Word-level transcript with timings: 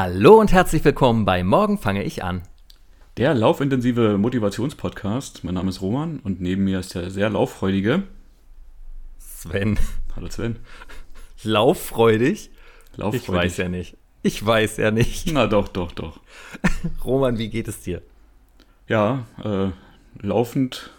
Hallo 0.00 0.38
und 0.38 0.52
herzlich 0.52 0.84
willkommen 0.84 1.24
bei 1.24 1.42
Morgen 1.42 1.76
fange 1.76 2.04
ich 2.04 2.22
an. 2.22 2.42
Der 3.16 3.34
laufintensive 3.34 4.16
Motivationspodcast. 4.16 5.42
Mein 5.42 5.54
Name 5.54 5.70
ist 5.70 5.82
Roman 5.82 6.20
und 6.20 6.40
neben 6.40 6.62
mir 6.62 6.78
ist 6.78 6.94
der 6.94 7.10
sehr 7.10 7.28
lauffreudige 7.30 8.04
Sven. 9.18 9.76
Hallo 10.14 10.30
Sven. 10.30 10.60
Lauffreudig? 11.42 12.50
Lauffreudig. 12.94 13.22
Ich 13.22 13.28
weiß 13.28 13.56
ja 13.56 13.68
nicht. 13.68 13.96
Ich 14.22 14.46
weiß 14.46 14.76
ja 14.76 14.92
nicht. 14.92 15.32
Na 15.32 15.48
doch, 15.48 15.66
doch, 15.66 15.90
doch. 15.90 16.20
Roman, 17.04 17.36
wie 17.38 17.48
geht 17.48 17.66
es 17.66 17.80
dir? 17.80 18.00
Ja, 18.86 19.26
äh, 19.42 19.70
laufend 20.24 20.92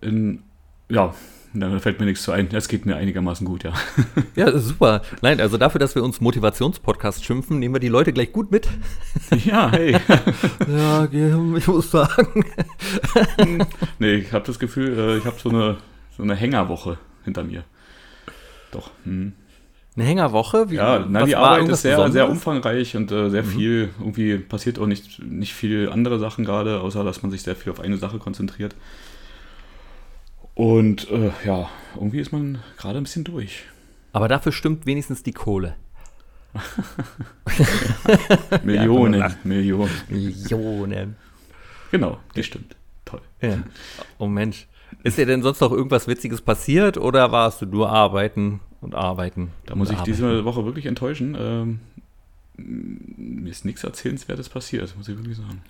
in, 0.00 0.42
ja, 0.88 1.14
da 1.54 1.78
fällt 1.78 1.98
mir 1.98 2.06
nichts 2.06 2.22
zu 2.22 2.32
ein. 2.32 2.48
Es 2.52 2.68
geht 2.68 2.84
mir 2.84 2.96
einigermaßen 2.96 3.46
gut, 3.46 3.64
ja. 3.64 3.72
Ja, 4.34 4.56
super. 4.58 5.02
Nein, 5.22 5.40
also 5.40 5.56
dafür, 5.56 5.78
dass 5.78 5.94
wir 5.94 6.04
uns 6.04 6.20
Motivationspodcast 6.20 7.24
schimpfen, 7.24 7.58
nehmen 7.58 7.74
wir 7.74 7.80
die 7.80 7.88
Leute 7.88 8.12
gleich 8.12 8.32
gut 8.32 8.50
mit. 8.50 8.68
Ja, 9.44 9.70
hey. 9.70 9.96
Ja, 10.68 11.08
ich 11.10 11.66
muss 11.66 11.90
sagen. 11.90 12.44
nee, 13.98 14.14
ich 14.14 14.32
habe 14.32 14.46
das 14.46 14.58
Gefühl, 14.58 14.98
äh, 14.98 15.16
ich 15.18 15.24
habe 15.24 15.36
so 15.38 15.48
eine, 15.48 15.78
so 16.16 16.22
eine 16.22 16.34
Hängerwoche 16.34 16.98
hinter 17.24 17.44
mir. 17.44 17.64
Doch. 18.70 18.90
Hm. 19.04 19.32
Eine 19.96 20.06
Hängerwoche? 20.06 20.70
Wie, 20.70 20.76
ja, 20.76 21.00
nein, 21.00 21.26
die 21.26 21.34
Arbeit 21.34 21.68
ist 21.68 21.82
sehr, 21.82 22.10
sehr 22.12 22.30
umfangreich 22.30 22.94
und 22.94 23.10
äh, 23.10 23.30
sehr 23.30 23.42
mhm. 23.42 23.48
viel. 23.48 23.88
Irgendwie 23.98 24.38
passiert 24.38 24.78
auch 24.78 24.86
nicht, 24.86 25.20
nicht 25.24 25.54
viel 25.54 25.88
andere 25.88 26.18
Sachen 26.18 26.44
gerade, 26.44 26.80
außer 26.80 27.02
dass 27.02 27.22
man 27.22 27.32
sich 27.32 27.42
sehr 27.42 27.56
viel 27.56 27.72
auf 27.72 27.80
eine 27.80 27.96
Sache 27.96 28.18
konzentriert. 28.18 28.76
Und 30.58 31.08
äh, 31.12 31.30
ja, 31.44 31.70
irgendwie 31.94 32.18
ist 32.18 32.32
man 32.32 32.58
gerade 32.78 32.98
ein 32.98 33.04
bisschen 33.04 33.22
durch. 33.22 33.62
Aber 34.12 34.26
dafür 34.26 34.50
stimmt 34.50 34.86
wenigstens 34.86 35.22
die 35.22 35.30
Kohle. 35.30 35.76
Millionen, 38.64 39.20
ja, 39.20 39.30
Millionen. 39.44 39.92
Millionen. 40.08 41.16
Genau, 41.92 42.18
die 42.34 42.42
stimmt. 42.42 42.74
Toll. 43.04 43.20
Ja. 43.40 43.62
Oh 44.18 44.26
Mensch. 44.26 44.66
Ist 45.04 45.16
dir 45.16 45.26
denn 45.26 45.42
sonst 45.42 45.60
noch 45.60 45.70
irgendwas 45.70 46.08
Witziges 46.08 46.40
passiert 46.40 46.98
oder 46.98 47.30
warst 47.30 47.62
du 47.62 47.66
nur 47.66 47.90
arbeiten 47.90 48.58
und 48.80 48.96
arbeiten? 48.96 49.52
Da 49.66 49.76
muss 49.76 49.90
ich 49.90 49.98
arbeiten? 49.98 50.12
diese 50.12 50.44
Woche 50.44 50.64
wirklich 50.64 50.86
enttäuschen. 50.86 51.36
Ähm, 51.38 51.80
mir 52.56 53.52
ist 53.52 53.64
nichts 53.64 53.84
Erzählenswertes 53.84 54.48
passiert, 54.48 54.92
muss 54.96 55.08
ich 55.08 55.16
wirklich 55.16 55.36
sagen. 55.36 55.62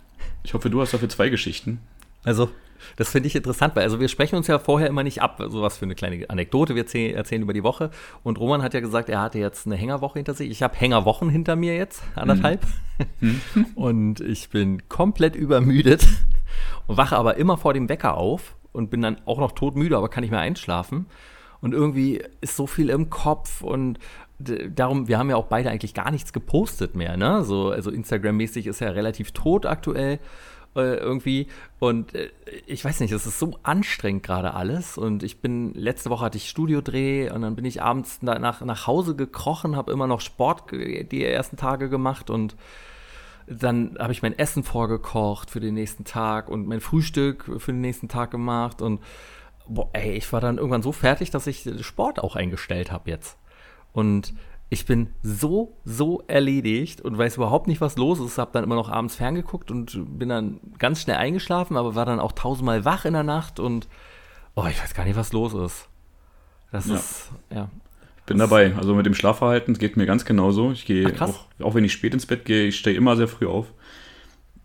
Ich 0.45 0.55
hoffe, 0.55 0.71
du 0.71 0.81
hast 0.81 0.95
dafür 0.95 1.11
zwei 1.11 1.29
Geschichten. 1.29 1.81
Also, 2.25 2.49
das 2.97 3.11
finde 3.11 3.27
ich 3.27 3.37
interessant, 3.37 3.77
weil 3.77 3.85
also 3.85 4.01
wir 4.01 4.09
sprechen 4.09 4.37
uns 4.37 4.47
ja 4.47 4.59
vorher 4.59 4.89
immer 4.89 5.03
nicht 5.03 5.23
ab, 5.23 5.43
so 5.49 5.63
was 5.63 5.79
für 5.79 5.85
eine 5.85 5.95
kleine 5.95 6.29
Anekdote 6.29 6.75
wir 6.75 6.85
erzählen 6.85 7.43
über 7.43 7.53
die 7.53 7.63
Woche. 7.63 7.91
Und 8.23 8.39
Roman 8.39 8.63
hat 8.63 8.75
ja 8.75 8.81
gesagt, 8.81 9.09
er 9.09 9.21
hatte 9.21 9.39
jetzt 9.39 9.67
eine 9.67 9.77
Hängerwoche 9.77 10.19
hinter 10.19 10.35
sich. 10.35 10.51
Ich 10.51 10.63
habe 10.63 10.77
Hängerwochen 10.77 11.29
hinter 11.29 11.57
mir 11.57 11.77
jetzt, 11.77 12.03
anderthalb. 12.15 12.67
Mhm. 13.21 13.41
und 13.75 14.21
ich 14.21 14.51
bin 14.51 14.89
komplett 14.89 15.37
übermüdet 15.37 16.07
und 16.87 16.97
wache 16.97 17.17
aber 17.17 17.37
immer 17.37 17.57
vor 17.57 17.75
dem 17.75 17.89
Wecker 17.89 18.17
auf 18.17 18.57
und 18.73 18.91
bin 18.91 19.03
dann 19.03 19.19
auch 19.27 19.39
noch 19.39 19.53
todmüde, 19.53 19.97
aber 19.97 20.09
kann 20.09 20.23
nicht 20.23 20.31
mehr 20.31 20.41
einschlafen. 20.41 21.07
Und 21.61 21.75
irgendwie 21.75 22.23
ist 22.41 22.57
so 22.57 22.67
viel 22.67 22.89
im 22.91 23.11
Kopf 23.11 23.63
und 23.63 23.99
darum, 24.39 25.09
wir 25.09 25.19
haben 25.19 25.31
ja 25.31 25.37
auch 25.37 25.47
beide 25.47 25.71
eigentlich 25.71 25.95
gar 25.95 26.11
nichts 26.11 26.33
gepostet 26.33 26.95
mehr, 26.95 27.17
ne? 27.17 27.43
So, 27.45 27.71
also 27.71 27.91
Instagram-mäßig 27.91 28.67
ist 28.67 28.81
ja 28.81 28.91
relativ 28.91 29.33
tot 29.33 29.67
aktuell 29.67 30.21
äh, 30.79 30.95
irgendwie. 30.95 31.49
Und 31.79 32.15
äh, 32.15 32.31
ich 32.67 32.85
weiß 32.85 33.01
nicht, 33.01 33.13
es 33.13 33.27
ist 33.27 33.39
so 33.39 33.59
anstrengend 33.63 34.23
gerade 34.23 34.55
alles. 34.55 34.97
Und 34.97 35.23
ich 35.23 35.41
bin, 35.41 35.75
letzte 35.75 36.11
Woche 36.11 36.25
hatte 36.25 36.39
ich 36.39 36.49
Studiodreh 36.49 37.31
und 37.31 37.43
dann 37.43 37.57
bin 37.57 37.65
ich 37.65 37.83
abends 37.83 38.23
nach, 38.23 38.61
nach 38.61 38.87
Hause 38.87 39.17
gekrochen, 39.17 39.77
habe 39.77 39.93
immer 39.93 40.07
noch 40.07 40.21
Sport 40.21 40.71
die 40.71 41.25
ersten 41.25 41.57
Tage 41.57 41.89
gemacht 41.89 42.31
und 42.31 42.57
dann 43.47 43.97
habe 43.99 44.13
ich 44.13 44.23
mein 44.23 44.39
Essen 44.39 44.63
vorgekocht 44.63 45.51
für 45.51 45.61
den 45.61 45.75
nächsten 45.75 46.05
Tag 46.05 46.49
und 46.49 46.67
mein 46.67 46.81
Frühstück 46.81 47.45
für 47.59 47.73
den 47.73 47.81
nächsten 47.81 48.09
Tag 48.09 48.31
gemacht 48.31 48.83
und 48.83 49.01
boah, 49.67 49.89
ey, 49.95 50.13
ich 50.13 50.33
war 50.33 50.41
dann 50.41 50.59
irgendwann 50.59 50.83
so 50.83 50.93
fertig, 50.93 51.31
dass 51.31 51.47
ich 51.47 51.69
Sport 51.81 52.19
auch 52.19 52.37
eingestellt 52.37 52.93
habe 52.93 53.11
jetzt. 53.11 53.39
Und 53.93 54.35
ich 54.71 54.85
bin 54.85 55.09
so, 55.23 55.77
so 55.85 56.23
erledigt 56.27 57.01
und 57.01 57.17
weiß 57.17 57.37
überhaupt 57.37 57.69
nicht, 57.69 57.81
was 57.81 57.97
los 57.97 58.21
ist. 58.21 58.37
Hab 58.39 58.53
dann 58.53 58.65
immer 58.65 58.75
noch 58.75 58.91
abends 58.91 59.17
ferngeguckt 59.17 59.71
und 59.71 60.19
bin 60.19 60.29
dann 60.29 60.61
ganz 60.79 61.01
schnell 61.01 61.17
eingeschlafen, 61.17 61.77
aber 61.77 61.95
war 61.95 62.05
dann 62.05 62.21
auch 62.21 62.33
tausendmal 62.33 62.85
wach 62.85 63.05
in 63.05 63.15
der 63.15 63.23
Nacht 63.23 63.61
und 63.61 63.89
oh, 64.55 64.67
ich 64.69 64.83
weiß 64.83 64.95
gar 64.95 65.05
nicht, 65.05 65.17
was 65.17 65.33
los 65.33 65.55
ist. 65.55 65.89
Das 66.71 66.87
ja. 66.87 66.97
ist, 66.97 67.31
ja. 67.51 67.71
Bin 68.27 68.37
dabei. 68.37 68.75
Also 68.77 68.95
mit 68.95 69.07
dem 69.07 69.15
Schlafverhalten 69.15 69.79
geht 69.79 69.97
mir 69.97 70.05
ganz 70.05 70.27
genauso. 70.27 70.71
Ich 70.73 70.85
gehe, 70.85 71.15
auch, 71.21 71.47
auch, 71.61 71.75
wenn 71.75 71.85
ich 71.85 71.93
spät 71.95 72.13
ins 72.13 72.27
Bett 72.27 72.45
gehe, 72.45 72.67
ich 72.67 72.79
stehe 72.79 72.95
immer 72.95 73.17
sehr 73.17 73.29
früh 73.29 73.47
auf. 73.47 73.73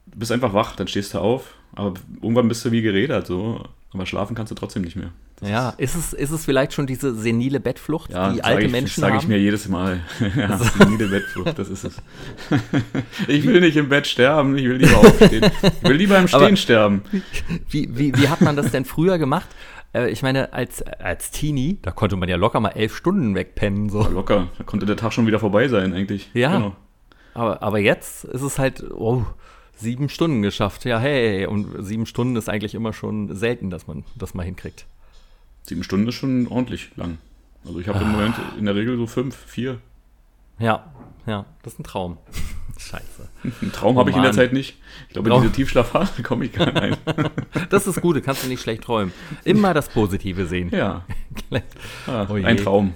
Du 0.07 0.19
bist 0.19 0.33
einfach 0.33 0.53
wach, 0.53 0.75
dann 0.75 0.89
stehst 0.89 1.13
du 1.13 1.19
auf, 1.19 1.55
aber 1.73 1.93
irgendwann 2.21 2.49
bist 2.49 2.65
du 2.65 2.71
wie 2.71 2.81
geredet, 2.81 3.25
so. 3.25 3.63
Aber 3.93 4.07
schlafen 4.07 4.35
kannst 4.35 4.51
du 4.51 4.55
trotzdem 4.55 4.81
nicht 4.81 4.95
mehr. 4.95 5.11
Das 5.39 5.49
ja, 5.49 5.69
ist 5.77 5.95
es, 5.95 6.13
ist 6.13 6.31
es 6.31 6.45
vielleicht 6.45 6.73
schon 6.73 6.87
diese 6.87 7.13
senile 7.13 7.59
Bettflucht, 7.59 8.11
ja, 8.11 8.31
die 8.31 8.43
alte 8.43 8.65
ich, 8.65 8.71
Menschen 8.71 9.01
das 9.01 9.09
sage 9.09 9.21
ich 9.21 9.27
mir 9.27 9.37
jedes 9.37 9.67
Mal. 9.67 10.01
ja, 10.35 10.57
senile 10.57 11.07
Bettflucht, 11.07 11.59
das 11.59 11.69
ist 11.69 11.83
es. 11.83 12.01
ich 13.27 13.45
will 13.45 13.59
nicht 13.59 13.77
im 13.77 13.89
Bett 13.89 14.07
sterben, 14.07 14.57
ich 14.57 14.65
will 14.65 14.77
lieber 14.77 14.97
aufstehen. 14.97 15.51
Ich 15.61 15.89
will 15.89 15.95
lieber 15.95 16.17
im 16.17 16.27
Stehen 16.33 16.41
Aber 16.41 16.55
sterben. 16.55 17.03
Wie, 17.69 17.89
wie, 17.95 18.17
wie 18.17 18.29
hat 18.29 18.41
man 18.41 18.55
das 18.55 18.71
denn 18.71 18.85
früher 18.85 19.19
gemacht? 19.19 19.47
Äh, 19.93 20.09
ich 20.09 20.23
meine, 20.23 20.53
als, 20.53 20.81
als 20.81 21.29
Teenie, 21.29 21.77
da 21.81 21.91
konnte 21.91 22.15
man 22.15 22.29
ja 22.29 22.35
locker 22.35 22.59
mal 22.59 22.69
elf 22.69 22.95
Stunden 22.95 23.35
wegpennen. 23.35 23.89
So. 23.89 24.01
Ja, 24.01 24.07
locker, 24.07 24.47
da 24.57 24.63
konnte 24.63 24.85
der 24.85 24.97
Tag 24.97 25.13
schon 25.13 25.27
wieder 25.27 25.39
vorbei 25.39 25.67
sein 25.67 25.93
eigentlich. 25.93 26.31
Ja, 26.33 26.55
genau. 26.55 26.75
aber, 27.35 27.61
aber 27.61 27.79
jetzt 27.79 28.25
ist 28.25 28.41
es 28.41 28.57
halt, 28.57 28.83
oh, 28.91 29.25
sieben 29.83 30.09
Stunden 30.09 30.41
geschafft. 30.41 30.85
Ja, 30.85 30.97
hey, 30.97 31.45
und 31.45 31.85
sieben 31.85 32.05
Stunden 32.07 32.35
ist 32.35 32.49
eigentlich 32.49 32.73
immer 32.73 32.93
schon 32.93 33.35
selten, 33.35 33.69
dass 33.69 33.85
man 33.85 34.03
das 34.15 34.33
mal 34.33 34.43
hinkriegt. 34.43 34.87
Sieben 35.61 35.83
Stunden 35.83 36.07
ist 36.07 36.15
schon 36.15 36.47
ordentlich 36.47 36.89
lang. 36.95 37.19
Also 37.65 37.79
ich 37.79 37.87
habe 37.87 37.99
im 37.99 38.07
ah. 38.07 38.11
Moment 38.11 38.35
in 38.57 38.65
der 38.65 38.75
Regel 38.75 38.97
so 38.97 39.05
fünf, 39.07 39.35
vier. 39.35 39.79
Ja, 40.59 40.91
ja, 41.25 41.45
das 41.61 41.73
ist 41.73 41.79
ein 41.79 41.83
Traum. 41.83 42.17
Scheiße. 42.77 43.29
Einen 43.61 43.71
Traum 43.71 43.95
oh, 43.95 43.99
habe 43.99 44.09
ich 44.09 44.15
in 44.15 44.23
der 44.23 44.31
Zeit 44.31 44.51
nicht. 44.51 44.77
Ich 45.07 45.13
glaube, 45.13 45.29
in 45.29 45.41
diese 45.41 45.53
Tiefschlafphase 45.53 46.23
komme 46.23 46.45
ich 46.45 46.53
gar 46.53 46.65
nicht 46.65 46.77
rein. 46.77 46.97
das 47.69 47.85
ist 47.85 48.01
gut, 48.01 48.21
kannst 48.23 48.43
du 48.43 48.47
nicht 48.47 48.61
schlecht 48.61 48.83
träumen. 48.83 49.13
Immer 49.43 49.73
das 49.73 49.89
Positive 49.89 50.47
sehen. 50.47 50.69
Ja. 50.73 51.05
Ach, 52.07 52.29
oh 52.29 52.33
ein 52.33 52.57
Traum. 52.57 52.93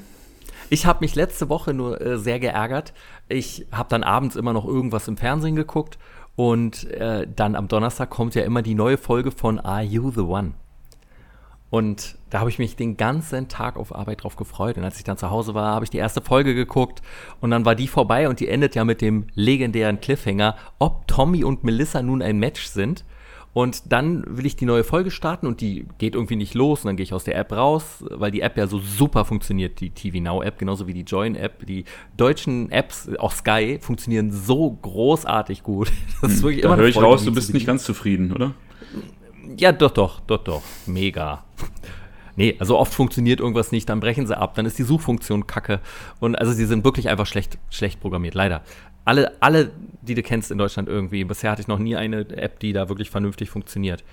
Ich 0.70 0.86
habe 0.86 1.00
mich 1.02 1.16
letzte 1.16 1.48
Woche 1.48 1.74
nur 1.74 2.02
äh, 2.02 2.18
sehr 2.18 2.40
geärgert. 2.40 2.94
Ich 3.30 3.66
habe 3.72 3.88
dann 3.90 4.04
abends 4.04 4.36
immer 4.36 4.52
noch 4.52 4.66
irgendwas 4.66 5.08
im 5.08 5.16
Fernsehen 5.16 5.56
geguckt 5.56 5.98
und 6.38 6.84
äh, 6.92 7.28
dann 7.36 7.56
am 7.56 7.68
Donnerstag 7.68 8.12
kommt 8.12 8.36
ja 8.36 8.44
immer 8.44 8.62
die 8.62 8.76
neue 8.76 9.00
Folge 9.00 9.32
von 9.32 9.60
Are 9.60 9.82
You 9.82 10.12
the 10.12 10.22
One? 10.22 10.54
Und 11.72 12.16
da 12.30 12.40
habe 12.40 12.50
ich 12.52 12.60
mich 12.60 12.76
den 12.76 12.96
ganzen 12.96 13.48
Tag 13.50 13.76
auf 13.76 13.94
Arbeit 13.94 14.24
drauf 14.24 14.36
gefreut. 14.36 14.78
Und 14.78 14.84
als 14.84 14.98
ich 14.98 15.04
dann 15.04 15.18
zu 15.18 15.32
Hause 15.32 15.56
war, 15.56 15.74
habe 15.74 15.84
ich 15.84 15.90
die 15.90 15.98
erste 15.98 16.22
Folge 16.22 16.54
geguckt 16.54 17.02
und 17.42 17.50
dann 17.50 17.66
war 17.66 17.74
die 17.74 17.88
vorbei 17.88 18.30
und 18.30 18.40
die 18.40 18.48
endet 18.50 18.76
ja 18.76 18.86
mit 18.86 19.02
dem 19.02 19.26
legendären 19.34 20.00
Cliffhanger, 20.00 20.56
ob 20.78 21.08
Tommy 21.08 21.44
und 21.44 21.64
Melissa 21.64 22.04
nun 22.04 22.22
ein 22.22 22.38
Match 22.38 22.68
sind. 22.68 23.04
Und 23.54 23.92
dann 23.92 24.24
will 24.38 24.46
ich 24.46 24.56
die 24.56 24.66
neue 24.66 24.84
Folge 24.84 25.10
starten 25.10 25.48
und 25.48 25.62
die 25.62 25.88
geht 25.98 26.14
irgendwie 26.14 26.36
nicht 26.36 26.54
los. 26.54 26.82
Und 26.84 26.90
dann 26.90 26.96
gehe 26.96 27.04
ich 27.04 27.14
aus 27.14 27.24
der 27.24 27.36
App 27.38 27.52
raus, 27.52 28.04
weil 28.10 28.30
die 28.30 28.42
App 28.42 28.56
ja 28.58 28.68
so 28.68 28.80
super 28.80 29.26
funktioniert, 29.26 29.80
die 29.80 29.90
TV 29.90 30.20
Now 30.20 30.44
App, 30.44 30.60
genauso 30.60 30.86
wie 30.88 30.94
die 30.94 31.02
Join 31.02 31.36
App. 31.36 31.66
Die 31.66 31.86
deutschen 32.18 32.72
Apps, 32.72 33.10
auch 33.18 33.32
Sky, 33.32 33.80
funktionieren 33.82 34.32
so 34.32 34.72
großartig 34.72 35.64
gut. 35.64 35.92
Das 36.22 36.32
ist 36.32 36.38
hm, 36.38 36.44
wirklich 36.44 36.62
da 36.64 36.70
immer 36.70 36.78
höre 36.78 36.88
ich 36.88 36.98
raus, 36.98 37.26
du 37.26 37.34
bist 37.34 37.54
nicht 37.54 37.68
ganz 37.68 37.84
zufrieden, 37.84 38.32
oder? 38.32 38.54
Ja, 39.58 39.72
doch, 39.72 39.92
doch, 39.92 40.20
doch, 40.22 40.44
doch. 40.44 40.64
Mega. 40.86 41.44
Nee, 42.38 42.56
also 42.60 42.78
oft 42.78 42.94
funktioniert 42.94 43.40
irgendwas 43.40 43.72
nicht, 43.72 43.90
dann 43.90 44.00
brechen 44.00 44.28
sie 44.28 44.38
ab, 44.38 44.54
dann 44.54 44.68
ist 44.68 44.78
die 44.78 44.84
Suchfunktion 44.84 45.48
kacke. 45.48 45.82
Und 46.20 46.38
also 46.38 46.54
sie 46.54 46.66
sind 46.66 46.86
wirklich 46.86 47.10
einfach 47.10 47.26
schlecht, 47.26 47.58
schlecht 47.72 48.00
programmiert, 48.00 48.36
leider. 48.36 48.62
Alle, 49.08 49.32
alle, 49.40 49.72
die 50.02 50.16
du 50.16 50.22
kennst 50.22 50.52
in 50.52 50.58
Deutschland 50.58 50.90
irgendwie, 50.90 51.24
bisher 51.24 51.52
hatte 51.52 51.62
ich 51.62 51.68
noch 51.68 51.80
nie 51.80 51.96
eine 51.96 52.30
App, 52.30 52.60
die 52.60 52.74
da 52.74 52.90
wirklich 52.90 53.10
vernünftig 53.10 53.50
funktioniert. 53.50 54.04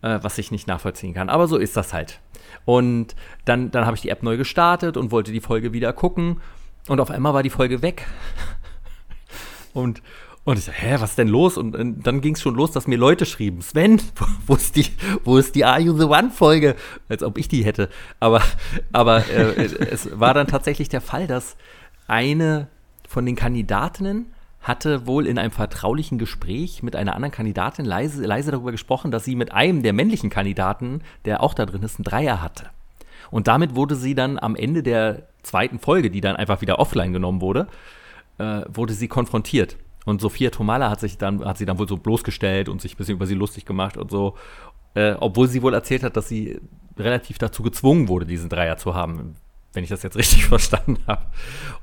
Äh, 0.00 0.20
was 0.22 0.38
ich 0.38 0.52
nicht 0.52 0.68
nachvollziehen 0.68 1.12
kann. 1.12 1.28
Aber 1.28 1.48
so 1.48 1.56
ist 1.56 1.76
das 1.76 1.92
halt. 1.92 2.20
Und 2.64 3.16
dann, 3.44 3.72
dann 3.72 3.84
habe 3.84 3.96
ich 3.96 4.02
die 4.02 4.10
App 4.10 4.22
neu 4.22 4.36
gestartet 4.36 4.96
und 4.96 5.10
wollte 5.10 5.32
die 5.32 5.40
Folge 5.40 5.72
wieder 5.72 5.92
gucken. 5.92 6.40
Und 6.86 7.00
auf 7.00 7.10
einmal 7.10 7.34
war 7.34 7.42
die 7.42 7.50
Folge 7.50 7.82
weg. 7.82 8.06
und, 9.72 10.00
und 10.44 10.56
ich 10.56 10.64
so, 10.64 10.70
hä, 10.70 10.96
was 11.00 11.10
ist 11.10 11.18
denn 11.18 11.26
los? 11.26 11.56
Und, 11.56 11.74
und 11.74 12.06
dann 12.06 12.20
ging 12.20 12.34
es 12.34 12.40
schon 12.40 12.54
los, 12.54 12.70
dass 12.70 12.86
mir 12.86 12.96
Leute 12.96 13.26
schrieben, 13.26 13.60
Sven, 13.60 14.00
wo 14.46 14.54
ist 14.54 14.76
die, 14.76 14.86
wo 15.24 15.36
ist 15.36 15.56
die 15.56 15.64
Are 15.64 15.80
You 15.80 15.98
the 15.98 16.04
One 16.04 16.30
Folge? 16.30 16.76
Als 17.08 17.24
ob 17.24 17.36
ich 17.36 17.48
die 17.48 17.64
hätte. 17.64 17.88
Aber, 18.20 18.42
aber 18.92 19.28
äh, 19.28 19.64
es 19.64 20.16
war 20.18 20.32
dann 20.32 20.46
tatsächlich 20.46 20.88
der 20.88 21.00
Fall, 21.00 21.26
dass 21.26 21.56
eine 22.06 22.68
von 23.08 23.24
den 23.24 23.36
Kandidatinnen 23.36 24.26
hatte 24.60 25.06
wohl 25.06 25.26
in 25.26 25.38
einem 25.38 25.50
vertraulichen 25.50 26.18
Gespräch 26.18 26.82
mit 26.82 26.94
einer 26.94 27.14
anderen 27.14 27.32
Kandidatin 27.32 27.86
leise, 27.86 28.24
leise 28.24 28.50
darüber 28.50 28.70
gesprochen, 28.70 29.10
dass 29.10 29.24
sie 29.24 29.34
mit 29.34 29.50
einem 29.52 29.82
der 29.82 29.94
männlichen 29.94 30.28
Kandidaten, 30.30 31.00
der 31.24 31.42
auch 31.42 31.54
da 31.54 31.64
drin 31.64 31.82
ist, 31.82 31.96
einen 31.98 32.04
Dreier 32.04 32.42
hatte. 32.42 32.66
Und 33.30 33.48
damit 33.48 33.74
wurde 33.74 33.96
sie 33.96 34.14
dann 34.14 34.38
am 34.38 34.54
Ende 34.56 34.82
der 34.82 35.28
zweiten 35.42 35.78
Folge, 35.78 36.10
die 36.10 36.20
dann 36.20 36.36
einfach 36.36 36.60
wieder 36.60 36.78
offline 36.78 37.14
genommen 37.14 37.40
wurde, 37.40 37.66
äh, 38.36 38.62
wurde 38.68 38.92
sie 38.92 39.08
konfrontiert. 39.08 39.76
Und 40.04 40.20
Sophia 40.20 40.50
Tomala 40.50 40.90
hat 40.90 41.00
sich 41.00 41.16
dann, 41.16 41.44
hat 41.44 41.56
sie 41.56 41.66
dann 41.66 41.78
wohl 41.78 41.88
so 41.88 41.96
bloßgestellt 41.96 42.68
und 42.68 42.82
sich 42.82 42.94
ein 42.94 42.96
bisschen 42.98 43.16
über 43.16 43.26
sie 43.26 43.34
lustig 43.34 43.64
gemacht 43.64 43.96
und 43.96 44.10
so. 44.10 44.34
Äh, 44.94 45.14
obwohl 45.18 45.48
sie 45.48 45.62
wohl 45.62 45.74
erzählt 45.74 46.02
hat, 46.02 46.16
dass 46.16 46.28
sie 46.28 46.60
relativ 46.98 47.38
dazu 47.38 47.62
gezwungen 47.62 48.08
wurde, 48.08 48.26
diesen 48.26 48.50
Dreier 48.50 48.76
zu 48.76 48.94
haben, 48.94 49.36
wenn 49.72 49.84
ich 49.84 49.90
das 49.90 50.02
jetzt 50.02 50.16
richtig 50.18 50.46
verstanden 50.46 50.98
habe. 51.06 51.26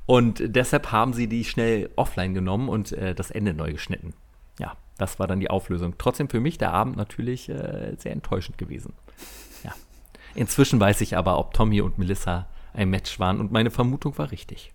Und 0.05 0.41
deshalb 0.43 0.91
haben 0.91 1.13
sie 1.13 1.27
die 1.27 1.43
schnell 1.43 1.89
offline 1.95 2.33
genommen 2.33 2.69
und 2.69 2.91
äh, 2.91 3.15
das 3.15 3.31
Ende 3.31 3.53
neu 3.53 3.71
geschnitten. 3.71 4.13
Ja, 4.59 4.75
das 4.97 5.19
war 5.19 5.27
dann 5.27 5.39
die 5.39 5.49
Auflösung. 5.49 5.95
Trotzdem 5.97 6.29
für 6.29 6.39
mich 6.39 6.57
der 6.57 6.73
Abend 6.73 6.97
natürlich 6.97 7.49
äh, 7.49 7.95
sehr 7.97 8.11
enttäuschend 8.11 8.57
gewesen. 8.57 8.93
Ja. 9.63 9.73
Inzwischen 10.33 10.79
weiß 10.79 11.01
ich 11.01 11.17
aber, 11.17 11.37
ob 11.37 11.53
Tommy 11.53 11.81
und 11.81 11.97
Melissa 11.97 12.47
ein 12.73 12.89
Match 12.89 13.19
waren 13.19 13.39
und 13.39 13.51
meine 13.51 13.71
Vermutung 13.71 14.17
war 14.17 14.31
richtig. 14.31 14.73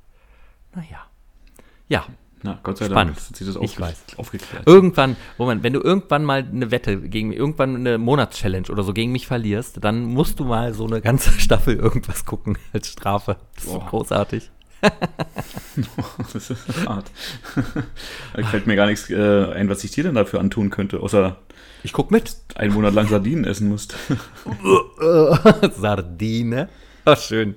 Naja. 0.74 1.06
Ja. 1.88 2.06
Na, 2.42 2.58
Gott 2.62 2.78
sei 2.78 2.86
Spannend. 2.86 3.16
Dank 3.18 3.28
hat 3.28 3.36
sich 3.36 3.46
das 3.46 3.56
Ich 3.56 3.62
aufge 3.62 3.82
weiß. 3.82 4.02
aufgeklärt. 4.16 4.62
Irgendwann, 4.66 5.16
Moment, 5.36 5.62
wenn 5.62 5.74
du 5.74 5.80
irgendwann 5.80 6.24
mal 6.24 6.38
eine 6.50 6.70
Wette 6.70 6.98
gegen 7.00 7.28
mich, 7.28 7.38
irgendwann 7.38 7.76
eine 7.76 7.98
Monatschallenge 7.98 8.68
oder 8.70 8.82
so 8.82 8.94
gegen 8.94 9.12
mich 9.12 9.26
verlierst, 9.26 9.84
dann 9.84 10.04
musst 10.04 10.40
du 10.40 10.44
mal 10.44 10.72
so 10.72 10.86
eine 10.86 11.00
ganze 11.02 11.32
Staffel 11.38 11.76
irgendwas 11.76 12.24
gucken 12.24 12.56
als 12.72 12.88
Strafe. 12.88 13.36
Das 13.56 13.64
ist 13.64 13.70
so 13.70 13.78
Boah. 13.78 13.86
großartig. 13.88 14.50
das 16.32 16.50
ist 16.50 16.86
hart. 16.86 17.10
da 18.34 18.46
fällt 18.46 18.66
mir 18.66 18.76
gar 18.76 18.86
nichts 18.86 19.10
äh, 19.10 19.44
ein, 19.52 19.68
was 19.68 19.84
ich 19.84 19.90
dir 19.90 20.04
denn 20.04 20.14
dafür 20.14 20.40
antun 20.40 20.70
könnte, 20.70 21.00
außer 21.00 21.36
Ich 21.82 21.92
guck 21.92 22.10
mit. 22.10 22.36
einen 22.54 22.72
Monat 22.72 22.94
lang 22.94 23.06
Sardinen 23.06 23.44
essen 23.44 23.68
musst. 23.68 23.94
Sardine. 25.78 26.70
Oh, 27.04 27.14
schön. 27.16 27.56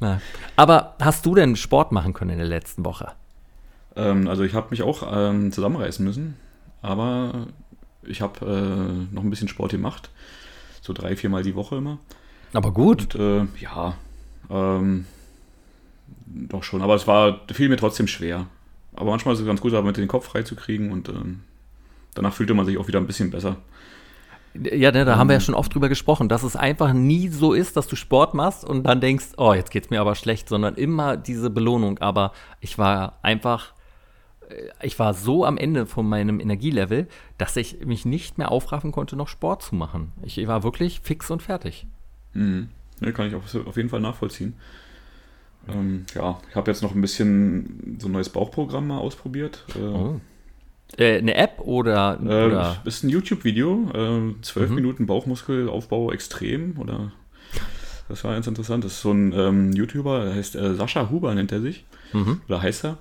Na. 0.00 0.20
Aber 0.56 0.94
hast 1.00 1.24
du 1.24 1.34
denn 1.34 1.56
Sport 1.56 1.92
machen 1.92 2.12
können 2.12 2.32
in 2.32 2.38
der 2.38 2.48
letzten 2.48 2.84
Woche? 2.84 3.12
ähm, 3.96 4.28
also 4.28 4.42
ich 4.42 4.54
habe 4.54 4.68
mich 4.70 4.82
auch 4.82 5.06
ähm, 5.10 5.52
zusammenreißen 5.52 6.04
müssen, 6.04 6.36
aber 6.82 7.46
ich 8.02 8.20
habe 8.20 8.44
äh, 8.46 9.14
noch 9.14 9.22
ein 9.22 9.30
bisschen 9.30 9.48
Sport 9.48 9.72
gemacht. 9.72 10.10
So 10.80 10.92
drei, 10.92 11.16
viermal 11.16 11.42
die 11.42 11.54
Woche 11.54 11.76
immer. 11.76 11.98
Aber 12.52 12.72
gut. 12.72 13.14
Und 13.14 13.20
äh, 13.20 13.46
ja, 13.60 13.94
ähm, 14.50 15.06
doch 16.26 16.62
schon. 16.62 16.82
Aber 16.82 16.94
es 16.94 17.06
war, 17.06 17.40
fiel 17.52 17.68
mir 17.68 17.76
trotzdem 17.76 18.06
schwer. 18.06 18.46
Aber 18.94 19.10
manchmal 19.10 19.34
ist 19.34 19.40
es 19.40 19.46
ganz 19.46 19.60
gut, 19.60 19.72
damit 19.72 19.96
den 19.96 20.08
Kopf 20.08 20.26
freizukriegen 20.26 20.92
und 20.92 21.08
ähm, 21.08 21.40
danach 22.14 22.34
fühlte 22.34 22.54
man 22.54 22.66
sich 22.66 22.78
auch 22.78 22.86
wieder 22.86 23.00
ein 23.00 23.06
bisschen 23.06 23.30
besser. 23.30 23.56
Ja, 24.54 24.92
ne, 24.92 25.04
da 25.04 25.16
haben 25.16 25.28
wir 25.28 25.34
ja 25.34 25.40
schon 25.40 25.54
oft 25.56 25.74
drüber 25.74 25.88
gesprochen, 25.88 26.28
dass 26.28 26.44
es 26.44 26.54
einfach 26.54 26.92
nie 26.92 27.28
so 27.28 27.52
ist, 27.52 27.76
dass 27.76 27.88
du 27.88 27.96
Sport 27.96 28.34
machst 28.34 28.64
und 28.64 28.84
dann 28.84 29.00
denkst, 29.00 29.30
oh, 29.36 29.52
jetzt 29.52 29.70
geht's 29.72 29.90
mir 29.90 30.00
aber 30.00 30.14
schlecht, 30.14 30.48
sondern 30.48 30.76
immer 30.76 31.16
diese 31.16 31.50
Belohnung. 31.50 31.98
Aber 31.98 32.32
ich 32.60 32.78
war 32.78 33.18
einfach, 33.22 33.72
äh, 34.48 34.54
ich 34.82 34.96
war 35.00 35.12
so 35.12 35.44
am 35.44 35.56
Ende 35.56 35.86
von 35.86 36.08
meinem 36.08 36.38
Energielevel, 36.38 37.08
dass 37.36 37.56
ich 37.56 37.84
mich 37.84 38.04
nicht 38.04 38.38
mehr 38.38 38.52
aufraffen 38.52 38.92
konnte, 38.92 39.16
noch 39.16 39.26
Sport 39.28 39.62
zu 39.62 39.74
machen. 39.74 40.12
Ich 40.22 40.46
war 40.46 40.62
wirklich 40.62 41.00
fix 41.00 41.30
und 41.32 41.42
fertig. 41.42 41.86
Mhm. 42.32 42.68
Ne, 43.00 43.12
kann 43.12 43.26
ich 43.26 43.34
auf, 43.34 43.52
auf 43.66 43.76
jeden 43.76 43.88
Fall 43.88 44.00
nachvollziehen. 44.00 44.54
Ähm, 45.68 46.04
ja, 46.14 46.38
ich 46.48 46.54
habe 46.54 46.70
jetzt 46.70 46.82
noch 46.82 46.94
ein 46.94 47.00
bisschen 47.00 47.96
so 47.98 48.06
ein 48.06 48.12
neues 48.12 48.28
Bauchprogramm 48.28 48.86
mal 48.86 48.98
ausprobiert. 48.98 49.64
Äh, 49.74 49.80
Oh. 49.80 50.20
Äh, 50.98 51.18
eine 51.18 51.34
App 51.34 51.60
oder, 51.60 52.18
äh, 52.22 52.24
oder 52.46 52.82
ist 52.84 53.02
ein 53.04 53.08
YouTube-Video, 53.10 53.90
äh, 53.94 54.42
12 54.42 54.68
Mhm. 54.70 54.74
Minuten 54.74 55.06
Bauchmuskelaufbau 55.06 56.12
extrem 56.12 56.78
oder 56.78 57.12
das 58.08 58.22
war 58.24 58.34
ganz 58.34 58.46
interessant. 58.46 58.84
Das 58.84 58.92
ist 58.92 59.00
so 59.00 59.10
ein 59.12 59.32
ähm, 59.32 59.72
YouTuber, 59.72 60.24
der 60.24 60.34
heißt 60.34 60.56
äh, 60.56 60.74
Sascha 60.74 61.10
Huber 61.10 61.34
nennt 61.34 61.52
er 61.52 61.60
sich 61.60 61.84
Mhm. 62.12 62.40
oder 62.48 62.62
heißt 62.62 62.84
er. 62.84 62.98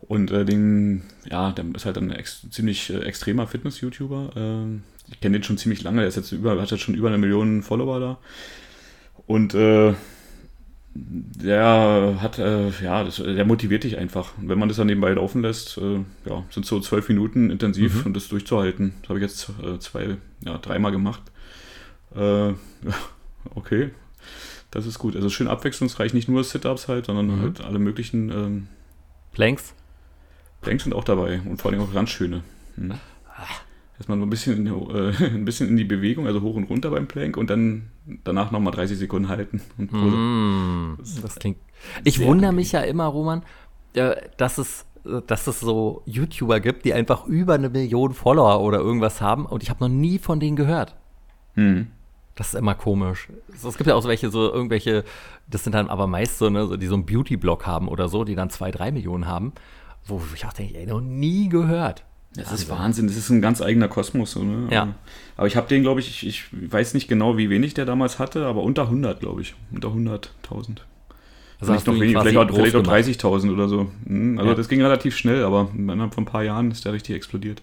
Und 0.00 0.30
äh, 0.30 0.44
den, 0.44 1.02
ja, 1.30 1.52
der 1.52 1.64
ist 1.74 1.84
halt 1.86 1.98
ein 1.98 2.10
ex 2.10 2.46
ziemlich 2.50 2.90
äh, 2.90 3.00
extremer 3.00 3.46
Fitness-YouTuber. 3.46 4.30
Ähm, 4.36 4.82
ich 5.08 5.20
kenne 5.20 5.38
den 5.38 5.42
schon 5.44 5.58
ziemlich 5.58 5.82
lange, 5.82 5.98
der 6.00 6.08
ist 6.08 6.16
jetzt 6.16 6.32
über, 6.32 6.60
hat 6.60 6.70
jetzt 6.70 6.80
schon 6.82 6.94
über 6.94 7.08
eine 7.08 7.18
Million 7.18 7.62
Follower 7.62 8.00
da. 8.00 8.18
Und 9.26 9.54
äh, 9.54 9.94
der 10.94 12.16
hat, 12.20 12.38
äh, 12.38 12.70
ja, 12.82 13.04
das, 13.04 13.16
der 13.16 13.44
motiviert 13.44 13.84
dich 13.84 13.96
einfach. 13.98 14.36
Und 14.38 14.48
wenn 14.48 14.58
man 14.58 14.68
das 14.68 14.76
dann 14.76 14.88
nebenbei 14.88 15.12
laufen 15.12 15.42
lässt, 15.42 15.78
äh, 15.78 16.00
ja, 16.28 16.44
sind 16.50 16.66
so 16.66 16.80
zwölf 16.80 17.08
Minuten 17.08 17.50
intensiv 17.50 18.00
Mhm. 18.00 18.06
und 18.06 18.14
das 18.16 18.28
durchzuhalten. 18.28 18.94
Das 19.02 19.08
habe 19.10 19.18
ich 19.18 19.22
jetzt 19.22 19.50
äh, 19.62 19.78
zwei, 19.78 20.16
ja, 20.44 20.58
dreimal 20.58 20.90
gemacht. 20.92 21.22
Äh, 22.14 22.48
ja, 22.48 22.54
okay, 23.54 23.90
das 24.72 24.86
ist 24.86 24.98
gut. 24.98 25.14
Also 25.14 25.30
schön 25.30 25.46
abwechslungsreich, 25.48 26.12
nicht 26.12 26.28
nur 26.28 26.42
Sit-Ups 26.42 26.88
halt, 26.88 27.06
sondern 27.06 27.26
Mhm. 27.36 27.40
halt 27.42 27.60
alle 27.60 27.78
möglichen 27.78 28.30
ähm, 28.30 28.66
Planks? 29.32 29.74
Planks 30.60 30.82
sind 30.84 30.92
auch 30.92 31.04
dabei 31.04 31.40
und 31.48 31.62
vor 31.62 31.70
allem 31.70 31.80
auch 31.80 31.94
ganz 31.94 32.10
schöne. 32.10 32.42
Hm. 32.76 32.94
Erstmal 33.96 34.18
so 34.18 34.24
ein 34.24 34.30
bisschen, 34.30 34.66
in, 34.66 34.94
äh, 34.94 35.12
ein 35.34 35.44
bisschen 35.44 35.68
in 35.68 35.76
die 35.76 35.84
Bewegung, 35.84 36.26
also 36.26 36.40
hoch 36.40 36.54
und 36.56 36.64
runter 36.64 36.90
beim 36.90 37.06
Plank 37.06 37.36
und 37.36 37.48
dann 37.50 37.90
danach 38.24 38.50
nochmal 38.50 38.72
30 38.72 38.98
Sekunden 38.98 39.28
halten. 39.28 39.60
Und 39.78 39.90
Pose. 39.90 40.16
Mm, 40.16 40.79
das 41.20 41.36
klingt. 41.36 41.58
Ich 42.04 42.20
wundere 42.20 42.52
mich 42.52 42.72
ja 42.72 42.80
immer, 42.80 43.06
Roman, 43.06 43.42
äh, 43.94 44.16
dass 44.36 44.58
es, 44.58 44.86
dass 45.26 45.46
es 45.46 45.60
so 45.60 46.02
YouTuber 46.06 46.60
gibt, 46.60 46.84
die 46.84 46.92
einfach 46.92 47.26
über 47.26 47.54
eine 47.54 47.70
Million 47.70 48.12
Follower 48.12 48.60
oder 48.60 48.78
irgendwas 48.78 49.20
haben 49.20 49.46
und 49.46 49.62
ich 49.62 49.70
habe 49.70 49.82
noch 49.84 49.88
nie 49.88 50.18
von 50.18 50.40
denen 50.40 50.56
gehört. 50.56 50.94
Hm. 51.54 51.88
Das 52.34 52.48
ist 52.48 52.54
immer 52.54 52.74
komisch. 52.74 53.28
Es 53.52 53.76
gibt 53.76 53.86
ja 53.86 53.94
auch 53.94 54.02
so 54.02 54.08
welche, 54.08 54.30
so 54.30 54.50
irgendwelche, 54.52 55.04
das 55.48 55.64
sind 55.64 55.74
dann 55.74 55.90
aber 55.90 56.06
meist 56.06 56.38
so, 56.38 56.48
ne, 56.48 56.78
die 56.78 56.86
so 56.86 56.94
einen 56.94 57.04
Beauty-Blog 57.04 57.66
haben 57.66 57.88
oder 57.88 58.08
so, 58.08 58.24
die 58.24 58.34
dann 58.34 58.50
zwei, 58.50 58.70
drei 58.70 58.92
Millionen 58.92 59.26
haben, 59.26 59.52
wo 60.06 60.22
ich 60.34 60.46
auch 60.46 60.52
denke, 60.52 60.78
ey, 60.78 60.86
noch 60.86 61.00
nie 61.00 61.48
gehört. 61.48 62.04
Das 62.34 62.52
ist 62.52 62.68
Wahnsinn, 62.68 63.08
das 63.08 63.16
ist 63.16 63.28
ein 63.30 63.42
ganz 63.42 63.60
eigener 63.60 63.88
Kosmos. 63.88 64.30
So, 64.32 64.44
ne? 64.44 64.68
Ja. 64.70 64.94
Aber 65.36 65.48
ich 65.48 65.56
habe 65.56 65.66
den, 65.66 65.82
glaube 65.82 65.98
ich, 66.00 66.24
ich, 66.24 66.26
ich 66.52 66.72
weiß 66.72 66.94
nicht 66.94 67.08
genau, 67.08 67.36
wie 67.36 67.50
wenig 67.50 67.74
der 67.74 67.86
damals 67.86 68.20
hatte, 68.20 68.46
aber 68.46 68.62
unter 68.62 68.82
100, 68.82 69.18
glaube 69.18 69.42
ich. 69.42 69.54
Unter 69.72 69.88
100.000. 69.88 70.78
Also 71.60 71.74
hast 71.74 71.86
du 71.86 71.90
noch 71.92 71.98
ihn 71.98 72.02
wenig, 72.02 72.18
vielleicht 72.18 72.36
auch, 72.38 72.54
vielleicht 72.54 72.74
auch 72.76 72.82
gemacht. 72.82 73.04
30.000 73.06 73.52
oder 73.52 73.68
so. 73.68 73.90
Hm, 74.06 74.38
Also 74.38 74.50
Ja. 74.50 74.56
das 74.56 74.68
ging 74.68 74.80
relativ 74.82 75.16
schnell, 75.16 75.44
aber 75.44 75.68
innerhalb 75.76 76.14
von 76.14 76.22
ein 76.24 76.26
paar 76.26 76.42
Jahren 76.42 76.70
ist 76.70 76.84
der 76.84 76.92
richtig 76.92 77.14
explodiert. 77.16 77.62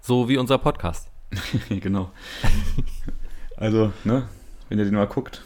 So 0.00 0.28
wie 0.28 0.36
unser 0.38 0.58
Podcast. 0.58 1.08
genau. 1.68 2.10
Also, 3.56 3.92
ne, 4.04 4.28
wenn 4.68 4.78
ihr 4.78 4.84
den 4.84 4.94
mal 4.94 5.06
guckt, 5.06 5.42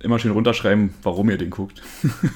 immer 0.00 0.18
schön 0.18 0.32
runterschreiben, 0.32 0.94
warum 1.02 1.28
ihr 1.30 1.38
den 1.38 1.50
guckt. 1.50 1.82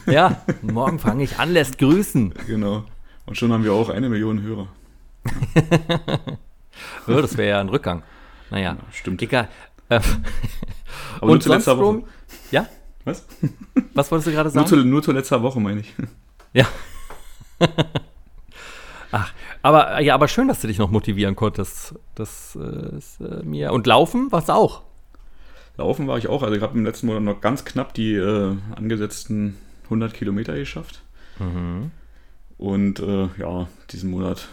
Ja, 0.07 0.43
morgen 0.63 0.99
fange 0.99 1.23
ich 1.25 1.39
an, 1.39 1.53
lässt 1.53 1.79
grüßen. 1.79 2.35
Genau. 2.47 2.85
Und 3.27 3.37
schon 3.39 3.53
haben 3.53 3.63
wir 3.65 3.73
auch 3.73 3.89
eine 3.89 4.09
Million 4.09 4.43
Hörer. 4.43 4.69
Ja, 7.07 7.21
das 7.21 7.37
wäre 7.37 7.51
ja 7.51 7.61
ein 7.61 7.69
Rückgang. 7.69 8.03
Naja, 8.51 8.77
Stimmt. 8.93 9.21
egal. 9.23 9.49
Ähm, 9.91 10.01
Aber 11.17 11.27
nur 11.27 11.33
und 11.35 11.43
zu 11.43 11.49
sonst, 11.51 11.67
letzter 11.67 11.79
Woche. 11.79 12.03
Ja? 12.51 12.67
Was? 13.05 13.27
Was 13.95 14.11
wolltest 14.11 14.29
du 14.29 14.33
gerade 14.33 14.49
Nur 14.49 14.55
sagen? 14.55 14.67
zu, 14.67 14.77
nur 14.77 15.03
zu 15.03 15.13
letzter 15.13 15.43
Woche, 15.43 15.61
meine 15.61 15.81
ich. 15.81 15.95
Ja. 16.55 16.67
Ach, 19.11 19.33
aber 19.63 20.01
ja, 20.03 20.15
aber 20.15 20.29
schön, 20.29 20.49
dass 20.49 20.61
du 20.61 20.67
dich 20.67 20.77
noch 20.77 20.91
motivieren 20.91 21.35
konntest. 21.35 21.95
Das 22.15 22.59
äh, 22.61 22.97
ist 22.97 23.21
äh, 23.23 23.43
mir 23.43 23.73
und 23.73 23.87
laufen, 23.87 24.29
was 24.31 24.51
auch. 24.51 24.83
Laufen 25.79 26.07
war 26.09 26.19
ich 26.19 26.29
auch. 26.29 26.43
Also 26.43 26.55
ich 26.55 26.63
habe 26.63 26.77
im 26.77 26.85
letzten 26.85 27.07
Monat 27.07 27.23
noch 27.23 27.41
ganz 27.41 27.65
knapp 27.65 27.95
die 27.95 28.15
äh, 28.15 28.55
angesetzten 28.77 29.57
100 29.85 30.13
Kilometer 30.13 30.55
geschafft. 30.55 31.03
Und 32.59 33.01
äh, 33.01 33.29
ja, 33.39 33.69
diesen 33.91 34.11
Monat. 34.11 34.49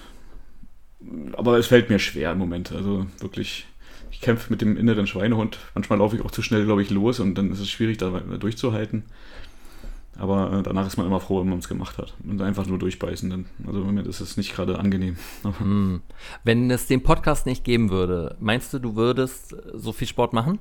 Aber 1.33 1.57
es 1.57 1.67
fällt 1.67 1.89
mir 1.89 1.99
schwer 1.99 2.31
im 2.31 2.37
Moment. 2.37 2.71
Also 2.71 3.05
wirklich, 3.19 3.67
ich 4.11 4.21
kämpfe 4.21 4.51
mit 4.51 4.61
dem 4.61 4.77
inneren 4.77 5.07
Schweinehund. 5.07 5.57
Manchmal 5.75 5.99
laufe 5.99 6.15
ich 6.15 6.23
auch 6.23 6.31
zu 6.31 6.41
schnell, 6.41 6.65
glaube 6.65 6.81
ich, 6.81 6.89
los 6.89 7.19
und 7.19 7.35
dann 7.35 7.51
ist 7.51 7.59
es 7.59 7.69
schwierig, 7.69 7.97
da 7.97 8.09
durchzuhalten. 8.09 9.03
Aber 10.17 10.51
äh, 10.51 10.63
danach 10.63 10.85
ist 10.85 10.97
man 10.97 11.05
immer 11.05 11.21
froh, 11.21 11.39
wenn 11.41 11.49
man 11.49 11.59
es 11.59 11.69
gemacht 11.69 11.97
hat. 11.97 12.13
Und 12.27 12.41
einfach 12.41 12.65
nur 12.65 12.77
durchbeißen. 12.77 13.29
Dann. 13.29 13.45
Also 13.65 13.79
im 13.79 13.85
Moment 13.85 14.07
ist 14.07 14.19
es 14.19 14.35
nicht 14.35 14.53
gerade 14.53 14.77
angenehm. 14.77 15.15
Hm. 15.59 16.01
Wenn 16.43 16.69
es 16.69 16.87
den 16.87 17.03
Podcast 17.03 17.45
nicht 17.45 17.63
geben 17.63 17.89
würde, 17.89 18.35
meinst 18.39 18.73
du, 18.73 18.79
du 18.79 18.95
würdest 18.95 19.53
äh, 19.53 19.57
so 19.75 19.93
viel 19.93 20.07
Sport 20.07 20.33
machen? 20.33 20.59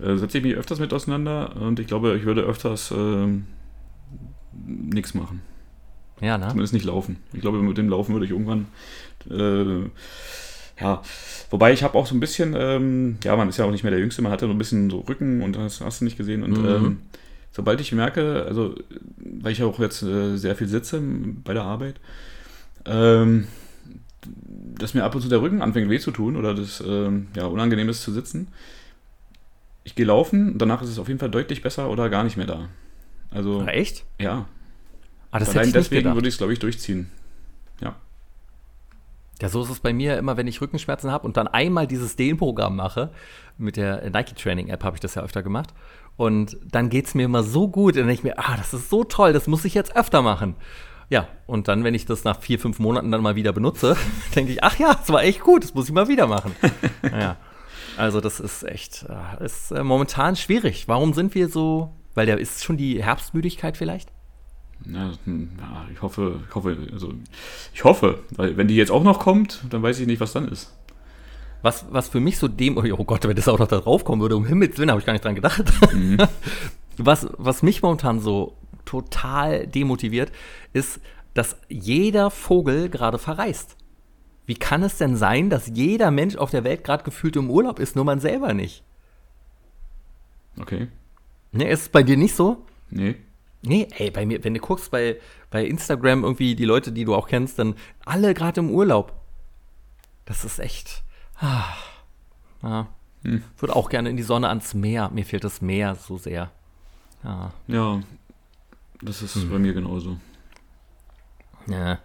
äh, 0.00 0.16
setze 0.16 0.38
ich 0.38 0.44
mich 0.44 0.54
öfters 0.54 0.78
mit 0.78 0.92
auseinander 0.92 1.56
und 1.56 1.80
ich 1.80 1.86
glaube, 1.86 2.16
ich 2.16 2.24
würde 2.24 2.42
öfters 2.42 2.92
ähm, 2.96 3.46
nichts 4.66 5.14
machen. 5.14 5.42
Ja, 6.20 6.36
ne? 6.36 6.48
Zumindest 6.48 6.72
nicht 6.72 6.84
laufen. 6.84 7.18
Ich 7.32 7.40
glaube, 7.40 7.58
mit 7.58 7.78
dem 7.78 7.88
Laufen 7.88 8.12
würde 8.12 8.26
ich 8.26 8.32
irgendwann. 8.32 8.66
Äh, 9.30 9.88
ja, 10.80 11.02
wobei 11.50 11.72
ich 11.72 11.82
habe 11.82 11.98
auch 11.98 12.06
so 12.06 12.14
ein 12.14 12.20
bisschen, 12.20 12.54
ähm, 12.56 13.18
ja, 13.24 13.36
man 13.36 13.48
ist 13.48 13.58
ja 13.58 13.64
auch 13.64 13.70
nicht 13.70 13.82
mehr 13.82 13.90
der 13.90 14.00
Jüngste, 14.00 14.22
man 14.22 14.32
hatte 14.32 14.46
so 14.46 14.52
ein 14.52 14.58
bisschen 14.58 14.90
so 14.90 15.00
Rücken 15.00 15.42
und 15.42 15.56
das 15.56 15.80
hast 15.80 16.00
du 16.00 16.04
nicht 16.04 16.16
gesehen. 16.16 16.42
Und 16.42 16.58
Mhm. 16.58 16.64
ähm, 16.64 17.00
sobald 17.52 17.80
ich 17.80 17.92
merke, 17.92 18.44
also, 18.46 18.76
weil 19.18 19.52
ich 19.52 19.58
ja 19.58 19.66
auch 19.66 19.78
jetzt 19.80 20.02
äh, 20.02 20.36
sehr 20.36 20.56
viel 20.56 20.68
sitze 20.68 21.00
bei 21.00 21.54
der 21.54 21.64
Arbeit, 21.64 21.96
ähm, 22.86 23.48
dass 24.76 24.94
mir 24.94 25.04
ab 25.04 25.14
und 25.14 25.22
zu 25.22 25.28
der 25.28 25.40
Rücken 25.40 25.62
anfängt 25.62 25.90
weh 25.90 25.98
zu 25.98 26.10
tun 26.10 26.36
oder 26.36 26.54
das 26.54 26.82
ähm, 26.86 27.28
ja, 27.36 27.46
unangenehm 27.46 27.88
ist 27.88 28.02
zu 28.02 28.12
sitzen. 28.12 28.48
Ich 29.84 29.94
gehe 29.94 30.06
laufen, 30.06 30.58
danach 30.58 30.82
ist 30.82 30.90
es 30.90 30.98
auf 30.98 31.08
jeden 31.08 31.20
Fall 31.20 31.30
deutlich 31.30 31.62
besser 31.62 31.90
oder 31.90 32.10
gar 32.10 32.24
nicht 32.24 32.36
mehr 32.36 32.46
da. 32.46 32.68
Also, 33.30 33.62
Ach, 33.62 33.68
echt? 33.68 34.04
ja, 34.20 34.46
Ah, 35.30 35.38
das 35.38 35.50
Allein 35.50 35.72
deswegen 35.72 36.14
würde 36.14 36.28
ich 36.28 36.34
es, 36.34 36.38
glaube 36.38 36.52
ich, 36.52 36.58
durchziehen. 36.58 37.10
Ja. 39.40 39.48
So 39.48 39.62
ist 39.62 39.70
es 39.70 39.80
bei 39.80 39.92
mir 39.92 40.18
immer, 40.18 40.36
wenn 40.36 40.46
ich 40.46 40.60
Rückenschmerzen 40.60 41.10
habe 41.10 41.26
und 41.26 41.36
dann 41.36 41.48
einmal 41.48 41.86
dieses 41.86 42.16
Dehnprogramm 42.16 42.76
mache. 42.76 43.10
Mit 43.56 43.76
der 43.76 44.08
Nike 44.10 44.34
Training 44.34 44.68
App 44.68 44.84
habe 44.84 44.96
ich 44.96 45.00
das 45.00 45.14
ja 45.14 45.22
öfter 45.22 45.42
gemacht. 45.42 45.74
Und 46.16 46.56
dann 46.64 46.90
geht 46.90 47.06
es 47.06 47.14
mir 47.14 47.24
immer 47.24 47.42
so 47.42 47.68
gut. 47.68 47.94
Und 47.94 48.00
dann 48.00 48.08
denke 48.08 48.20
ich 48.20 48.24
mir, 48.24 48.38
ah, 48.38 48.56
das 48.56 48.74
ist 48.74 48.90
so 48.90 49.04
toll, 49.04 49.32
das 49.32 49.46
muss 49.46 49.64
ich 49.64 49.74
jetzt 49.74 49.96
öfter 49.96 50.22
machen. 50.22 50.56
Ja, 51.10 51.28
und 51.46 51.68
dann, 51.68 51.84
wenn 51.84 51.94
ich 51.94 52.04
das 52.04 52.24
nach 52.24 52.40
vier, 52.40 52.58
fünf 52.58 52.78
Monaten 52.78 53.10
dann 53.10 53.22
mal 53.22 53.36
wieder 53.36 53.52
benutze, 53.52 53.96
denke 54.34 54.52
ich, 54.52 54.62
ach 54.62 54.78
ja, 54.78 54.94
das 54.94 55.08
war 55.10 55.22
echt 55.22 55.40
gut, 55.40 55.64
das 55.64 55.74
muss 55.74 55.88
ich 55.88 55.94
mal 55.94 56.08
wieder 56.08 56.26
machen. 56.26 56.54
ja. 57.02 57.36
Also 57.96 58.20
das 58.20 58.38
ist 58.40 58.62
echt, 58.62 59.06
äh, 59.08 59.44
ist 59.44 59.72
äh, 59.72 59.82
momentan 59.82 60.36
schwierig. 60.36 60.86
Warum 60.86 61.14
sind 61.14 61.34
wir 61.34 61.48
so, 61.48 61.96
weil 62.14 62.26
da 62.26 62.34
ist 62.34 62.62
schon 62.62 62.76
die 62.76 63.02
Herbstmüdigkeit 63.02 63.76
vielleicht? 63.76 64.12
Ja, 64.86 65.12
hm, 65.24 65.50
ich 65.92 66.00
hoffe, 66.02 66.40
ich 66.48 66.54
hoffe, 66.54 66.76
also 66.92 67.12
ich 67.74 67.84
hoffe, 67.84 68.20
weil 68.30 68.56
wenn 68.56 68.68
die 68.68 68.76
jetzt 68.76 68.90
auch 68.90 69.02
noch 69.02 69.18
kommt, 69.18 69.64
dann 69.70 69.82
weiß 69.82 70.00
ich 70.00 70.06
nicht, 70.06 70.20
was 70.20 70.32
dann 70.32 70.48
ist. 70.48 70.74
Was, 71.62 71.86
was 71.90 72.08
für 72.08 72.20
mich 72.20 72.38
so 72.38 72.46
dem, 72.46 72.78
oh 72.78 73.04
Gott, 73.04 73.26
wenn 73.26 73.34
das 73.34 73.48
auch 73.48 73.58
noch 73.58 73.66
da 73.66 73.80
drauf 73.80 74.04
kommen 74.04 74.22
würde, 74.22 74.36
um 74.36 74.46
Himmels 74.46 74.78
Willen, 74.78 74.90
habe 74.90 75.00
ich 75.00 75.06
gar 75.06 75.12
nicht 75.12 75.24
dran 75.24 75.34
gedacht. 75.34 75.64
Mhm. 75.92 76.18
Was, 77.00 77.28
was 77.38 77.62
mich 77.62 77.80
momentan 77.80 78.18
so 78.18 78.56
total 78.84 79.68
demotiviert, 79.68 80.32
ist, 80.72 81.00
dass 81.32 81.56
jeder 81.68 82.28
Vogel 82.28 82.88
gerade 82.88 83.18
verreist. 83.18 83.76
Wie 84.46 84.56
kann 84.56 84.82
es 84.82 84.98
denn 84.98 85.14
sein, 85.14 85.48
dass 85.48 85.68
jeder 85.68 86.10
Mensch 86.10 86.34
auf 86.34 86.50
der 86.50 86.64
Welt 86.64 86.82
gerade 86.82 87.04
gefühlt 87.04 87.36
im 87.36 87.50
Urlaub 87.50 87.78
ist, 87.78 87.94
nur 87.94 88.04
man 88.04 88.18
selber 88.18 88.52
nicht? 88.52 88.82
Okay. 90.58 90.88
Ne, 91.52 91.68
ist 91.68 91.82
es 91.82 91.88
bei 91.88 92.02
dir 92.02 92.16
nicht 92.16 92.34
so? 92.34 92.64
Nee. 92.90 93.14
Nee, 93.62 93.88
ey, 93.96 94.10
bei 94.10 94.24
mir, 94.24 94.42
wenn 94.44 94.54
du 94.54 94.60
guckst 94.60 94.90
bei, 94.90 95.18
bei 95.50 95.64
Instagram 95.64 96.22
irgendwie 96.22 96.54
die 96.54 96.64
Leute, 96.64 96.92
die 96.92 97.04
du 97.04 97.14
auch 97.14 97.26
kennst, 97.26 97.58
dann 97.58 97.74
alle 98.04 98.34
gerade 98.34 98.60
im 98.60 98.70
Urlaub. 98.70 99.12
Das 100.24 100.44
ist 100.44 100.58
echt. 100.58 101.02
Ah, 101.40 101.74
ja. 102.62 102.88
Hm. 103.24 103.42
Würde 103.58 103.74
auch 103.74 103.88
gerne 103.88 104.10
in 104.10 104.16
die 104.16 104.22
Sonne 104.22 104.48
ans 104.48 104.74
Meer. 104.74 105.10
Mir 105.12 105.24
fehlt 105.24 105.42
das 105.42 105.60
Meer 105.60 105.96
so 105.96 106.18
sehr. 106.18 106.50
Ja, 107.24 107.52
ja 107.66 108.00
das 109.02 109.22
ist 109.22 109.34
hm. 109.34 109.50
bei 109.50 109.58
mir 109.58 109.74
genauso. 109.74 110.18
Ja. 111.66 111.98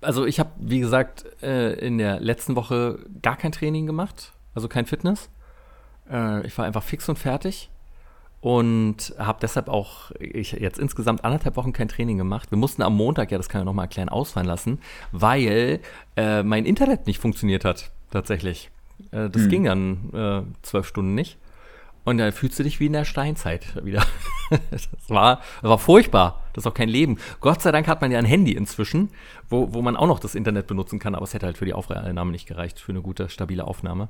Also 0.00 0.26
ich 0.26 0.40
habe, 0.40 0.50
wie 0.58 0.80
gesagt, 0.80 1.24
äh, 1.42 1.74
in 1.74 1.98
der 1.98 2.20
letzten 2.20 2.56
Woche 2.56 2.98
gar 3.22 3.36
kein 3.36 3.52
Training 3.52 3.86
gemacht, 3.86 4.32
also 4.54 4.68
kein 4.68 4.86
Fitness. 4.86 5.30
Äh, 6.10 6.44
ich 6.46 6.58
war 6.58 6.64
einfach 6.64 6.82
fix 6.82 7.08
und 7.08 7.18
fertig 7.18 7.70
und 8.46 9.12
habe 9.18 9.40
deshalb 9.42 9.68
auch 9.68 10.12
ich 10.20 10.52
jetzt 10.52 10.78
insgesamt 10.78 11.24
anderthalb 11.24 11.56
Wochen 11.56 11.72
kein 11.72 11.88
Training 11.88 12.16
gemacht. 12.16 12.52
Wir 12.52 12.58
mussten 12.58 12.80
am 12.82 12.94
Montag, 12.94 13.32
ja, 13.32 13.38
das 13.38 13.48
kann 13.48 13.62
ich 13.62 13.64
nochmal 13.64 13.86
erklären, 13.86 14.08
ausfallen 14.08 14.46
lassen, 14.46 14.78
weil 15.10 15.80
äh, 16.16 16.44
mein 16.44 16.64
Internet 16.64 17.08
nicht 17.08 17.18
funktioniert 17.18 17.64
hat, 17.64 17.90
tatsächlich. 18.12 18.70
Äh, 19.10 19.30
das 19.30 19.42
hm. 19.42 19.48
ging 19.48 19.64
dann 19.64 20.10
äh, 20.14 20.42
zwölf 20.62 20.86
Stunden 20.86 21.16
nicht. 21.16 21.38
Und 22.04 22.18
dann 22.18 22.30
fühlst 22.30 22.56
du 22.60 22.62
dich 22.62 22.78
wie 22.78 22.86
in 22.86 22.92
der 22.92 23.04
Steinzeit 23.04 23.84
wieder. 23.84 24.06
das, 24.70 24.88
war, 25.08 25.40
das 25.60 25.68
war 25.68 25.78
furchtbar. 25.78 26.44
Das 26.52 26.62
ist 26.62 26.70
auch 26.70 26.74
kein 26.74 26.88
Leben. 26.88 27.18
Gott 27.40 27.62
sei 27.62 27.72
Dank 27.72 27.88
hat 27.88 28.00
man 28.00 28.12
ja 28.12 28.20
ein 28.20 28.24
Handy 28.24 28.52
inzwischen, 28.52 29.10
wo, 29.50 29.74
wo 29.74 29.82
man 29.82 29.96
auch 29.96 30.06
noch 30.06 30.20
das 30.20 30.36
Internet 30.36 30.68
benutzen 30.68 31.00
kann, 31.00 31.16
aber 31.16 31.24
es 31.24 31.34
hätte 31.34 31.46
halt 31.46 31.58
für 31.58 31.64
die 31.64 31.74
Aufnahme 31.74 32.30
nicht 32.30 32.46
gereicht, 32.46 32.78
für 32.78 32.92
eine 32.92 33.02
gute, 33.02 33.28
stabile 33.28 33.66
Aufnahme. 33.66 34.08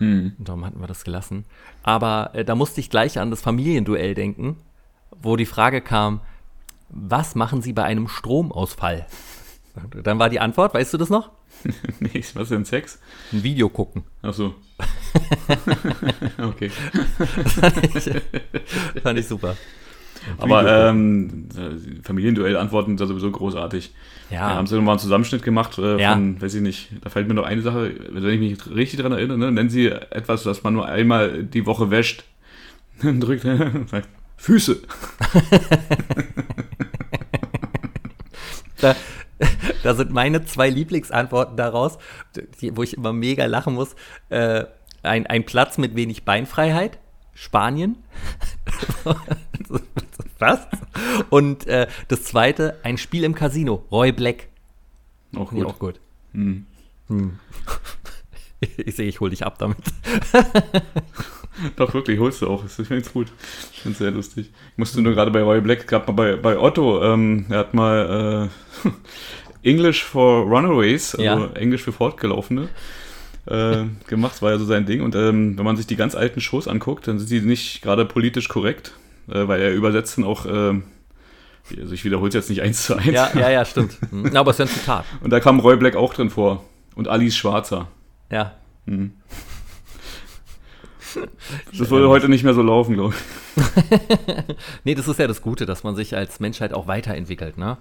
Hm. 0.00 0.32
Und 0.38 0.48
darum 0.48 0.64
hatten 0.64 0.80
wir 0.80 0.86
das 0.86 1.04
gelassen. 1.04 1.44
Aber 1.82 2.30
äh, 2.32 2.44
da 2.44 2.54
musste 2.54 2.80
ich 2.80 2.90
gleich 2.90 3.18
an 3.18 3.30
das 3.30 3.42
Familienduell 3.42 4.14
denken, 4.14 4.56
wo 5.22 5.36
die 5.36 5.46
Frage 5.46 5.80
kam, 5.80 6.20
was 6.88 7.34
machen 7.34 7.62
Sie 7.62 7.72
bei 7.72 7.84
einem 7.84 8.08
Stromausfall? 8.08 9.06
Dann 10.02 10.18
war 10.18 10.28
die 10.28 10.40
Antwort, 10.40 10.74
weißt 10.74 10.92
du 10.94 10.98
das 10.98 11.10
noch? 11.10 11.30
nee, 12.00 12.24
was 12.34 12.48
denn 12.48 12.64
Sex? 12.64 12.98
Ein 13.32 13.42
Video 13.42 13.68
gucken. 13.68 14.04
Ach 14.22 14.32
so. 14.32 14.54
okay. 16.42 16.70
fand, 16.70 17.96
ich, 17.96 19.02
fand 19.02 19.18
ich 19.18 19.28
super. 19.28 19.56
Aber 20.38 20.88
ähm, 20.88 21.48
Familienduell-Antworten 22.02 22.96
sind 22.96 23.06
sowieso 23.06 23.30
großartig. 23.30 23.92
Ja. 24.30 24.50
Da 24.50 24.54
haben 24.56 24.66
sie 24.66 24.76
nochmal 24.76 24.92
einen 24.92 25.00
Zusammenschnitt 25.00 25.42
gemacht 25.42 25.76
äh, 25.78 26.00
ja. 26.00 26.12
von, 26.12 26.40
weiß 26.40 26.54
ich 26.54 26.62
nicht, 26.62 26.90
da 27.02 27.10
fällt 27.10 27.26
mir 27.26 27.34
noch 27.34 27.44
eine 27.44 27.62
Sache, 27.62 27.92
wenn 28.10 28.24
ich 28.24 28.40
mich 28.40 28.74
richtig 28.74 28.98
daran 28.98 29.12
erinnere, 29.12 29.38
ne, 29.38 29.50
nennen 29.50 29.70
sie 29.70 29.88
etwas, 29.88 30.44
das 30.44 30.62
man 30.62 30.74
nur 30.74 30.86
einmal 30.86 31.42
die 31.42 31.66
Woche 31.66 31.90
wäscht. 31.90 32.24
Dann 33.02 33.20
drückt 33.20 33.44
er 33.44 33.72
sagt, 33.86 34.08
Füße. 34.36 34.80
da, 38.80 38.94
da 39.82 39.94
sind 39.94 40.12
meine 40.12 40.44
zwei 40.44 40.70
Lieblingsantworten 40.70 41.56
daraus, 41.56 41.98
die, 42.60 42.76
wo 42.76 42.82
ich 42.82 42.96
immer 42.96 43.12
mega 43.12 43.46
lachen 43.46 43.74
muss. 43.74 43.94
Äh, 44.28 44.64
ein, 45.02 45.26
ein 45.26 45.44
Platz 45.44 45.78
mit 45.78 45.96
wenig 45.96 46.24
Beinfreiheit, 46.24 46.98
Spanien. 47.34 47.96
Was? 50.40 50.66
Und 51.28 51.66
äh, 51.66 51.86
das 52.08 52.24
zweite, 52.24 52.78
ein 52.82 52.98
Spiel 52.98 53.24
im 53.24 53.34
Casino, 53.34 53.84
Roy 53.92 54.10
Black. 54.12 54.48
Auch 55.36 55.50
gut. 55.50 55.66
auch 55.66 55.78
gut. 55.78 56.00
Hm. 56.32 56.66
Hm. 57.08 57.38
Ich 58.76 58.94
sehe, 58.94 59.08
ich 59.08 59.20
hole 59.20 59.30
dich 59.30 59.46
ab 59.46 59.56
damit. 59.58 59.78
Doch, 61.76 61.94
wirklich, 61.94 62.18
holst 62.18 62.42
du 62.42 62.46
auch. 62.46 62.62
Ich 62.64 62.72
finde 62.72 62.98
es 62.98 63.10
gut. 63.10 63.28
Ich 63.72 63.80
finde 63.80 63.92
es 63.92 63.98
sehr 63.98 64.10
lustig. 64.10 64.50
Ich 64.72 64.78
musste 64.78 65.00
nur 65.00 65.14
gerade 65.14 65.30
bei 65.30 65.42
Roy 65.42 65.62
Black, 65.62 65.86
gerade 65.86 66.06
mal 66.06 66.12
bei, 66.12 66.36
bei 66.36 66.58
Otto, 66.58 67.02
ähm, 67.02 67.46
er 67.48 67.58
hat 67.60 67.72
mal 67.72 68.50
äh, 68.84 68.88
English 69.68 70.04
for 70.04 70.42
Runaways, 70.42 71.14
also 71.14 71.24
ja. 71.24 71.46
Englisch 71.54 71.82
für 71.82 71.92
Fortgelaufene, 71.92 72.68
äh, 73.46 73.84
gemacht. 74.06 74.34
Das 74.34 74.42
war 74.42 74.50
ja 74.52 74.58
so 74.58 74.66
sein 74.66 74.84
Ding. 74.84 75.00
Und 75.00 75.14
ähm, 75.14 75.56
wenn 75.56 75.64
man 75.64 75.78
sich 75.78 75.86
die 75.86 75.96
ganz 75.96 76.14
alten 76.14 76.42
Shows 76.42 76.68
anguckt, 76.68 77.08
dann 77.08 77.18
sind 77.18 77.28
sie 77.28 77.40
nicht 77.40 77.80
gerade 77.80 78.04
politisch 78.04 78.48
korrekt, 78.48 78.92
äh, 79.30 79.48
weil 79.48 79.60
er 79.60 79.72
übersetzt 79.72 80.18
dann 80.18 80.24
auch. 80.24 80.46
Äh, 80.46 80.80
also 81.78 81.94
ich 81.94 82.04
wiederhole 82.04 82.28
es 82.28 82.34
jetzt 82.34 82.50
nicht 82.50 82.62
eins 82.62 82.84
zu 82.84 82.96
eins. 82.96 83.06
Ja, 83.06 83.30
ja, 83.34 83.50
ja, 83.50 83.64
stimmt. 83.64 83.96
Mhm. 84.10 84.36
Aber 84.36 84.50
es 84.50 84.58
ist 84.58 84.68
ja 84.68 84.74
ein 84.74 84.80
Zitat. 84.80 85.04
Und 85.22 85.30
da 85.30 85.40
kam 85.40 85.60
Roy 85.60 85.76
Black 85.76 85.94
auch 85.94 86.14
drin 86.14 86.30
vor. 86.30 86.64
Und 86.96 87.06
Alice 87.06 87.36
Schwarzer. 87.36 87.88
Ja. 88.30 88.52
Mhm. 88.86 89.12
Das 91.76 91.90
würde 91.90 92.08
heute 92.08 92.28
nicht 92.28 92.44
mehr 92.44 92.54
so 92.54 92.62
laufen, 92.62 92.94
glaube 92.94 93.14
ich. 93.16 93.64
nee, 94.84 94.94
das 94.94 95.08
ist 95.08 95.18
ja 95.18 95.26
das 95.26 95.42
Gute, 95.42 95.66
dass 95.66 95.82
man 95.82 95.96
sich 95.96 96.14
als 96.14 96.38
Menschheit 96.38 96.72
auch 96.72 96.86
weiterentwickelt, 96.86 97.58
ne? 97.58 97.78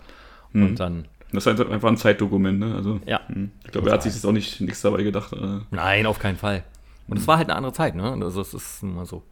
Und 0.51 0.71
mhm. 0.71 0.75
dann 0.75 1.07
das 1.31 1.45
ist 1.45 1.61
einfach 1.61 1.89
ein 1.89 1.97
Zeitdokument, 1.97 2.59
ne? 2.59 2.75
Also, 2.75 2.99
ja. 3.05 3.21
Hm. 3.27 3.51
Ich 3.63 3.71
glaube, 3.71 3.89
er 3.89 3.93
hat 3.93 4.03
sich 4.03 4.13
jetzt 4.13 4.25
auch 4.25 4.31
nicht 4.31 4.61
nichts 4.61 4.81
dabei 4.81 5.03
gedacht. 5.03 5.31
Äh. 5.33 5.59
Nein, 5.69 6.05
auf 6.05 6.17
keinen 6.17 6.37
Fall. 6.37 6.63
Und 7.07 7.17
es 7.17 7.27
war 7.27 7.37
halt 7.37 7.49
eine 7.49 7.55
andere 7.55 7.73
Zeit, 7.73 7.95
ne? 7.95 8.17
Also 8.21 8.41
es 8.41 8.53
ist 8.53 8.83
immer 8.83 9.05
so. 9.05 9.23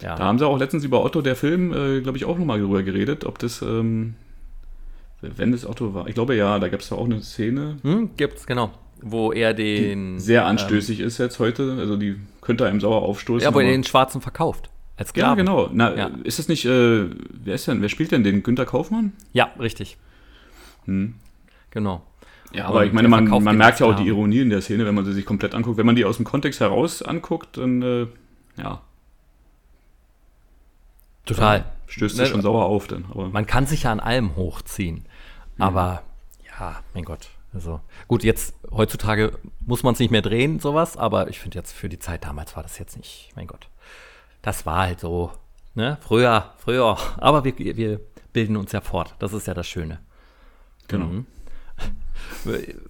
Ja. 0.00 0.16
Da 0.16 0.24
haben 0.24 0.38
sie 0.38 0.46
auch 0.46 0.58
letztens 0.58 0.84
über 0.84 1.04
Otto, 1.04 1.22
der 1.22 1.36
Film, 1.36 1.72
äh, 1.72 2.00
glaube 2.00 2.18
ich, 2.18 2.24
auch 2.24 2.38
nochmal 2.38 2.60
drüber 2.60 2.82
geredet, 2.82 3.24
ob 3.24 3.38
das, 3.38 3.62
ähm, 3.62 4.14
wenn 5.20 5.52
das 5.52 5.66
Otto 5.66 5.94
war. 5.94 6.08
Ich 6.08 6.14
glaube 6.14 6.34
ja, 6.36 6.58
da 6.58 6.68
gab 6.68 6.80
es 6.80 6.90
ja 6.90 6.96
auch 6.96 7.06
eine 7.06 7.22
Szene. 7.22 7.78
Hm, 7.82 8.10
gibt's, 8.16 8.46
genau. 8.46 8.70
Wo 9.02 9.32
er 9.32 9.54
den. 9.54 10.18
sehr 10.18 10.42
ähm, 10.42 10.48
anstößig 10.48 11.00
ähm, 11.00 11.06
ist 11.06 11.18
jetzt 11.18 11.38
heute. 11.38 11.76
Also 11.78 11.96
die 11.96 12.16
könnte 12.40 12.66
einem 12.66 12.80
sauer 12.80 13.02
aufstoßen. 13.02 13.44
Ja, 13.44 13.54
wo 13.54 13.60
er 13.60 13.66
den 13.66 13.84
Schwarzen 13.84 14.20
verkauft. 14.20 14.70
Als 14.96 15.12
Ja, 15.14 15.34
genau. 15.34 15.68
Na, 15.72 15.94
ja. 15.94 16.10
ist 16.24 16.38
es 16.38 16.48
nicht, 16.48 16.64
äh, 16.64 17.04
wer 17.30 17.54
ist 17.54 17.68
denn, 17.68 17.82
wer 17.82 17.90
spielt 17.90 18.12
denn 18.12 18.24
den? 18.24 18.42
Günter 18.42 18.64
Kaufmann? 18.64 19.12
Ja, 19.32 19.50
richtig. 19.60 19.98
Hm. 20.86 21.14
Genau. 21.70 22.02
Ja, 22.52 22.66
aber 22.66 22.80
und 22.80 22.86
ich 22.86 22.92
meine, 22.92 23.08
man, 23.08 23.24
man 23.26 23.56
merkt 23.58 23.80
ja 23.80 23.86
auch 23.86 23.96
die 23.96 24.06
Ironie 24.06 24.40
in 24.40 24.50
der 24.50 24.62
Szene, 24.62 24.86
wenn 24.86 24.94
man 24.94 25.04
sie 25.04 25.12
sich 25.12 25.26
komplett 25.26 25.54
anguckt. 25.54 25.76
Wenn 25.76 25.84
man 25.84 25.96
die 25.96 26.06
aus 26.06 26.16
dem 26.16 26.24
Kontext 26.24 26.60
heraus 26.60 27.02
anguckt, 27.02 27.58
dann, 27.58 27.82
äh, 27.82 28.06
ja. 28.56 28.80
Total. 31.26 31.60
Dann 31.60 31.68
stößt 31.88 32.18
ne, 32.18 32.26
schon 32.26 32.40
sauer 32.40 32.64
auf 32.64 32.86
dann. 32.86 33.04
Aber. 33.10 33.28
Man 33.28 33.46
kann 33.46 33.66
sich 33.66 33.82
ja 33.82 33.92
an 33.92 34.00
allem 34.00 34.36
hochziehen. 34.36 35.06
Mhm. 35.56 35.62
Aber, 35.62 36.02
ja, 36.58 36.80
mein 36.94 37.04
Gott. 37.04 37.28
Also, 37.52 37.80
gut, 38.08 38.24
jetzt, 38.24 38.54
heutzutage 38.70 39.38
muss 39.60 39.82
man 39.82 39.94
es 39.94 40.00
nicht 40.00 40.10
mehr 40.10 40.22
drehen, 40.22 40.58
sowas, 40.60 40.96
aber 40.96 41.28
ich 41.28 41.38
finde 41.38 41.58
jetzt 41.58 41.72
für 41.72 41.88
die 41.88 41.98
Zeit 41.98 42.24
damals 42.24 42.54
war 42.56 42.62
das 42.62 42.78
jetzt 42.78 42.96
nicht, 42.96 43.32
mein 43.34 43.46
Gott. 43.46 43.68
Das 44.42 44.66
war 44.66 44.82
halt 44.82 45.00
so, 45.00 45.32
ne? 45.74 45.98
Früher, 46.02 46.52
früher. 46.58 46.98
Aber 47.16 47.44
wir, 47.44 47.56
wir 47.58 48.00
bilden 48.32 48.56
uns 48.56 48.72
ja 48.72 48.80
fort. 48.80 49.14
Das 49.18 49.32
ist 49.32 49.46
ja 49.46 49.54
das 49.54 49.66
Schöne. 49.66 50.00
Genau. 50.88 51.06
Mhm. 51.06 51.26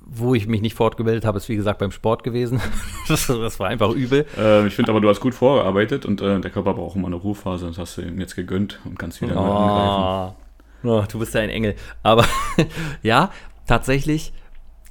Wo 0.00 0.35
ich 0.35 0.47
mich 0.47 0.61
nicht 0.61 0.75
fortgebildet 0.75 1.25
habe, 1.25 1.38
ist 1.38 1.49
wie 1.49 1.56
gesagt 1.56 1.78
beim 1.78 1.92
Sport 1.92 2.23
gewesen. 2.25 2.61
das, 3.09 3.26
das 3.26 3.61
war 3.61 3.68
einfach 3.68 3.90
übel. 3.90 4.26
Äh, 4.37 4.66
ich 4.66 4.75
finde 4.75 4.90
aber, 4.90 5.00
du 5.00 5.09
hast 5.09 5.21
gut 5.21 5.35
vorgearbeitet 5.35 6.06
und 6.06 6.21
äh, 6.21 6.40
der 6.40 6.50
Körper 6.50 6.75
braucht 6.75 6.97
immer 6.97 7.06
eine 7.06 7.16
Ruhephase. 7.16 7.66
Das 7.66 7.78
hast 7.78 7.97
du 7.97 8.02
ihm 8.02 8.21
jetzt 8.21 8.37
gegönnt 8.37 8.80
und 8.85 8.99
kannst 8.99 9.21
wieder 9.21 9.37
oh. 9.37 9.40
angreifen. 9.40 10.37
Oh, 10.85 11.04
du 11.11 11.18
bist 11.18 11.35
ja 11.35 11.40
ein 11.40 11.50
Engel. 11.50 11.75
Aber 12.02 12.25
ja, 13.02 13.30
tatsächlich 13.66 14.33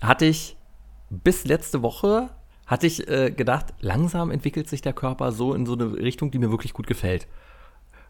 hatte 0.01 0.25
ich 0.25 0.57
bis 1.09 1.45
letzte 1.45 1.81
Woche 1.81 2.29
hatte 2.65 2.87
ich 2.87 3.07
äh, 3.07 3.31
gedacht, 3.31 3.73
langsam 3.79 4.31
entwickelt 4.31 4.67
sich 4.67 4.81
der 4.81 4.93
Körper 4.93 5.31
so 5.31 5.53
in 5.53 5.65
so 5.65 5.73
eine 5.73 5.93
Richtung, 5.93 6.31
die 6.31 6.39
mir 6.39 6.49
wirklich 6.49 6.73
gut 6.73 6.87
gefällt. 6.87 7.27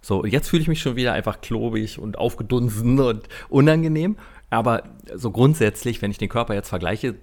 So, 0.01 0.23
jetzt 0.23 0.49
fühle 0.49 0.61
ich 0.61 0.67
mich 0.67 0.81
schon 0.81 0.95
wieder 0.95 1.13
einfach 1.13 1.41
klobig 1.41 1.99
und 1.99 2.17
aufgedunsen 2.17 2.99
und 2.99 3.27
unangenehm. 3.49 4.17
Aber 4.49 4.83
so 5.13 5.31
grundsätzlich, 5.31 6.01
wenn 6.01 6.11
ich 6.11 6.17
den 6.17 6.29
Körper 6.29 6.53
jetzt 6.53 6.69
vergleiche, 6.69 7.15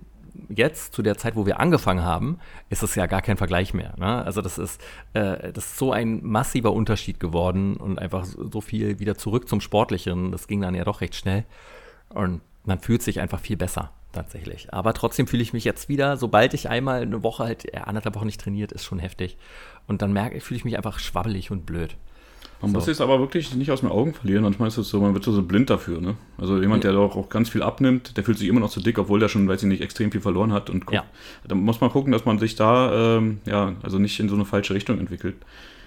jetzt 0.49 0.95
zu 0.95 1.03
der 1.03 1.17
Zeit, 1.17 1.37
wo 1.37 1.47
wir 1.47 1.61
angefangen 1.61 2.03
haben, 2.03 2.39
ist 2.71 2.83
es 2.83 2.95
ja 2.95 3.07
gar 3.07 3.23
kein 3.23 3.37
Vergleich 3.37 3.75
mehr. 3.75 3.95
Ne? 3.99 4.25
Also 4.25 4.41
das 4.41 4.59
ist, 4.59 4.81
äh, 5.13 5.53
das 5.53 5.67
ist 5.67 5.79
so 5.79 5.93
ein 5.93 6.25
massiver 6.25 6.73
Unterschied 6.73 7.21
geworden 7.21 7.77
und 7.77 7.99
einfach 7.99 8.25
so 8.25 8.61
viel 8.61 8.99
wieder 8.99 9.17
zurück 9.17 9.49
zum 9.49 9.61
Sportlichen. 9.61 10.33
Das 10.33 10.47
ging 10.47 10.61
dann 10.61 10.75
ja 10.75 10.85
doch 10.85 11.01
recht 11.01 11.15
schnell 11.15 11.45
und 12.09 12.41
man 12.65 12.79
fühlt 12.79 13.03
sich 13.03 13.21
einfach 13.21 13.41
viel 13.41 13.57
besser 13.57 13.93
tatsächlich. 14.13 14.73
Aber 14.73 14.95
trotzdem 14.95 15.27
fühle 15.27 15.43
ich 15.43 15.53
mich 15.53 15.65
jetzt 15.65 15.89
wieder, 15.89 16.17
sobald 16.17 16.55
ich 16.55 16.69
einmal 16.69 17.03
eine 17.03 17.23
Woche 17.23 17.45
halt, 17.45 17.75
äh, 17.75 17.79
anderthalb 17.79 18.15
Wochen 18.15 18.27
nicht 18.27 18.41
trainiert, 18.41 18.73
ist 18.73 18.85
schon 18.85 18.99
heftig. 18.99 19.37
Und 19.87 20.03
dann 20.03 20.13
merke 20.13 20.37
ich, 20.37 20.45
fühle 20.45 20.59
ich 20.59 20.65
mich 20.65 20.77
einfach 20.77 20.99
schwabbelig 20.99 21.51
und 21.51 21.67
blöd. 21.67 21.97
Man 22.63 22.71
so. 22.71 22.77
muss 22.77 22.89
es 22.89 23.01
aber 23.01 23.19
wirklich 23.19 23.55
nicht 23.57 23.73
aus 23.73 23.81
den 23.81 23.91
Augen 23.91 24.15
verlieren. 24.15 24.45
Manchmal 24.45 24.69
ist 24.69 24.79
es 24.79 24.89
so, 24.89 25.01
man 25.01 25.15
wird 25.15 25.25
so 25.25 25.43
blind 25.43 25.69
dafür. 25.69 26.01
Ne? 26.01 26.15
Also 26.39 26.61
jemand, 26.61 26.85
der 26.85 26.93
doch 26.93 27.17
auch 27.17 27.29
ganz 27.29 27.49
viel 27.49 27.63
abnimmt, 27.63 28.17
der 28.17 28.23
fühlt 28.23 28.39
sich 28.39 28.49
immer 28.49 28.61
noch 28.61 28.71
zu 28.71 28.81
dick, 28.81 28.99
obwohl 28.99 29.19
der 29.19 29.29
schon, 29.29 29.49
weiß 29.49 29.65
ich 29.65 29.69
nicht, 29.69 29.83
extrem 29.83 30.13
viel 30.13 30.21
verloren 30.21 30.53
hat. 30.53 30.71
Und 30.71 30.87
guckt, 30.87 30.95
ja. 30.95 31.05
da 31.47 31.57
muss 31.57 31.81
man 31.81 31.91
gucken, 31.91 32.13
dass 32.13 32.25
man 32.25 32.39
sich 32.39 32.55
da, 32.55 33.17
ähm, 33.17 33.41
ja, 33.47 33.73
also 33.83 33.99
nicht 33.99 34.19
in 34.21 34.29
so 34.29 34.37
eine 34.37 34.45
falsche 34.45 34.75
Richtung 34.75 35.01
entwickelt. 35.01 35.37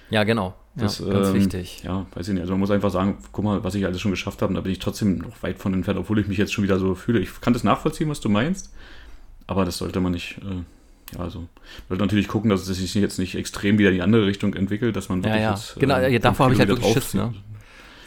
Ja, 0.09 0.25
genau. 0.25 0.53
Das, 0.75 0.99
ja, 0.99 1.07
ganz 1.07 1.29
ähm, 1.29 1.35
wichtig. 1.35 1.83
Ja, 1.83 2.05
weiß 2.13 2.27
ich 2.27 2.33
nicht. 2.33 2.41
Also 2.41 2.53
man 2.53 2.59
muss 2.59 2.71
einfach 2.71 2.91
sagen, 2.91 3.17
guck 3.31 3.45
mal, 3.45 3.63
was 3.63 3.75
ich 3.75 3.85
alles 3.85 4.01
schon 4.01 4.11
geschafft 4.11 4.41
habe, 4.41 4.53
da 4.53 4.59
bin 4.59 4.73
ich 4.73 4.79
trotzdem 4.79 5.19
noch 5.19 5.41
weit 5.43 5.57
von 5.57 5.73
entfernt, 5.73 5.99
obwohl 5.99 6.19
ich 6.19 6.27
mich 6.27 6.37
jetzt 6.37 6.53
schon 6.53 6.63
wieder 6.65 6.77
so 6.77 6.93
fühle. 6.93 7.19
Ich 7.21 7.39
kann 7.39 7.53
das 7.53 7.63
nachvollziehen, 7.63 8.09
was 8.09 8.19
du 8.19 8.27
meinst, 8.27 8.73
aber 9.47 9.63
das 9.63 9.77
sollte 9.77 10.01
man 10.01 10.11
nicht 10.11 10.39
äh, 10.39 10.63
ja, 11.13 11.19
also 11.19 11.47
sollte 11.87 12.03
natürlich 12.03 12.27
gucken, 12.27 12.49
dass 12.49 12.67
es 12.67 12.77
sich 12.77 12.93
jetzt 12.95 13.19
nicht 13.19 13.35
extrem 13.35 13.77
wieder 13.77 13.89
in 13.89 13.95
die 13.95 14.01
andere 14.01 14.25
Richtung 14.25 14.53
entwickelt, 14.53 14.95
dass 14.95 15.09
man 15.09 15.23
wirklich 15.23 15.41
ja, 15.41 15.49
ja. 15.49 15.55
Jetzt, 15.55 15.75
genau, 15.79 15.97
äh, 15.97 16.19
davor 16.19 16.45
habe 16.45 16.53
ich 16.53 16.59
halt 16.59 16.69
wirklich 16.69 16.93
Schiss, 16.93 17.13
ne? 17.13 17.33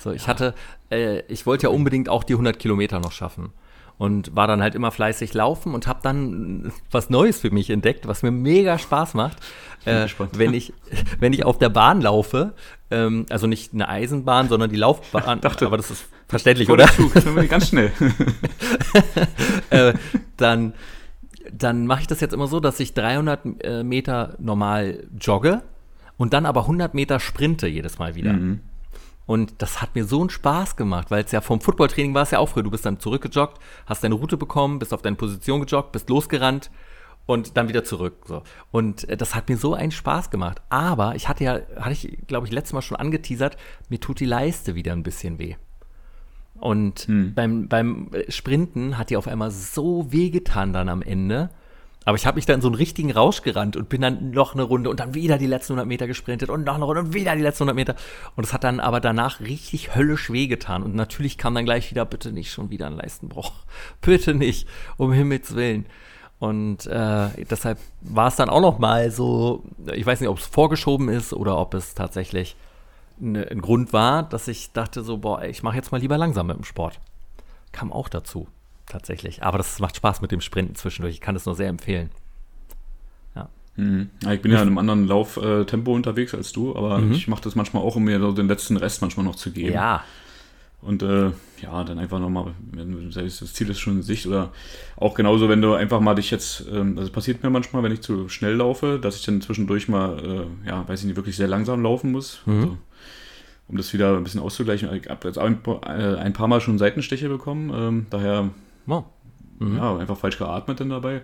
So, 0.00 0.12
ich 0.12 0.22
ja. 0.22 0.28
hatte, 0.28 0.54
äh, 0.90 1.20
ich 1.28 1.46
wollte 1.46 1.64
ja 1.64 1.70
unbedingt 1.70 2.08
auch 2.08 2.24
die 2.24 2.34
100 2.34 2.58
Kilometer 2.58 3.00
noch 3.00 3.12
schaffen 3.12 3.52
und 3.98 4.34
war 4.34 4.46
dann 4.46 4.62
halt 4.62 4.74
immer 4.74 4.90
fleißig 4.90 5.34
laufen 5.34 5.74
und 5.74 5.86
habe 5.86 6.00
dann 6.02 6.72
was 6.90 7.10
Neues 7.10 7.40
für 7.40 7.50
mich 7.50 7.68
entdeckt, 7.68 8.06
was 8.06 8.22
mir 8.22 8.30
mega 8.30 8.78
Spaß 8.78 9.14
macht, 9.14 9.38
äh, 9.84 10.06
wenn 10.32 10.54
ich 10.54 10.72
wenn 11.18 11.32
ich 11.32 11.44
auf 11.44 11.58
der 11.58 11.68
Bahn 11.68 12.00
laufe, 12.00 12.54
ähm, 12.90 13.26
also 13.28 13.46
nicht 13.46 13.74
eine 13.74 13.88
Eisenbahn, 13.88 14.48
sondern 14.48 14.70
die 14.70 14.76
Laufbahn. 14.76 15.40
Dachte, 15.42 15.66
aber 15.66 15.76
das 15.76 15.90
ist 15.90 16.06
verständlich, 16.28 16.70
oder? 16.70 16.86
Zug, 16.86 17.12
ganz 17.48 17.68
schnell. 17.68 17.92
äh, 19.70 19.94
dann 20.36 20.74
dann 21.52 21.86
mache 21.86 22.02
ich 22.02 22.06
das 22.06 22.20
jetzt 22.20 22.32
immer 22.32 22.46
so, 22.46 22.60
dass 22.60 22.80
ich 22.80 22.94
300 22.94 23.64
äh, 23.64 23.82
Meter 23.82 24.36
normal 24.38 25.06
jogge 25.20 25.62
und 26.16 26.32
dann 26.32 26.46
aber 26.46 26.62
100 26.62 26.94
Meter 26.94 27.20
sprinte 27.20 27.66
jedes 27.66 27.98
Mal 27.98 28.14
wieder. 28.14 28.32
Mhm. 28.32 28.60
Und 29.26 29.54
das 29.58 29.82
hat 29.82 29.94
mir 29.94 30.04
so 30.04 30.20
einen 30.20 30.30
Spaß 30.30 30.76
gemacht, 30.76 31.10
weil 31.10 31.22
es 31.22 31.32
ja 31.32 31.42
vom 31.42 31.60
Footballtraining 31.60 32.14
war 32.14 32.22
es 32.22 32.30
ja 32.30 32.38
auch 32.38 32.48
früher. 32.48 32.62
Du 32.62 32.70
bist 32.70 32.86
dann 32.86 32.98
zurückgejoggt, 32.98 33.58
hast 33.84 34.02
deine 34.02 34.14
Route 34.14 34.38
bekommen, 34.38 34.78
bist 34.78 34.94
auf 34.94 35.02
deine 35.02 35.16
Position 35.16 35.60
gejoggt, 35.60 35.92
bist 35.92 36.08
losgerannt 36.08 36.70
und 37.26 37.58
dann 37.58 37.68
wieder 37.68 37.84
zurück. 37.84 38.24
So. 38.26 38.42
Und 38.70 39.06
äh, 39.08 39.18
das 39.18 39.34
hat 39.34 39.50
mir 39.50 39.58
so 39.58 39.74
einen 39.74 39.90
Spaß 39.92 40.30
gemacht. 40.30 40.62
Aber 40.70 41.14
ich 41.14 41.28
hatte 41.28 41.44
ja, 41.44 41.60
hatte 41.78 41.92
ich, 41.92 42.26
glaube 42.26 42.46
ich, 42.46 42.52
letztes 42.52 42.72
Mal 42.72 42.80
schon 42.80 42.96
angeteasert, 42.96 43.58
mir 43.90 44.00
tut 44.00 44.18
die 44.20 44.24
Leiste 44.24 44.74
wieder 44.74 44.92
ein 44.92 45.02
bisschen 45.02 45.38
weh. 45.38 45.56
Und 46.60 47.00
hm. 47.00 47.34
beim, 47.34 47.68
beim 47.68 48.10
Sprinten 48.28 48.98
hat 48.98 49.10
die 49.10 49.16
auf 49.16 49.28
einmal 49.28 49.50
so 49.50 50.10
wehgetan 50.10 50.72
dann 50.72 50.88
am 50.88 51.02
Ende. 51.02 51.50
Aber 52.04 52.16
ich 52.16 52.24
habe 52.24 52.36
mich 52.36 52.46
dann 52.46 52.56
in 52.56 52.60
so 52.62 52.68
einen 52.68 52.74
richtigen 52.74 53.12
Rausch 53.12 53.42
gerannt 53.42 53.76
und 53.76 53.90
bin 53.90 54.00
dann 54.00 54.30
noch 54.30 54.54
eine 54.54 54.62
Runde 54.62 54.88
und 54.88 54.98
dann 54.98 55.12
wieder 55.12 55.36
die 55.36 55.46
letzten 55.46 55.74
100 55.74 55.86
Meter 55.86 56.06
gesprintet 56.06 56.48
und 56.48 56.64
noch 56.64 56.76
eine 56.76 56.84
Runde 56.84 57.02
und 57.02 57.12
wieder 57.12 57.36
die 57.36 57.42
letzten 57.42 57.64
100 57.64 57.76
Meter. 57.76 57.96
Und 58.34 58.44
es 58.44 58.54
hat 58.54 58.64
dann 58.64 58.80
aber 58.80 59.00
danach 59.00 59.40
richtig 59.40 59.94
höllisch 59.94 60.32
wehgetan. 60.32 60.82
Und 60.82 60.94
natürlich 60.94 61.36
kam 61.36 61.54
dann 61.54 61.66
gleich 61.66 61.90
wieder, 61.90 62.06
bitte 62.06 62.32
nicht 62.32 62.50
schon 62.50 62.70
wieder 62.70 62.86
ein 62.86 62.96
Leistenbruch. 62.96 63.52
Bitte 64.00 64.32
nicht, 64.32 64.66
um 64.96 65.12
Himmels 65.12 65.54
Willen. 65.54 65.84
Und 66.38 66.86
äh, 66.86 67.28
deshalb 67.50 67.78
war 68.00 68.28
es 68.28 68.36
dann 68.36 68.48
auch 68.48 68.62
noch 68.62 68.78
mal 68.78 69.10
so, 69.10 69.64
ich 69.92 70.06
weiß 70.06 70.20
nicht, 70.20 70.30
ob 70.30 70.38
es 70.38 70.46
vorgeschoben 70.46 71.10
ist 71.10 71.34
oder 71.34 71.58
ob 71.58 71.74
es 71.74 71.94
tatsächlich 71.94 72.56
ne, 73.20 73.46
ein 73.50 73.60
Grund 73.60 73.92
war, 73.92 74.22
dass 74.22 74.48
ich 74.48 74.72
dachte 74.72 75.02
so, 75.02 75.18
boah, 75.18 75.42
ich 75.42 75.62
mache 75.62 75.76
jetzt 75.76 75.92
mal 75.92 76.00
lieber 76.00 76.18
langsam 76.18 76.46
mit 76.46 76.56
dem 76.56 76.64
Sport. 76.64 77.00
Kam 77.72 77.92
auch 77.92 78.08
dazu, 78.08 78.48
tatsächlich. 78.86 79.42
Aber 79.42 79.58
das 79.58 79.78
macht 79.78 79.96
Spaß 79.96 80.20
mit 80.20 80.32
dem 80.32 80.40
Sprinten 80.40 80.74
zwischendurch. 80.74 81.14
Ich 81.14 81.20
kann 81.20 81.34
das 81.34 81.46
nur 81.46 81.54
sehr 81.54 81.68
empfehlen. 81.68 82.10
Ja. 83.34 83.48
Mhm. 83.76 84.10
ja 84.22 84.32
ich 84.32 84.42
bin 84.42 84.52
ja 84.52 84.58
in 84.62 84.68
einem 84.68 84.78
anderen 84.78 85.06
Lauftempo 85.06 85.94
unterwegs 85.94 86.34
als 86.34 86.52
du, 86.52 86.74
aber 86.76 86.98
mhm. 86.98 87.12
ich 87.12 87.28
mache 87.28 87.42
das 87.42 87.54
manchmal 87.54 87.82
auch, 87.82 87.96
um 87.96 88.04
mir 88.04 88.18
so 88.20 88.32
den 88.32 88.48
letzten 88.48 88.76
Rest 88.76 89.02
manchmal 89.02 89.24
noch 89.24 89.36
zu 89.36 89.52
geben. 89.52 89.74
Ja. 89.74 90.04
Und 90.80 91.02
äh, 91.02 91.32
ja, 91.60 91.82
dann 91.82 91.98
einfach 91.98 92.20
nochmal, 92.20 92.54
wenn 92.70 93.10
das 93.10 93.52
Ziel 93.52 93.68
ist 93.68 93.80
schon 93.80 93.96
in 93.96 94.02
Sicht 94.02 94.26
oder 94.26 94.52
auch 94.96 95.14
genauso, 95.14 95.48
wenn 95.48 95.60
du 95.60 95.74
einfach 95.74 96.00
mal 96.00 96.14
dich 96.14 96.30
jetzt, 96.30 96.66
ähm, 96.72 96.96
also 96.96 97.10
passiert 97.10 97.42
mir 97.42 97.50
manchmal, 97.50 97.82
wenn 97.82 97.90
ich 97.90 98.00
zu 98.00 98.28
schnell 98.28 98.54
laufe, 98.54 98.98
dass 99.02 99.16
ich 99.16 99.24
dann 99.24 99.40
zwischendurch 99.40 99.88
mal, 99.88 100.46
äh, 100.64 100.68
ja, 100.68 100.88
weiß 100.88 101.00
ich 101.00 101.06
nicht, 101.06 101.16
wirklich 101.16 101.36
sehr 101.36 101.48
langsam 101.48 101.82
laufen 101.82 102.12
muss. 102.12 102.42
Mhm. 102.46 102.54
Also, 102.54 102.78
um 103.66 103.76
das 103.76 103.92
wieder 103.92 104.16
ein 104.16 104.24
bisschen 104.24 104.40
auszugleichen. 104.40 104.88
Ich 104.94 105.10
habe 105.10 105.28
jetzt 105.28 105.38
ein, 105.38 105.60
äh, 105.86 106.16
ein, 106.16 106.32
paar 106.32 106.48
Mal 106.48 106.60
schon 106.60 106.78
Seitenstiche 106.78 107.28
bekommen, 107.28 107.70
ähm, 107.74 108.06
daher 108.08 108.50
oh. 108.86 109.02
mhm. 109.58 109.76
ja, 109.76 109.96
einfach 109.96 110.16
falsch 110.16 110.38
geatmet 110.38 110.80
dann 110.80 110.90
dabei. 110.90 111.22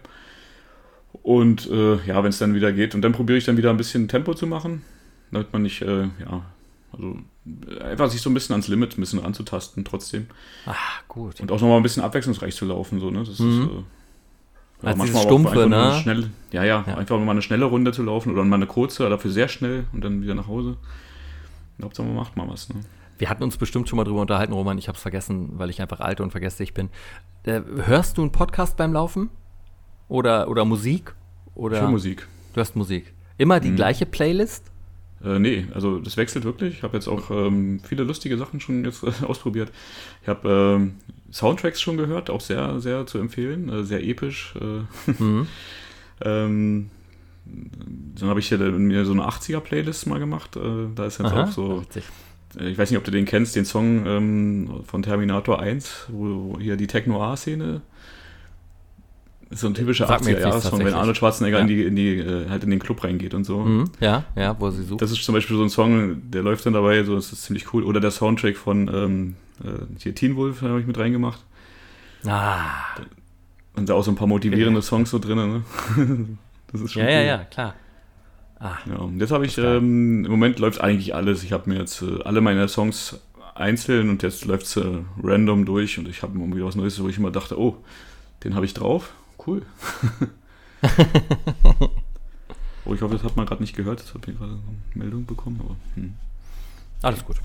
Und 1.22 1.70
äh, 1.70 2.04
ja, 2.06 2.22
wenn 2.22 2.30
es 2.30 2.38
dann 2.38 2.54
wieder 2.54 2.72
geht, 2.72 2.94
und 2.94 3.02
dann 3.02 3.12
probiere 3.12 3.38
ich 3.38 3.44
dann 3.44 3.56
wieder 3.56 3.70
ein 3.70 3.76
bisschen 3.76 4.08
Tempo 4.08 4.34
zu 4.34 4.46
machen, 4.46 4.82
damit 5.30 5.52
man 5.52 5.62
nicht, 5.62 5.80
äh, 5.80 6.02
ja, 6.02 6.44
also 6.94 7.16
einfach 7.80 8.10
sich 8.10 8.20
so 8.20 8.30
ein 8.30 8.34
bisschen 8.34 8.54
ans 8.54 8.68
Limit 8.68 8.96
ein 8.96 9.00
bisschen 9.00 9.18
ranzutasten 9.18 9.84
trotzdem. 9.84 10.26
Ah, 10.66 10.74
gut. 11.08 11.40
Und 11.40 11.50
auch 11.52 11.60
nochmal 11.60 11.78
ein 11.78 11.82
bisschen 11.82 12.02
abwechslungsreich 12.02 12.54
zu 12.54 12.64
laufen, 12.64 13.00
so, 13.00 13.10
ne? 13.10 13.24
Das 13.24 13.38
mhm. 13.38 13.62
ist, 13.62 13.68
äh, 13.68 14.88
ja, 14.90 14.96
manchmal 14.96 15.22
Stumpfe, 15.22 15.68
ne? 15.68 15.98
Schnelle, 16.02 16.30
ja, 16.52 16.64
ja, 16.64 16.84
ja, 16.86 16.96
einfach 16.96 17.18
mal 17.18 17.32
eine 17.32 17.42
schnelle 17.42 17.64
Runde 17.64 17.92
zu 17.92 18.02
laufen 18.02 18.32
oder 18.32 18.44
mal 18.44 18.56
eine 18.56 18.66
kurze, 18.66 19.08
dafür 19.08 19.30
sehr 19.30 19.48
schnell 19.48 19.84
und 19.92 20.04
dann 20.04 20.22
wieder 20.22 20.34
nach 20.34 20.48
Hause. 20.48 20.76
Hauptsache 21.82 22.06
man 22.06 22.16
macht 22.16 22.36
mal 22.36 22.48
was. 22.48 22.68
Ne? 22.68 22.76
Wir 23.18 23.28
hatten 23.28 23.42
uns 23.42 23.56
bestimmt 23.56 23.88
schon 23.88 23.96
mal 23.96 24.04
drüber 24.04 24.20
unterhalten, 24.20 24.52
Roman. 24.52 24.78
Ich 24.78 24.88
habe 24.88 24.96
es 24.96 25.02
vergessen, 25.02 25.50
weil 25.58 25.70
ich 25.70 25.80
einfach 25.80 26.00
alt 26.00 26.20
und 26.20 26.30
vergesslich 26.30 26.74
bin. 26.74 26.90
Äh, 27.44 27.62
hörst 27.84 28.18
du 28.18 28.22
einen 28.22 28.32
Podcast 28.32 28.76
beim 28.76 28.92
Laufen? 28.92 29.30
Oder, 30.08 30.48
oder 30.48 30.64
Musik? 30.64 31.14
Oder 31.54 31.78
Für 31.78 31.88
Musik. 31.88 32.28
Du 32.52 32.58
hörst 32.58 32.76
Musik. 32.76 33.12
Immer 33.38 33.60
die 33.60 33.70
mhm. 33.70 33.76
gleiche 33.76 34.06
Playlist? 34.06 34.70
Äh, 35.24 35.38
nee, 35.38 35.66
also 35.74 35.98
das 35.98 36.16
wechselt 36.16 36.44
wirklich. 36.44 36.74
Ich 36.74 36.82
habe 36.82 36.96
jetzt 36.96 37.08
auch 37.08 37.30
ähm, 37.30 37.80
viele 37.80 38.04
lustige 38.04 38.36
Sachen 38.36 38.60
schon 38.60 38.84
jetzt 38.84 39.02
äh, 39.02 39.10
ausprobiert. 39.24 39.72
Ich 40.22 40.28
habe 40.28 40.78
ähm, 40.78 40.94
Soundtracks 41.32 41.80
schon 41.80 41.96
gehört, 41.96 42.30
auch 42.30 42.40
sehr, 42.40 42.80
sehr 42.80 43.06
zu 43.06 43.18
empfehlen, 43.18 43.68
äh, 43.68 43.84
sehr 43.84 44.02
episch. 44.04 44.54
Äh, 44.60 45.12
mhm. 45.22 45.46
ähm, 46.22 46.90
dann 47.46 48.28
habe 48.28 48.40
ich 48.40 48.48
hier 48.48 48.58
mir 48.58 49.04
so 49.04 49.12
eine 49.12 49.22
80er-Playlist 49.22 50.08
mal 50.08 50.18
gemacht. 50.18 50.56
Äh, 50.56 50.88
da 50.94 51.06
ist 51.06 51.18
jetzt 51.18 51.32
Aha, 51.32 51.44
auch 51.44 51.52
so. 51.52 51.80
80. 51.80 52.04
Äh, 52.58 52.68
ich 52.68 52.78
weiß 52.78 52.90
nicht, 52.90 52.98
ob 52.98 53.04
du 53.04 53.10
den 53.10 53.24
kennst, 53.24 53.56
den 53.56 53.64
Song 53.64 54.06
ähm, 54.06 54.82
von 54.84 55.02
Terminator 55.02 55.60
1, 55.60 56.06
wo 56.10 56.58
hier 56.60 56.76
die 56.76 56.86
Techno-A-Szene 56.86 57.82
so 59.54 59.66
ein 59.66 59.74
typischer 59.74 60.10
80er-Jahres-Song, 60.10 60.84
wenn 60.84 60.94
Arnold 60.94 61.16
Schwarzenegger 61.16 61.58
ja. 61.58 61.62
in, 61.62 61.68
die, 61.68 61.82
in, 61.82 61.96
die, 61.96 62.18
äh, 62.18 62.48
halt 62.48 62.64
in 62.64 62.70
den 62.70 62.78
Club 62.80 63.04
reingeht 63.04 63.34
und 63.34 63.44
so. 63.44 63.60
Mhm, 63.60 63.90
ja, 64.00 64.24
ja, 64.36 64.56
wo 64.58 64.70
sie 64.70 64.82
sucht. 64.82 65.00
Das 65.00 65.10
ist 65.10 65.22
zum 65.24 65.34
Beispiel 65.34 65.56
so 65.56 65.62
ein 65.62 65.70
Song, 65.70 66.30
der 66.30 66.42
läuft 66.42 66.66
dann 66.66 66.72
dabei, 66.72 67.02
so 67.04 67.14
das 67.14 67.32
ist 67.32 67.42
ziemlich 67.44 67.72
cool. 67.72 67.84
Oder 67.84 68.00
der 68.00 68.10
Soundtrack 68.10 68.56
von 68.56 68.88
ähm, 68.88 69.36
hier 69.98 70.14
Teen 70.14 70.36
Wolf, 70.36 70.62
habe 70.62 70.80
ich 70.80 70.86
mit 70.86 70.98
reingemacht. 70.98 71.40
Ah. 72.26 72.64
Und 73.76 73.88
da 73.88 73.94
auch 73.94 74.04
so 74.04 74.10
ein 74.10 74.16
paar 74.16 74.26
motivierende 74.26 74.82
Songs 74.82 75.10
so 75.10 75.18
drin, 75.18 75.36
ne? 75.36 75.62
Das 76.72 76.80
ist 76.80 76.92
schon 76.92 77.02
Ja, 77.02 77.08
cool. 77.08 77.14
ja, 77.14 77.22
ja, 77.22 77.38
klar. 77.44 77.74
Ah, 78.58 78.78
ja, 78.86 79.08
jetzt 79.18 79.30
habe 79.30 79.46
ich, 79.46 79.58
ähm, 79.58 80.24
im 80.24 80.30
Moment 80.30 80.58
läuft 80.58 80.80
eigentlich 80.80 81.14
alles. 81.14 81.44
Ich 81.44 81.52
habe 81.52 81.70
mir 81.70 81.78
jetzt 81.78 82.02
äh, 82.02 82.22
alle 82.24 82.40
meine 82.40 82.66
Songs 82.66 83.20
einzeln 83.54 84.10
und 84.10 84.22
jetzt 84.22 84.44
läuft 84.44 84.66
es 84.66 84.76
äh, 84.76 84.84
random 85.22 85.66
durch 85.66 85.98
und 85.98 86.08
ich 86.08 86.22
habe 86.22 86.38
irgendwie 86.38 86.64
was 86.64 86.74
Neues, 86.74 87.00
wo 87.00 87.08
ich 87.08 87.18
immer 87.18 87.30
dachte, 87.30 87.60
oh, 87.60 87.76
den 88.42 88.54
habe 88.54 88.64
ich 88.64 88.74
drauf. 88.74 89.12
Cool. 89.46 89.62
oh, 92.84 92.94
ich 92.94 93.02
hoffe, 93.02 93.14
das 93.14 93.24
hat 93.24 93.36
man 93.36 93.46
gerade 93.46 93.62
nicht 93.62 93.76
gehört. 93.76 94.00
Jetzt 94.00 94.14
habe 94.14 94.30
ich 94.30 94.38
gerade 94.38 94.52
eine 94.52 94.62
Meldung 94.94 95.26
bekommen. 95.26 95.60
Aber, 95.62 95.76
hm. 95.94 96.14
Alles 97.02 97.24
gut. 97.24 97.36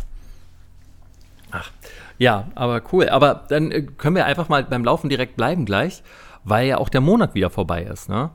Ach, 1.52 1.70
ja, 2.18 2.48
aber 2.56 2.82
cool. 2.92 3.10
Aber 3.10 3.46
dann 3.50 3.72
äh, 3.72 3.82
können 3.82 4.16
wir 4.16 4.26
einfach 4.26 4.50
mal 4.50 4.64
beim 4.64 4.84
Laufen 4.84 5.10
direkt 5.10 5.36
bleiben 5.36 5.66
gleich, 5.66 6.04
weil 6.44 6.68
ja 6.68 6.78
auch 6.78 6.90
der 6.90 7.02
Monat 7.02 7.34
wieder 7.36 7.50
vorbei 7.50 7.84
ist, 7.84 8.10
ne? 8.10 8.30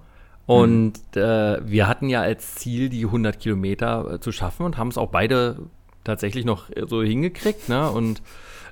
Und 0.46 0.98
mhm. 1.14 1.22
äh, 1.22 1.66
wir 1.66 1.88
hatten 1.88 2.08
ja 2.10 2.20
als 2.20 2.56
Ziel, 2.56 2.90
die 2.90 3.06
100 3.06 3.40
Kilometer 3.40 4.14
äh, 4.14 4.20
zu 4.20 4.30
schaffen 4.30 4.66
und 4.66 4.76
haben 4.76 4.88
es 4.88 4.98
auch 4.98 5.08
beide 5.08 5.56
tatsächlich 6.04 6.44
noch 6.44 6.68
äh, 6.70 6.84
so 6.86 7.02
hingekriegt. 7.02 7.68
Ne? 7.68 7.90
Und 7.90 8.20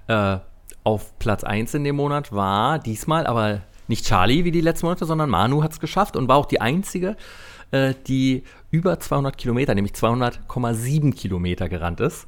äh, 0.09 0.37
auf 0.85 1.19
Platz 1.19 1.45
1 1.45 1.75
in 1.75 1.85
dem 1.85 1.97
Monat 1.97 2.33
war 2.33 2.79
diesmal 2.79 3.27
aber 3.27 3.63
nicht 3.89 4.07
Charlie 4.07 4.45
wie 4.45 4.51
die 4.51 4.61
letzten 4.61 4.87
Monate, 4.87 5.05
sondern 5.05 5.31
Manu 5.31 5.63
hat 5.63 5.73
es 5.73 5.81
geschafft 5.81 6.17
und 6.17 6.29
war 6.29 6.37
auch 6.37 6.47
die 6.47 6.61
einzige, 6.61 7.17
äh, 7.71 7.95
die 8.07 8.45
über 8.71 8.99
200 8.99 9.37
Kilometer, 9.37 9.75
nämlich 9.75 9.93
200,7 9.95 11.15
Kilometer 11.15 11.69
gerannt 11.69 12.01
ist. 12.01 12.27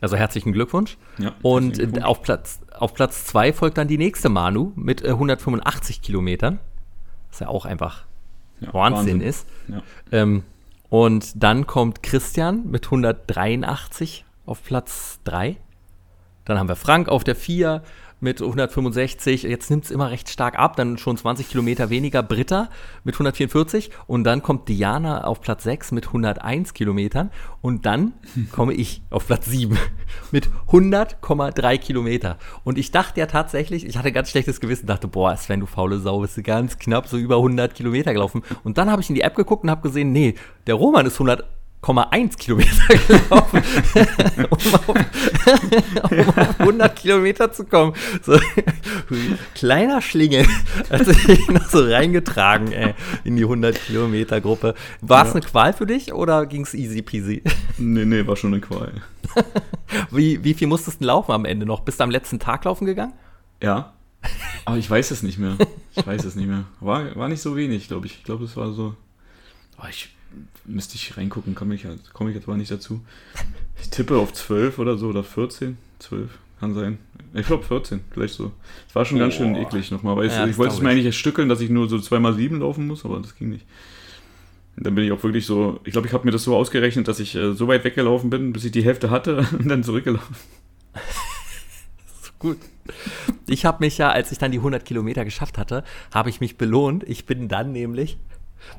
Also 0.00 0.16
herzlichen 0.16 0.52
Glückwunsch. 0.52 0.98
Ja, 1.18 1.32
und 1.42 1.74
Glückwunsch. 1.74 2.04
auf 2.04 2.22
Platz 2.22 2.60
auf 2.72 2.94
Platz 2.94 3.24
zwei 3.26 3.52
folgt 3.52 3.78
dann 3.78 3.86
die 3.86 3.98
nächste 3.98 4.28
Manu 4.28 4.72
mit 4.74 5.04
185 5.04 5.98
äh, 5.98 6.00
Kilometern. 6.00 6.58
Was 7.30 7.38
ja 7.38 7.48
auch 7.48 7.64
einfach 7.64 8.04
ja, 8.60 8.74
Wahnsinn, 8.74 9.20
Wahnsinn, 9.20 9.20
ist. 9.20 9.46
Ja. 9.68 9.82
Ähm, 10.10 10.42
und 10.88 11.42
dann 11.42 11.66
kommt 11.66 12.02
Christian 12.02 12.70
mit 12.70 12.86
183 12.86 14.24
auf 14.44 14.62
Platz 14.64 15.20
3. 15.24 15.56
Dann 16.44 16.58
haben 16.58 16.68
wir 16.68 16.76
Frank 16.76 17.08
auf 17.08 17.24
der 17.24 17.36
4 17.36 17.82
mit 18.22 18.40
165. 18.40 19.42
Jetzt 19.42 19.70
nimmt 19.70 19.84
es 19.84 19.90
immer 19.90 20.10
recht 20.10 20.30
stark 20.30 20.58
ab, 20.58 20.76
dann 20.76 20.96
schon 20.96 21.16
20 21.16 21.48
Kilometer 21.48 21.90
weniger. 21.90 22.22
Britta 22.22 22.70
mit 23.04 23.14
144 23.16 23.90
und 24.06 24.24
dann 24.24 24.42
kommt 24.42 24.68
Diana 24.68 25.24
auf 25.24 25.40
Platz 25.40 25.64
6 25.64 25.92
mit 25.92 26.06
101 26.06 26.72
Kilometern 26.72 27.30
und 27.60 27.84
dann 27.84 28.12
komme 28.52 28.74
ich 28.74 29.02
auf 29.10 29.26
Platz 29.26 29.46
7 29.46 29.76
mit 30.30 30.48
100,3 30.70 31.78
Kilometer. 31.78 32.38
Und 32.64 32.78
ich 32.78 32.90
dachte 32.92 33.20
ja 33.20 33.26
tatsächlich, 33.26 33.84
ich 33.84 33.98
hatte 33.98 34.12
ganz 34.12 34.30
schlechtes 34.30 34.60
Gewissen, 34.60 34.86
dachte, 34.86 35.08
boah, 35.08 35.36
Sven, 35.36 35.60
du 35.60 35.66
faule 35.66 35.98
Sau, 35.98 36.20
bist 36.20 36.36
du 36.36 36.42
ganz 36.42 36.78
knapp 36.78 37.08
so 37.08 37.18
über 37.18 37.36
100 37.36 37.74
Kilometer 37.74 38.12
gelaufen. 38.12 38.42
Und 38.62 38.78
dann 38.78 38.90
habe 38.90 39.02
ich 39.02 39.08
in 39.08 39.16
die 39.16 39.22
App 39.22 39.34
geguckt 39.34 39.64
und 39.64 39.70
habe 39.70 39.82
gesehen, 39.82 40.12
nee, 40.12 40.34
der 40.66 40.76
Roman 40.76 41.06
ist 41.06 41.14
100 41.14 41.44
1,1 41.82 42.38
Kilometer 42.38 42.94
gelaufen, 43.08 43.62
um, 44.50 44.56
auf, 44.74 44.88
um 44.88 46.28
auf 46.28 46.60
100 46.60 46.96
Kilometer 46.96 47.52
zu 47.52 47.64
kommen. 47.64 47.94
So, 48.22 48.38
kleiner 49.54 50.00
Schlingel 50.00 50.46
hat 50.90 51.06
sich 51.06 51.48
noch 51.48 51.68
so 51.68 51.84
reingetragen 51.84 52.70
ey, 52.70 52.94
in 53.24 53.36
die 53.36 53.42
100 53.42 53.84
Kilometer 53.84 54.40
Gruppe. 54.40 54.74
War 55.00 55.22
es 55.22 55.30
ja. 55.30 55.34
eine 55.34 55.44
Qual 55.44 55.72
für 55.72 55.86
dich 55.86 56.12
oder 56.12 56.46
ging 56.46 56.62
es 56.62 56.72
easy 56.72 57.02
peasy? 57.02 57.42
Nee, 57.78 58.04
nee, 58.04 58.26
war 58.26 58.36
schon 58.36 58.52
eine 58.52 58.60
Qual. 58.60 58.92
wie, 60.10 60.42
wie 60.44 60.54
viel 60.54 60.68
musstest 60.68 61.00
du 61.00 61.06
laufen 61.06 61.32
am 61.32 61.44
Ende 61.44 61.66
noch? 61.66 61.80
Bist 61.80 61.98
du 61.98 62.04
am 62.04 62.10
letzten 62.10 62.38
Tag 62.38 62.64
laufen 62.64 62.86
gegangen? 62.86 63.14
Ja. 63.60 63.92
Aber 64.64 64.76
ich 64.76 64.88
weiß 64.88 65.10
es 65.10 65.24
nicht 65.24 65.38
mehr. 65.38 65.56
Ich 65.96 66.06
weiß 66.06 66.24
es 66.24 66.36
nicht 66.36 66.46
mehr. 66.46 66.64
War, 66.78 67.16
war 67.16 67.28
nicht 67.28 67.42
so 67.42 67.56
wenig, 67.56 67.88
glaube 67.88 68.06
ich. 68.06 68.18
Ich 68.18 68.24
glaube, 68.24 68.44
es 68.44 68.56
war 68.56 68.72
so. 68.72 68.94
Oh, 69.78 69.86
ich 69.90 70.10
müsste 70.64 70.96
ich 70.96 71.16
reingucken, 71.16 71.54
komme 71.54 71.74
ich, 71.74 71.86
komm 72.12 72.28
ich 72.28 72.34
jetzt 72.34 72.46
mal 72.46 72.56
nicht 72.56 72.70
dazu. 72.70 73.00
Ich 73.80 73.90
tippe 73.90 74.16
auf 74.16 74.32
12 74.32 74.78
oder 74.78 74.96
so 74.96 75.08
oder 75.08 75.24
14. 75.24 75.76
12, 75.98 76.30
kann 76.60 76.74
sein. 76.74 76.98
Ich 77.34 77.46
glaube 77.46 77.64
14, 77.64 78.00
vielleicht 78.10 78.34
so. 78.34 78.52
Es 78.88 78.94
war 78.94 79.04
schon 79.04 79.18
oh. 79.18 79.20
ganz 79.20 79.34
schön 79.34 79.54
eklig 79.54 79.90
nochmal, 79.90 80.16
weil 80.16 80.28
ja, 80.28 80.44
ich, 80.44 80.52
ich 80.52 80.58
wollte 80.58 80.74
es 80.74 80.80
mir 80.80 80.90
eigentlich 80.90 81.16
stückeln, 81.16 81.48
dass 81.48 81.60
ich 81.60 81.70
nur 81.70 81.88
so 81.88 81.96
2x7 81.96 82.58
laufen 82.58 82.86
muss, 82.86 83.04
aber 83.04 83.20
das 83.20 83.36
ging 83.36 83.50
nicht. 83.50 83.66
Und 84.76 84.86
dann 84.86 84.94
bin 84.94 85.04
ich 85.04 85.12
auch 85.12 85.22
wirklich 85.22 85.46
so, 85.46 85.80
ich 85.84 85.92
glaube, 85.92 86.06
ich 86.06 86.12
habe 86.12 86.24
mir 86.24 86.30
das 86.30 86.44
so 86.44 86.56
ausgerechnet, 86.56 87.06
dass 87.08 87.20
ich 87.20 87.34
äh, 87.34 87.52
so 87.52 87.68
weit 87.68 87.84
weggelaufen 87.84 88.30
bin, 88.30 88.52
bis 88.52 88.64
ich 88.64 88.72
die 88.72 88.84
Hälfte 88.84 89.10
hatte 89.10 89.46
und 89.58 89.68
dann 89.68 89.82
zurückgelaufen. 89.82 90.36
Gut. 92.38 92.58
Ich 93.46 93.64
habe 93.64 93.84
mich 93.84 93.98
ja, 93.98 94.10
als 94.10 94.32
ich 94.32 94.38
dann 94.38 94.50
die 94.50 94.58
100 94.58 94.84
Kilometer 94.84 95.24
geschafft 95.24 95.58
hatte, 95.58 95.84
habe 96.12 96.28
ich 96.28 96.40
mich 96.40 96.56
belohnt. 96.56 97.04
Ich 97.04 97.24
bin 97.24 97.46
dann 97.46 97.70
nämlich 97.70 98.18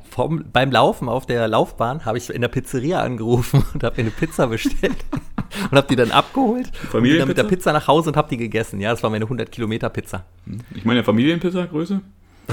vom, 0.09 0.45
beim 0.51 0.71
Laufen 0.71 1.09
auf 1.09 1.25
der 1.25 1.47
Laufbahn 1.47 2.05
habe 2.05 2.17
ich 2.17 2.29
in 2.29 2.41
der 2.41 2.47
Pizzeria 2.47 3.01
angerufen 3.01 3.65
und 3.73 3.83
habe 3.83 3.97
mir 3.97 4.03
eine 4.03 4.11
Pizza 4.11 4.47
bestellt 4.47 4.97
und 5.71 5.77
habe 5.77 5.87
die 5.87 5.95
dann 5.95 6.11
abgeholt 6.11 6.71
bin 6.91 7.17
dann 7.17 7.27
mit 7.27 7.37
der 7.37 7.43
Pizza 7.43 7.73
nach 7.73 7.87
Hause 7.87 8.09
und 8.09 8.17
habe 8.17 8.29
die 8.29 8.37
gegessen. 8.37 8.79
Ja, 8.79 8.91
das 8.91 9.01
war 9.03 9.09
meine 9.09 9.25
100 9.25 9.51
Kilometer 9.51 9.89
Pizza. 9.89 10.25
Hm. 10.45 10.59
Ich 10.75 10.85
meine 10.85 11.03
Familienpizza 11.03 11.65
Größe? 11.65 12.01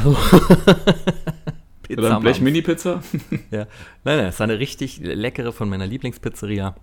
Pizza 1.82 2.00
Oder 2.00 2.16
ein 2.16 2.22
Blech 2.22 2.40
Mini-Pizza? 2.40 3.02
ja, 3.50 3.66
nein, 4.04 4.16
nein, 4.16 4.26
das 4.26 4.38
war 4.38 4.44
eine 4.44 4.58
richtig 4.58 4.98
leckere 4.98 5.52
von 5.52 5.68
meiner 5.68 5.86
Lieblingspizzeria. 5.86 6.74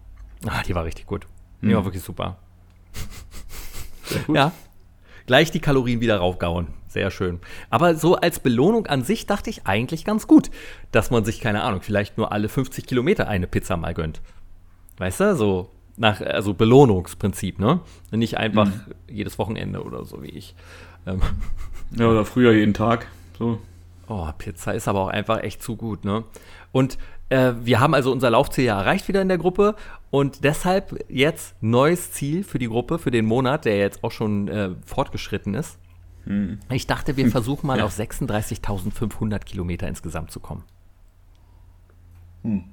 Ah, 0.45 0.63
die 0.63 0.75
war 0.75 0.83
richtig 0.83 1.07
gut. 1.07 1.25
Die 1.61 1.69
hm. 1.69 1.75
war 1.75 1.85
wirklich 1.85 2.03
super. 2.03 2.37
Ja, 4.33 4.51
gleich 5.25 5.51
die 5.51 5.59
Kalorien 5.59 6.01
wieder 6.01 6.17
raufgauen. 6.17 6.67
Sehr 6.97 7.11
schön. 7.11 7.39
Aber 7.69 7.93
so 7.93 8.15
als 8.15 8.39
Belohnung 8.39 8.87
an 8.87 9.03
sich 9.03 9.27
dachte 9.27 9.51
ich 9.51 9.67
eigentlich 9.67 10.03
ganz 10.03 10.25
gut, 10.25 10.49
dass 10.91 11.11
man 11.11 11.23
sich, 11.23 11.39
keine 11.39 11.61
Ahnung, 11.61 11.81
vielleicht 11.83 12.17
nur 12.17 12.31
alle 12.31 12.49
50 12.49 12.87
Kilometer 12.87 13.27
eine 13.27 13.45
Pizza 13.45 13.77
mal 13.77 13.93
gönnt. 13.93 14.19
Weißt 14.97 15.19
du, 15.19 15.35
so 15.35 15.69
nach, 15.95 16.21
also 16.21 16.55
Belohnungsprinzip, 16.55 17.59
ne? 17.59 17.81
Nicht 18.09 18.37
einfach 18.37 18.65
mhm. 18.65 18.81
jedes 19.07 19.37
Wochenende 19.37 19.83
oder 19.83 20.05
so 20.05 20.23
wie 20.23 20.29
ich. 20.29 20.55
Ähm. 21.05 21.21
Ja, 21.95 22.07
oder 22.07 22.25
früher 22.25 22.51
jeden 22.51 22.73
Tag. 22.73 23.05
So. 23.37 23.59
Oh, 24.07 24.27
Pizza 24.35 24.73
ist 24.73 24.87
aber 24.87 25.01
auch 25.01 25.09
einfach 25.09 25.43
echt 25.43 25.61
zu 25.61 25.75
gut, 25.75 26.03
ne? 26.03 26.23
Und 26.71 26.97
äh, 27.29 27.53
wir 27.61 27.79
haben 27.79 27.93
also 27.93 28.11
unser 28.11 28.31
Laufziel 28.31 28.65
ja 28.65 28.79
erreicht 28.79 29.07
wieder 29.07 29.21
in 29.21 29.27
der 29.27 29.37
Gruppe 29.37 29.75
und 30.09 30.43
deshalb 30.43 31.05
jetzt 31.09 31.61
neues 31.61 32.11
Ziel 32.11 32.43
für 32.43 32.57
die 32.57 32.69
Gruppe, 32.69 32.97
für 32.97 33.11
den 33.11 33.25
Monat, 33.27 33.65
der 33.65 33.77
jetzt 33.77 34.03
auch 34.03 34.11
schon 34.11 34.47
äh, 34.47 34.71
fortgeschritten 34.83 35.53
ist. 35.53 35.77
Hm. 36.27 36.59
Ich 36.69 36.87
dachte, 36.87 37.17
wir 37.17 37.29
versuchen 37.31 37.67
mal 37.67 37.79
ja. 37.79 37.85
auf 37.85 37.97
36.500 37.97 39.39
Kilometer 39.39 39.87
insgesamt 39.87 40.31
zu 40.31 40.39
kommen. 40.39 40.63
Hm. 42.43 42.63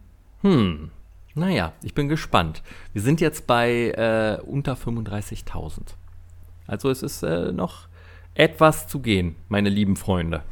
Hm. 0.42 0.90
Naja, 1.34 1.72
ich 1.82 1.94
bin 1.94 2.08
gespannt. 2.08 2.62
Wir 2.92 3.02
sind 3.02 3.20
jetzt 3.20 3.46
bei 3.46 3.90
äh, 3.90 4.40
unter 4.42 4.74
35.000. 4.74 5.94
Also 6.66 6.90
es 6.90 7.02
ist 7.02 7.22
äh, 7.22 7.52
noch 7.52 7.88
etwas 8.34 8.88
zu 8.88 9.00
gehen, 9.00 9.36
meine 9.48 9.68
lieben 9.68 9.96
Freunde. 9.96 10.42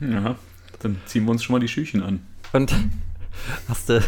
Ja, 0.00 0.36
dann 0.80 1.00
ziehen 1.06 1.24
wir 1.24 1.30
uns 1.30 1.42
schon 1.42 1.54
mal 1.54 1.60
die 1.60 1.68
Schüchen 1.68 2.02
an. 2.02 2.26
Und 2.52 2.74
Hast 3.68 3.88
du, 3.88 4.00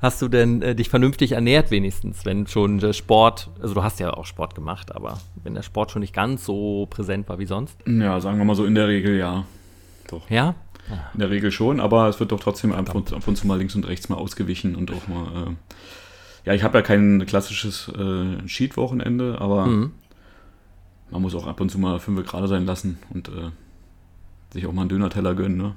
hast 0.00 0.20
du 0.22 0.28
denn 0.28 0.62
äh, 0.62 0.74
dich 0.74 0.88
vernünftig 0.88 1.32
ernährt 1.32 1.70
wenigstens, 1.70 2.24
wenn 2.24 2.46
schon 2.46 2.78
der 2.78 2.92
Sport, 2.92 3.50
also 3.60 3.74
du 3.74 3.82
hast 3.82 4.00
ja 4.00 4.12
auch 4.12 4.26
Sport 4.26 4.54
gemacht, 4.54 4.94
aber 4.94 5.20
wenn 5.42 5.54
der 5.54 5.62
Sport 5.62 5.90
schon 5.90 6.00
nicht 6.00 6.14
ganz 6.14 6.44
so 6.44 6.86
präsent 6.90 7.28
war 7.28 7.38
wie 7.38 7.46
sonst? 7.46 7.76
Ja, 7.86 8.20
sagen 8.20 8.38
wir 8.38 8.44
mal 8.44 8.54
so 8.54 8.64
in 8.64 8.74
der 8.74 8.88
Regel 8.88 9.16
ja. 9.16 9.44
Doch. 10.08 10.28
Ja? 10.30 10.54
In 11.14 11.20
der 11.20 11.30
Regel 11.30 11.52
schon, 11.52 11.80
aber 11.80 12.08
es 12.08 12.18
wird 12.18 12.32
doch 12.32 12.40
trotzdem 12.40 12.72
ab 12.72 12.94
und, 12.94 13.12
ab 13.12 13.26
und 13.26 13.36
zu 13.36 13.46
mal 13.46 13.58
links 13.58 13.74
und 13.74 13.86
rechts 13.86 14.08
mal 14.08 14.16
ausgewichen 14.16 14.74
und 14.74 14.90
auch 14.90 15.06
mal. 15.06 15.26
Äh, 15.26 15.54
ja, 16.46 16.54
ich 16.54 16.62
habe 16.62 16.78
ja 16.78 16.82
kein 16.82 17.24
klassisches 17.26 17.88
äh, 17.88 18.44
Cheat-Wochenende, 18.46 19.40
aber 19.40 19.66
mhm. 19.66 19.92
man 21.10 21.22
muss 21.22 21.34
auch 21.34 21.46
ab 21.46 21.60
und 21.60 21.70
zu 21.70 21.78
mal 21.78 22.00
fünf 22.00 22.26
gerade 22.26 22.48
sein 22.48 22.66
lassen 22.66 22.98
und 23.10 23.28
äh, 23.28 23.50
sich 24.52 24.66
auch 24.66 24.72
mal 24.72 24.82
einen 24.82 24.88
Döner-Teller 24.88 25.34
gönnen, 25.34 25.58
ne? 25.58 25.74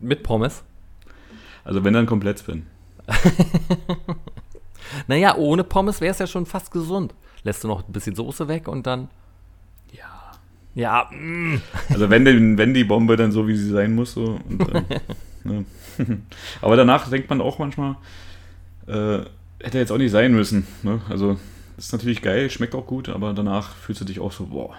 Mit 0.00 0.22
Pommes? 0.22 0.62
Also 1.68 1.84
wenn 1.84 1.92
dann 1.92 2.06
komplett 2.06 2.38
Spin. 2.38 2.64
naja, 5.06 5.36
ohne 5.36 5.64
Pommes 5.64 6.00
wäre 6.00 6.12
es 6.12 6.18
ja 6.18 6.26
schon 6.26 6.46
fast 6.46 6.70
gesund. 6.70 7.14
Lässt 7.42 7.62
du 7.62 7.68
noch 7.68 7.86
ein 7.86 7.92
bisschen 7.92 8.16
Soße 8.16 8.48
weg 8.48 8.68
und 8.68 8.86
dann. 8.86 9.10
Ja. 9.92 10.32
Ja. 10.74 11.10
Mm. 11.12 11.60
Also 11.90 12.08
wenn, 12.08 12.24
den, 12.24 12.56
wenn 12.56 12.72
die 12.72 12.84
Bombe 12.84 13.16
dann 13.16 13.32
so, 13.32 13.46
wie 13.46 13.54
sie 13.54 13.68
sein 13.68 13.94
muss, 13.94 14.14
so. 14.14 14.40
Und, 14.48 14.66
ähm, 15.44 15.44
ne. 15.44 15.64
Aber 16.62 16.76
danach 16.76 17.10
denkt 17.10 17.28
man 17.28 17.42
auch 17.42 17.58
manchmal, 17.58 17.96
äh, 18.86 19.18
hätte 19.62 19.76
jetzt 19.76 19.92
auch 19.92 19.98
nicht 19.98 20.10
sein 20.10 20.32
müssen. 20.32 20.66
Ne? 20.82 21.02
Also 21.10 21.38
ist 21.76 21.92
natürlich 21.92 22.22
geil, 22.22 22.48
schmeckt 22.48 22.74
auch 22.74 22.86
gut, 22.86 23.10
aber 23.10 23.34
danach 23.34 23.76
fühlst 23.76 24.00
du 24.00 24.06
dich 24.06 24.20
auch 24.20 24.32
so, 24.32 24.46
boah, 24.46 24.74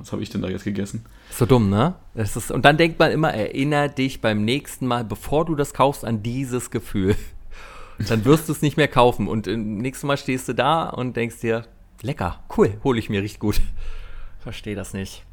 was 0.00 0.12
habe 0.12 0.22
ich 0.22 0.30
denn 0.30 0.42
da 0.42 0.48
jetzt 0.48 0.64
gegessen? 0.64 1.04
So 1.30 1.46
dumm, 1.46 1.70
ne? 1.70 1.94
Ist, 2.14 2.50
und 2.50 2.64
dann 2.64 2.76
denkt 2.76 2.98
man 2.98 3.12
immer, 3.12 3.32
erinnere 3.32 3.90
dich 3.90 4.20
beim 4.20 4.44
nächsten 4.44 4.86
Mal, 4.86 5.04
bevor 5.04 5.44
du 5.44 5.54
das 5.54 5.74
kaufst, 5.74 6.04
an 6.04 6.22
dieses 6.22 6.70
Gefühl. 6.70 7.16
Dann 8.08 8.24
wirst 8.24 8.48
du 8.48 8.52
es 8.52 8.62
nicht 8.62 8.78
mehr 8.78 8.88
kaufen. 8.88 9.28
Und 9.28 9.46
im 9.46 9.76
nächsten 9.76 10.06
Mal 10.06 10.16
stehst 10.16 10.48
du 10.48 10.54
da 10.54 10.88
und 10.88 11.16
denkst 11.16 11.40
dir, 11.40 11.66
lecker, 12.00 12.40
cool, 12.56 12.78
hole 12.82 12.98
ich 12.98 13.10
mir 13.10 13.22
richtig 13.22 13.40
gut. 13.40 13.60
Verstehe 14.40 14.74
das 14.74 14.94
nicht. 14.94 15.24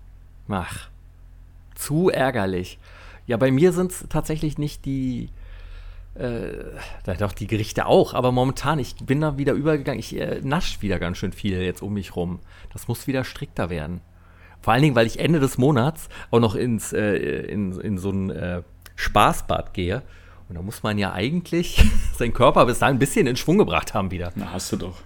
Ach, 0.49 0.89
zu 1.75 2.09
ärgerlich. 2.09 2.77
Ja, 3.25 3.37
bei 3.37 3.51
mir 3.51 3.71
sind 3.71 3.91
es 3.91 4.05
tatsächlich 4.09 4.57
nicht 4.57 4.85
die, 4.85 5.29
äh, 6.15 7.15
doch 7.19 7.33
die 7.33 7.47
Gerichte 7.47 7.85
auch, 7.85 8.13
aber 8.13 8.31
momentan, 8.31 8.79
ich 8.79 8.95
bin 8.95 9.21
da 9.21 9.37
wieder 9.37 9.53
übergegangen. 9.53 9.99
Ich 9.99 10.17
äh, 10.19 10.41
nasch 10.43 10.81
wieder 10.81 10.99
ganz 10.99 11.17
schön 11.17 11.31
viel 11.31 11.61
jetzt 11.61 11.81
um 11.81 11.93
mich 11.93 12.15
rum. 12.15 12.39
Das 12.73 12.87
muss 12.87 13.07
wieder 13.07 13.23
strikter 13.23 13.69
werden. 13.69 14.01
Vor 14.61 14.73
allen 14.73 14.83
Dingen, 14.83 14.95
weil 14.95 15.07
ich 15.07 15.19
Ende 15.19 15.39
des 15.39 15.57
Monats 15.57 16.09
auch 16.31 16.39
noch 16.39 16.55
ins, 16.55 16.93
äh, 16.93 17.15
in, 17.15 17.79
in 17.79 17.97
so 17.97 18.09
ein 18.09 18.29
äh, 18.29 18.61
Spaßbad 18.95 19.73
gehe. 19.73 20.03
Und 20.49 20.55
da 20.55 20.61
muss 20.61 20.83
man 20.83 20.97
ja 20.97 21.13
eigentlich 21.13 21.83
seinen 22.17 22.33
Körper 22.33 22.65
bis 22.65 22.79
dahin 22.79 22.95
ein 22.95 22.99
bisschen 22.99 23.27
in 23.27 23.35
Schwung 23.35 23.57
gebracht 23.57 23.93
haben 23.93 24.11
wieder. 24.11 24.31
Na, 24.35 24.53
hast 24.53 24.71
du 24.71 24.77
doch. 24.77 24.97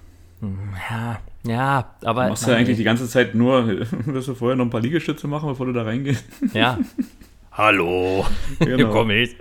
Ja, 0.90 1.20
ja, 1.44 1.96
aber. 2.04 2.24
Du 2.24 2.30
machst 2.30 2.48
ja 2.48 2.56
eigentlich 2.56 2.78
die 2.78 2.84
ganze 2.84 3.08
Zeit 3.08 3.36
nur, 3.36 3.68
wirst 4.06 4.28
du 4.28 4.36
vorher 4.36 4.56
noch 4.56 4.66
ein 4.66 4.72
paar 4.72 4.82
Liegestütze 4.82 5.28
machen, 5.28 5.50
bevor 5.50 5.68
du 5.68 5.74
da 5.74 5.84
reingehst. 5.84 6.26
Ja. 6.54 6.80
Hallo, 7.52 8.26
genau. 8.60 8.76
hier 8.78 8.88
komme 8.88 9.16
ich. 9.16 9.36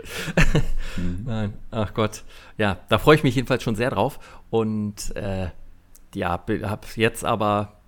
Mhm. 0.96 1.24
Nein, 1.24 1.52
ach 1.70 1.94
Gott. 1.94 2.24
Ja, 2.58 2.78
da 2.88 2.98
freue 2.98 3.14
ich 3.14 3.22
mich 3.22 3.36
jedenfalls 3.36 3.62
schon 3.62 3.76
sehr 3.76 3.90
drauf. 3.90 4.18
Und 4.50 5.14
äh, 5.14 5.46
ja, 6.14 6.30
habe 6.30 6.86
jetzt 6.96 7.24
aber 7.24 7.79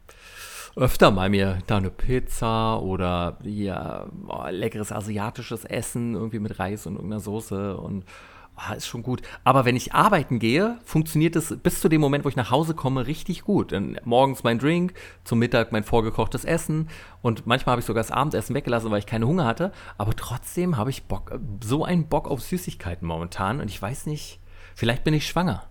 öfter 0.77 1.11
mal 1.11 1.29
mir 1.29 1.59
da 1.67 1.77
eine 1.77 1.91
Pizza 1.91 2.81
oder 2.81 3.39
ja, 3.43 4.07
oh, 4.27 4.47
leckeres 4.49 4.93
asiatisches 4.93 5.65
Essen 5.65 6.15
irgendwie 6.15 6.39
mit 6.39 6.59
Reis 6.59 6.87
und 6.87 6.95
irgendeiner 6.95 7.21
Soße 7.21 7.77
und 7.77 8.05
oh, 8.57 8.75
ist 8.75 8.87
schon 8.87 9.03
gut. 9.03 9.23
Aber 9.45 9.65
wenn 9.65 9.77
ich 9.77 9.93
arbeiten 9.93 10.39
gehe, 10.39 10.79
funktioniert 10.85 11.37
es 11.37 11.57
bis 11.63 11.81
zu 11.81 11.89
dem 11.89 12.01
Moment, 12.01 12.25
wo 12.25 12.29
ich 12.29 12.37
nach 12.37 12.51
Hause 12.51 12.75
komme, 12.75 13.07
richtig 13.07 13.43
gut. 13.43 13.73
Dann 13.73 13.99
morgens 14.05 14.45
mein 14.45 14.59
Drink, 14.59 14.95
zum 15.25 15.39
Mittag 15.39 15.73
mein 15.73 15.85
vorgekochtes 15.85 16.45
Essen 16.45 16.89
und 17.21 17.47
manchmal 17.47 17.73
habe 17.73 17.81
ich 17.81 17.87
sogar 17.87 18.03
das 18.03 18.11
Abendessen 18.11 18.55
weggelassen, 18.55 18.91
weil 18.91 19.01
ich 19.01 19.07
keine 19.07 19.27
Hunger 19.27 19.45
hatte. 19.45 19.73
Aber 19.99 20.15
trotzdem 20.17 20.77
habe 20.77 20.91
ich 20.91 21.05
Bock, 21.05 21.39
so 21.63 21.85
einen 21.85 22.09
Bock 22.09 22.29
auf 22.29 22.41
Süßigkeiten 22.41 23.07
momentan 23.07 23.61
und 23.61 23.69
ich 23.69 23.81
weiß 23.81 24.07
nicht, 24.07 24.41
vielleicht 24.75 25.05
bin 25.05 25.15
ich 25.15 25.27
schwanger. 25.27 25.65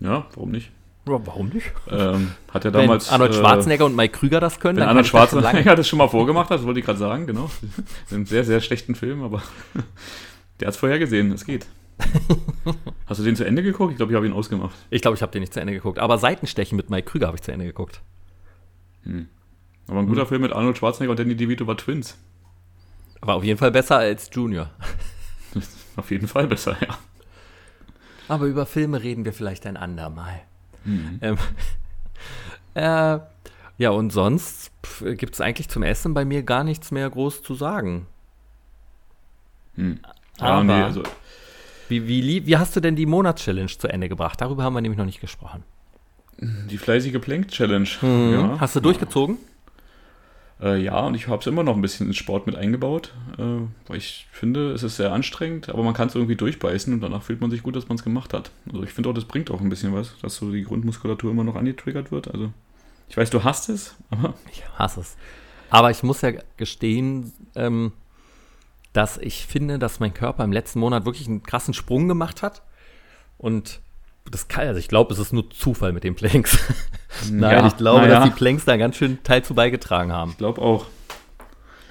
Ja, 0.00 0.26
warum 0.34 0.52
nicht? 0.52 0.72
Ja, 1.10 1.20
warum 1.26 1.48
nicht? 1.48 1.72
Ähm, 1.90 2.32
hat 2.52 2.64
er 2.64 2.70
damals. 2.70 3.08
Wenn 3.08 3.14
Arnold 3.14 3.32
äh, 3.32 3.38
Schwarzenegger 3.38 3.82
äh, 3.82 3.86
und 3.86 3.96
Mike 3.96 4.16
Krüger 4.16 4.38
das 4.38 4.60
können, 4.60 4.78
wenn 4.78 4.88
Arnold 4.88 5.08
Schwarzenegger 5.08 5.74
das 5.76 5.88
schon 5.88 5.98
mal 5.98 6.08
vorgemacht 6.08 6.50
hat, 6.50 6.58
das 6.58 6.66
wollte 6.66 6.78
ich 6.78 6.86
gerade 6.86 7.00
sagen, 7.00 7.26
genau. 7.26 7.50
Einen 8.12 8.26
sehr, 8.26 8.44
sehr 8.44 8.60
schlechten 8.60 8.94
Film, 8.94 9.24
aber 9.24 9.42
der 10.60 10.68
hat 10.68 10.74
es 10.74 10.76
vorher 10.76 11.00
gesehen, 11.00 11.32
es 11.32 11.44
geht. 11.44 11.66
Hast 13.06 13.18
du 13.18 13.24
den 13.24 13.34
zu 13.34 13.44
Ende 13.44 13.62
geguckt? 13.62 13.90
Ich 13.90 13.96
glaube, 13.96 14.12
ich 14.12 14.16
habe 14.16 14.26
ihn 14.26 14.32
ausgemacht. 14.32 14.74
Ich 14.88 15.02
glaube, 15.02 15.16
ich 15.16 15.22
habe 15.22 15.32
den 15.32 15.40
nicht 15.40 15.52
zu 15.52 15.60
Ende 15.60 15.72
geguckt. 15.72 15.98
Aber 15.98 16.16
Seitenstechen 16.16 16.76
mit 16.76 16.88
Mike 16.88 17.10
Krüger 17.10 17.26
habe 17.26 17.36
ich 17.36 17.42
zu 17.42 17.52
Ende 17.52 17.66
geguckt. 17.66 18.00
Hm. 19.02 19.28
Aber 19.88 19.98
ein 19.98 20.06
guter 20.06 20.22
hm. 20.22 20.28
Film 20.28 20.42
mit 20.42 20.52
Arnold 20.52 20.78
Schwarzenegger 20.78 21.10
und 21.10 21.18
Danny 21.18 21.34
DeVito 21.34 21.66
war 21.66 21.76
Twins. 21.76 22.16
War 23.20 23.34
auf 23.34 23.44
jeden 23.44 23.58
Fall 23.58 23.72
besser 23.72 23.98
als 23.98 24.30
Junior. 24.32 24.70
auf 25.96 26.10
jeden 26.10 26.28
Fall 26.28 26.46
besser, 26.46 26.76
ja. 26.80 26.98
Aber 28.28 28.46
über 28.46 28.64
Filme 28.64 29.02
reden 29.02 29.24
wir 29.24 29.32
vielleicht 29.32 29.66
ein 29.66 29.76
andermal. 29.76 30.40
Mhm. 30.84 31.18
Ähm, 31.22 31.38
äh, 32.74 33.18
ja, 33.78 33.90
und 33.90 34.10
sonst 34.10 34.72
gibt 35.16 35.34
es 35.34 35.40
eigentlich 35.40 35.68
zum 35.68 35.82
Essen 35.82 36.14
bei 36.14 36.24
mir 36.24 36.42
gar 36.42 36.64
nichts 36.64 36.90
mehr 36.90 37.08
groß 37.08 37.42
zu 37.42 37.54
sagen. 37.54 38.06
Hm. 39.76 40.00
Ja, 40.38 40.46
Aber 40.46 40.64
nee, 40.64 40.72
also 40.72 41.02
wie, 41.88 42.06
wie, 42.06 42.46
wie 42.46 42.56
hast 42.56 42.76
du 42.76 42.80
denn 42.80 42.94
die 42.94 43.06
Monatschallenge 43.06 43.68
zu 43.68 43.88
Ende 43.88 44.08
gebracht? 44.08 44.40
Darüber 44.40 44.62
haben 44.62 44.74
wir 44.74 44.80
nämlich 44.80 44.98
noch 44.98 45.06
nicht 45.06 45.20
gesprochen. 45.20 45.64
Die 46.38 46.78
fleißige 46.78 47.20
Plank-Challenge. 47.20 47.88
Mhm. 48.00 48.32
Ja. 48.32 48.60
Hast 48.60 48.76
du 48.76 48.80
durchgezogen? 48.80 49.38
Äh, 50.62 50.82
ja, 50.82 51.00
und 51.00 51.14
ich 51.14 51.28
habe 51.28 51.40
es 51.40 51.46
immer 51.46 51.62
noch 51.62 51.74
ein 51.74 51.80
bisschen 51.80 52.06
ins 52.06 52.16
Sport 52.16 52.46
mit 52.46 52.54
eingebaut, 52.54 53.14
äh, 53.38 53.42
weil 53.86 53.96
ich 53.96 54.26
finde, 54.30 54.72
es 54.72 54.82
ist 54.82 54.96
sehr 54.96 55.12
anstrengend, 55.12 55.70
aber 55.70 55.82
man 55.82 55.94
kann 55.94 56.08
es 56.08 56.14
irgendwie 56.14 56.36
durchbeißen 56.36 56.92
und 56.92 57.00
danach 57.00 57.22
fühlt 57.22 57.40
man 57.40 57.50
sich 57.50 57.62
gut, 57.62 57.76
dass 57.76 57.88
man 57.88 57.96
es 57.96 58.04
gemacht 58.04 58.34
hat. 58.34 58.50
Also 58.70 58.82
ich 58.82 58.90
finde 58.90 59.08
auch, 59.08 59.14
das 59.14 59.24
bringt 59.24 59.50
auch 59.50 59.60
ein 59.60 59.70
bisschen 59.70 59.94
was, 59.94 60.18
dass 60.20 60.36
so 60.36 60.50
die 60.50 60.64
Grundmuskulatur 60.64 61.30
immer 61.30 61.44
noch 61.44 61.56
angetriggert 61.56 62.12
wird. 62.12 62.28
Also 62.28 62.52
ich 63.08 63.16
weiß, 63.16 63.30
du 63.30 63.42
hast 63.42 63.68
es, 63.68 63.96
aber. 64.10 64.34
Ich 64.52 64.62
hasse 64.78 65.00
es. 65.00 65.16
Aber 65.70 65.90
ich 65.90 66.02
muss 66.02 66.20
ja 66.20 66.32
gestehen, 66.56 67.32
ähm, 67.54 67.92
dass 68.92 69.18
ich 69.18 69.46
finde, 69.46 69.78
dass 69.78 70.00
mein 70.00 70.14
Körper 70.14 70.44
im 70.44 70.52
letzten 70.52 70.80
Monat 70.80 71.04
wirklich 71.06 71.26
einen 71.26 71.42
krassen 71.42 71.74
Sprung 71.74 72.08
gemacht 72.08 72.42
hat. 72.42 72.62
Und 73.38 73.80
das 74.30 74.48
kann, 74.48 74.66
also 74.68 74.78
ich 74.78 74.88
glaube, 74.88 75.12
es 75.12 75.18
ist 75.18 75.32
nur 75.32 75.50
Zufall 75.50 75.92
mit 75.92 76.04
den 76.04 76.14
Planks. 76.14 76.58
Nein, 77.30 77.58
ja, 77.58 77.66
ich 77.66 77.76
glaube, 77.76 78.06
ja. 78.06 78.20
dass 78.20 78.24
die 78.24 78.30
Planks 78.30 78.64
da 78.64 78.76
ganz 78.76 78.96
schön 78.96 79.22
Teil 79.22 79.42
zu 79.44 79.54
beigetragen 79.54 80.12
haben. 80.12 80.32
Ich 80.32 80.38
glaube 80.38 80.60
auch. 80.60 80.86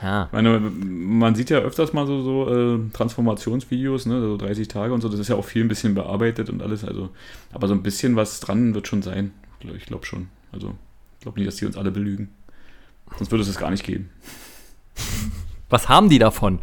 Ja. 0.02 0.30
Meine, 0.32 0.60
man 0.60 1.36
sieht 1.36 1.50
ja 1.50 1.60
öfters 1.60 1.92
mal 1.92 2.08
so, 2.08 2.22
so 2.22 2.76
äh, 2.76 2.80
Transformationsvideos, 2.94 4.06
ne, 4.06 4.22
so 4.22 4.38
30 4.38 4.70
Tage 4.70 4.94
und 4.94 5.02
so, 5.02 5.10
das 5.10 5.20
ist 5.20 5.28
ja 5.28 5.36
auch 5.36 5.44
viel 5.44 5.64
ein 5.64 5.68
bisschen 5.68 5.94
bearbeitet 5.94 6.50
und 6.50 6.62
alles, 6.62 6.86
also, 6.86 7.10
aber 7.52 7.68
so 7.68 7.74
ein 7.74 7.84
bisschen 7.84 8.16
was 8.16 8.40
dran 8.40 8.74
wird 8.74 8.88
schon 8.88 9.02
sein. 9.02 9.34
Ich 9.76 9.88
glaube 9.88 10.06
schon. 10.06 10.30
Also, 10.54 10.76
ich 11.18 11.24
glaube 11.24 11.38
nicht, 11.40 11.48
dass 11.50 11.58
die 11.58 11.66
uns 11.66 11.76
alle 11.76 11.92
belügen. 11.92 12.30
Sonst 13.18 13.32
würde 13.32 13.42
es 13.42 13.48
das 13.48 13.58
gar 13.58 13.72
nicht 13.72 13.84
geben. 13.84 14.10
Was 15.70 15.88
haben 15.88 16.10
die 16.10 16.18
davon? 16.18 16.60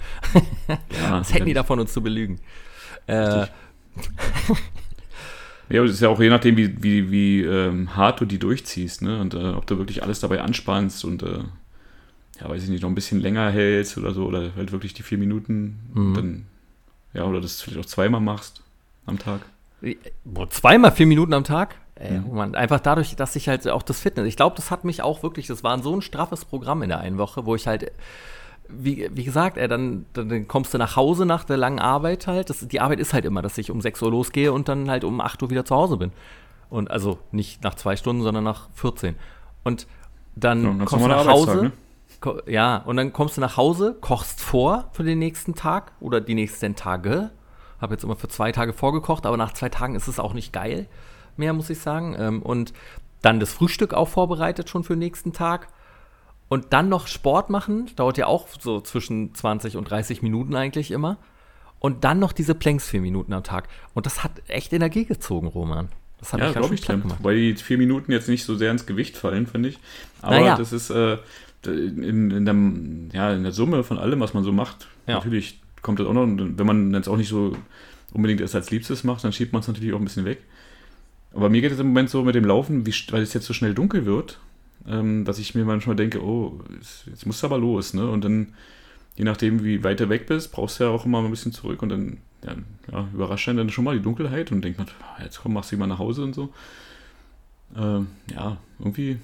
Ja, 1.01 1.21
was 1.21 1.33
hätten 1.33 1.47
die 1.47 1.55
davon, 1.55 1.79
uns 1.79 1.93
zu 1.93 2.03
belügen? 2.03 2.41
Äh, 3.07 3.47
Ja, 5.69 5.81
aber 5.81 5.89
es 5.89 5.95
ist 5.95 6.01
ja 6.01 6.09
auch 6.09 6.21
je 6.21 6.29
nachdem, 6.29 6.57
wie, 6.57 6.83
wie, 6.83 7.11
wie 7.11 7.43
ähm, 7.43 7.97
hart 7.97 8.21
du 8.21 8.25
die 8.25 8.39
durchziehst, 8.39 9.03
ne? 9.03 9.21
Und 9.21 9.35
äh, 9.35 9.49
ob 9.51 9.67
du 9.67 9.79
wirklich 9.79 10.03
alles 10.03 10.21
dabei 10.21 10.41
anspannst 10.41 11.05
und 11.05 11.23
äh, 11.23 11.41
ja, 12.41 12.49
weiß 12.49 12.63
ich 12.63 12.69
nicht, 12.69 12.83
noch 12.83 12.91
ein 12.91 12.95
bisschen 12.95 13.21
länger 13.21 13.51
hältst 13.51 13.99
oder 13.99 14.13
so, 14.13 14.27
oder 14.27 14.55
halt 14.57 14.73
wirklich 14.73 14.95
die 14.95 15.03
vier 15.03 15.19
Minuten 15.19 15.79
mhm. 15.95 16.15
dann, 16.15 16.47
ja, 17.15 17.25
oder 17.25 17.41
das 17.41 17.63
vielleicht 17.63 17.81
auch 17.81 17.87
zweimal 17.87 18.21
machst 18.21 18.63
am 19.07 19.19
Tag. 19.19 19.41
Boah, 20.25 20.49
zweimal 20.51 20.93
vier 20.93 21.07
Minuten 21.07 21.33
am 21.33 21.45
Tag? 21.45 21.77
Ey, 21.97 22.19
mhm. 22.19 22.35
Mann, 22.35 22.55
einfach 22.55 22.81
dadurch, 22.81 23.17
dass 23.17 23.37
ich 23.37 23.49
halt 23.49 23.67
auch 23.69 23.83
das 23.83 24.01
Fitness, 24.01 24.27
ich 24.27 24.37
glaube, 24.37 24.55
das 24.55 24.71
hat 24.71 24.85
mich 24.85 25.03
auch 25.03 25.23
wirklich, 25.23 25.47
das 25.47 25.65
war 25.65 25.83
so 25.83 25.95
ein 25.97 26.03
straffes 26.03 26.45
Programm 26.45 26.83
in 26.83 26.91
der 26.91 27.01
einen 27.01 27.19
Woche, 27.19 27.47
wo 27.47 27.55
ich 27.55 27.67
halt 27.67 27.91
wie, 28.69 29.09
wie 29.13 29.25
gesagt, 29.25 29.57
ey, 29.57 29.69
dann, 29.69 30.07
dann 30.13 30.49
kommst 30.49 30.75
du 30.75 30.79
nach 30.79 30.97
Hause 30.97 31.27
nach 31.27 31.45
der 31.45 31.57
langen 31.57 31.79
Arbeit 31.79 32.27
halt. 32.27 32.51
Das, 32.51 32.67
die 32.67 32.81
Arbeit 32.81 33.01
ist 33.01 33.13
halt 33.13 33.25
immer, 33.25 33.43
dass 33.43 33.59
ich 33.59 33.71
um 33.71 33.81
6 33.81 34.03
Uhr 34.03 34.11
losgehe 34.11 34.53
und 34.53 34.69
dann 34.69 34.91
halt 34.91 35.05
um 35.05 35.21
8 35.21 35.43
Uhr 35.43 35.51
wieder 35.51 35.65
zu 35.65 35.75
Hause 35.75 35.97
bin. 35.97 36.13
Und 36.69 36.91
also 36.91 37.19
nicht 37.33 37.63
nach 37.63 37.75
zwei 37.75 37.97
Stunden, 37.97 38.23
sondern 38.23 38.45
nach 38.45 38.69
14. 38.75 39.17
Und 39.65 39.87
dann 40.35 40.63
ja, 40.63 40.85
kommst 40.85 41.05
du 41.05 41.09
nach 41.09 41.27
Hause. 41.27 41.63
Ne? 41.65 42.43
Ja, 42.47 42.79
und 42.79 42.97
dann 42.97 43.13
kommst 43.13 43.37
du 43.37 43.41
nach 43.41 43.57
Hause, 43.57 43.97
kochst 44.01 44.41
vor 44.41 44.89
für 44.93 45.05
den 45.05 45.19
nächsten 45.19 45.55
Tag 45.55 45.93
oder 46.01 46.21
die 46.21 46.35
nächsten 46.35 46.75
Tage. 46.75 47.31
Habe 47.81 47.95
jetzt 47.95 48.05
immer 48.05 48.17
für 48.17 48.29
zwei 48.29 48.53
Tage 48.53 48.73
vorgekocht, 48.73 49.27
aber 49.27 49.37
nach 49.37 49.53
zwei 49.53 49.69
Tagen 49.69 49.95
ist 49.95 50.09
es 50.09 50.19
auch 50.19 50.33
nicht 50.33 50.53
geil 50.53 50.89
mehr, 51.37 51.53
muss 51.53 51.71
ich 51.71 51.79
sagen. 51.79 52.17
Ähm, 52.19 52.43
und 52.43 52.73
dann 53.23 53.41
das 53.41 53.53
Frühstück 53.53 53.95
auch 53.95 54.09
vorbereitet 54.09 54.69
schon 54.69 54.85
für 54.85 54.95
den 54.95 55.01
nächsten 55.01 55.33
Tag 55.33 55.69
und 56.49 56.73
dann 56.73 56.89
noch 56.89 57.07
Sport 57.07 57.51
machen, 57.51 57.91
dauert 57.97 58.19
ja 58.19 58.27
auch 58.27 58.49
so 58.61 58.81
zwischen 58.81 59.35
20 59.35 59.77
und 59.77 59.91
30 59.91 60.23
Minuten 60.23 60.55
eigentlich 60.55 60.91
immer. 60.91 61.19
Und 61.79 62.05
dann 62.05 62.19
noch 62.19 62.33
diese 62.33 62.55
Planks 62.55 62.89
vier 62.89 63.01
Minuten 63.01 63.33
am 63.33 63.43
Tag. 63.43 63.69
Und 63.95 64.07
das 64.07 64.25
hat 64.25 64.33
echt 64.49 64.73
Energie 64.73 65.05
gezogen, 65.05 65.47
Roman. 65.49 65.89
Das 66.19 66.33
hat 66.33 66.41
ja, 66.41 66.53
glaube 66.53 66.75
ich 66.75 66.81
dir. 66.81 67.03
Weil 67.21 67.37
die 67.37 67.55
vier 67.57 67.79
Minuten 67.79 68.11
jetzt 68.13 68.29
nicht 68.29 68.45
so 68.45 68.57
sehr 68.57 68.71
ins 68.71 68.87
Gewicht 68.87 69.17
fallen, 69.17 69.47
finde 69.47 69.71
ich. 69.71 69.79
Aber 70.23 70.41
naja. 70.41 70.57
das 70.57 70.73
ist 70.73 70.91
äh, 70.91 71.19
in, 71.67 72.31
in, 72.31 72.45
der, 72.45 72.55
ja, 73.13 73.35
in 73.35 73.43
der 73.43 73.53
Summe 73.53 73.85
von 73.85 73.99
allem, 73.99 74.21
was 74.21 74.33
man 74.33 74.43
so 74.43 74.53
macht. 74.53 74.89
Ja. 75.07 75.17
Natürlich 75.17 75.61
kommt 75.83 76.01
das 76.01 76.07
auch 76.07 76.15
noch. 76.15 76.23
Und 76.23 76.59
wenn 76.59 76.67
man 76.67 76.95
jetzt 76.95 77.09
auch 77.09 77.17
nicht 77.17 77.29
so 77.29 77.57
unbedingt 78.13 78.41
es 78.41 78.55
als 78.55 78.71
Liebstes 78.71 79.05
macht, 79.05 79.25
dann 79.25 79.33
schiebt 79.33 79.53
man 79.53 79.61
es 79.61 79.69
natürlich 79.69 79.93
auch 79.93 79.99
ein 79.99 80.05
bisschen 80.05 80.25
weg. 80.25 80.43
Aber 81.35 81.51
mir 81.51 81.61
geht 81.61 81.73
es 81.73 81.79
im 81.79 81.89
Moment 81.89 82.09
so 82.09 82.23
mit 82.23 82.35
dem 82.35 82.47
Laufen, 82.47 82.87
wie, 82.87 82.95
weil 83.11 83.23
es 83.23 83.35
jetzt 83.35 83.47
so 83.47 83.53
schnell 83.53 83.75
dunkel 83.75 84.07
wird, 84.07 84.41
ähm, 84.89 85.25
dass 85.25 85.39
ich 85.39 85.55
mir 85.55 85.65
manchmal 85.65 85.97
denke, 85.97 86.23
oh, 86.23 86.61
jetzt 87.07 87.27
musst 87.27 87.43
du 87.43 87.47
aber 87.47 87.59
los, 87.59 87.95
ne? 87.95 88.09
Und 88.09 88.25
dann, 88.25 88.55
je 89.17 89.25
nachdem, 89.25 89.65
wie 89.65 89.83
weit 89.85 90.01
du 90.01 90.09
weg 90.09 90.27
bist, 90.27 90.53
brauchst 90.53 90.81
du 90.81 90.85
ja 90.85 90.91
auch 90.91 91.05
immer 91.05 91.23
ein 91.23 91.31
bisschen 91.31 91.53
zurück 91.53 91.83
und 91.83 91.89
dann 91.89 92.19
ja, 92.45 92.55
ja, 92.93 93.09
überrascht 93.13 93.49
dann 93.49 93.71
schon 93.71 93.85
mal 93.85 93.97
die 93.97 94.03
Dunkelheit 94.03 94.53
und 94.53 94.63
denkt 94.63 94.79
man, 94.79 94.89
ah, 95.01 95.23
jetzt 95.23 95.41
komm, 95.41 95.55
machst 95.55 95.73
du 95.73 95.77
mal 95.77 95.87
nach 95.87 95.99
Hause 95.99 96.23
und 96.23 96.35
so. 96.35 96.53
Ähm, 97.77 98.09
ja, 98.33 98.59
irgendwie, 98.79 99.19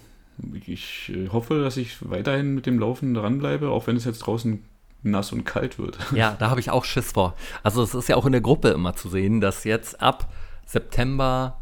ich 0.67 1.13
äh, 1.15 1.29
hoffe, 1.29 1.63
dass 1.63 1.77
ich 1.77 1.99
weiterhin 2.09 2.55
mit 2.55 2.67
dem 2.67 2.79
Laufen 2.79 3.15
dranbleibe, 3.15 3.69
auch 3.69 3.87
wenn 3.87 3.97
es 3.97 4.05
jetzt 4.05 4.21
draußen 4.21 4.63
nass 5.03 5.33
und 5.33 5.45
kalt 5.45 5.79
wird. 5.79 5.99
Ja, 6.15 6.37
da 6.39 6.51
habe 6.51 6.61
ich 6.61 6.71
auch 6.71 6.85
Schiss 6.85 7.13
vor. 7.13 7.35
Also 7.63 7.83
es 7.83 7.95
ist 7.95 8.09
ja 8.09 8.17
auch 8.17 8.27
in 8.27 8.33
der 8.33 8.41
Gruppe 8.41 8.69
immer 8.69 8.95
zu 8.95 9.09
sehen, 9.09 9.41
dass 9.41 9.65
jetzt 9.65 10.01
ab 10.01 10.33
September 10.67 11.62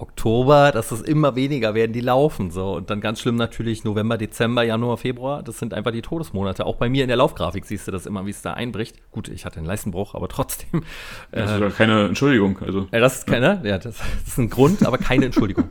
Oktober, 0.00 0.72
dass 0.72 0.90
es 0.90 1.00
immer 1.02 1.36
weniger 1.36 1.74
werden, 1.74 1.92
die 1.92 2.00
laufen 2.00 2.50
so. 2.50 2.74
Und 2.74 2.90
dann 2.90 3.00
ganz 3.00 3.20
schlimm 3.20 3.36
natürlich 3.36 3.84
November, 3.84 4.18
Dezember, 4.18 4.62
Januar, 4.62 4.96
Februar. 4.96 5.42
Das 5.42 5.58
sind 5.58 5.74
einfach 5.74 5.90
die 5.90 6.02
Todesmonate. 6.02 6.66
Auch 6.66 6.76
bei 6.76 6.88
mir 6.88 7.02
in 7.02 7.08
der 7.08 7.16
Laufgrafik 7.16 7.64
siehst 7.64 7.86
du 7.86 7.92
das 7.92 8.06
immer, 8.06 8.26
wie 8.26 8.30
es 8.30 8.42
da 8.42 8.54
einbricht. 8.54 8.96
Gut, 9.10 9.28
ich 9.28 9.44
hatte 9.44 9.58
einen 9.58 9.66
Leistenbruch, 9.66 10.14
aber 10.14 10.28
trotzdem. 10.28 10.82
Das 11.30 11.50
ist 11.50 11.60
äh, 11.60 11.70
keine 11.70 12.06
Entschuldigung. 12.06 12.58
Also. 12.60 12.88
Ja, 12.92 13.00
das 13.00 13.18
ist 13.18 13.26
keine, 13.26 13.60
ja, 13.64 13.78
das, 13.78 13.98
das 14.24 14.28
ist 14.28 14.38
ein 14.38 14.50
Grund, 14.50 14.84
aber 14.84 14.98
keine 14.98 15.26
Entschuldigung. 15.26 15.70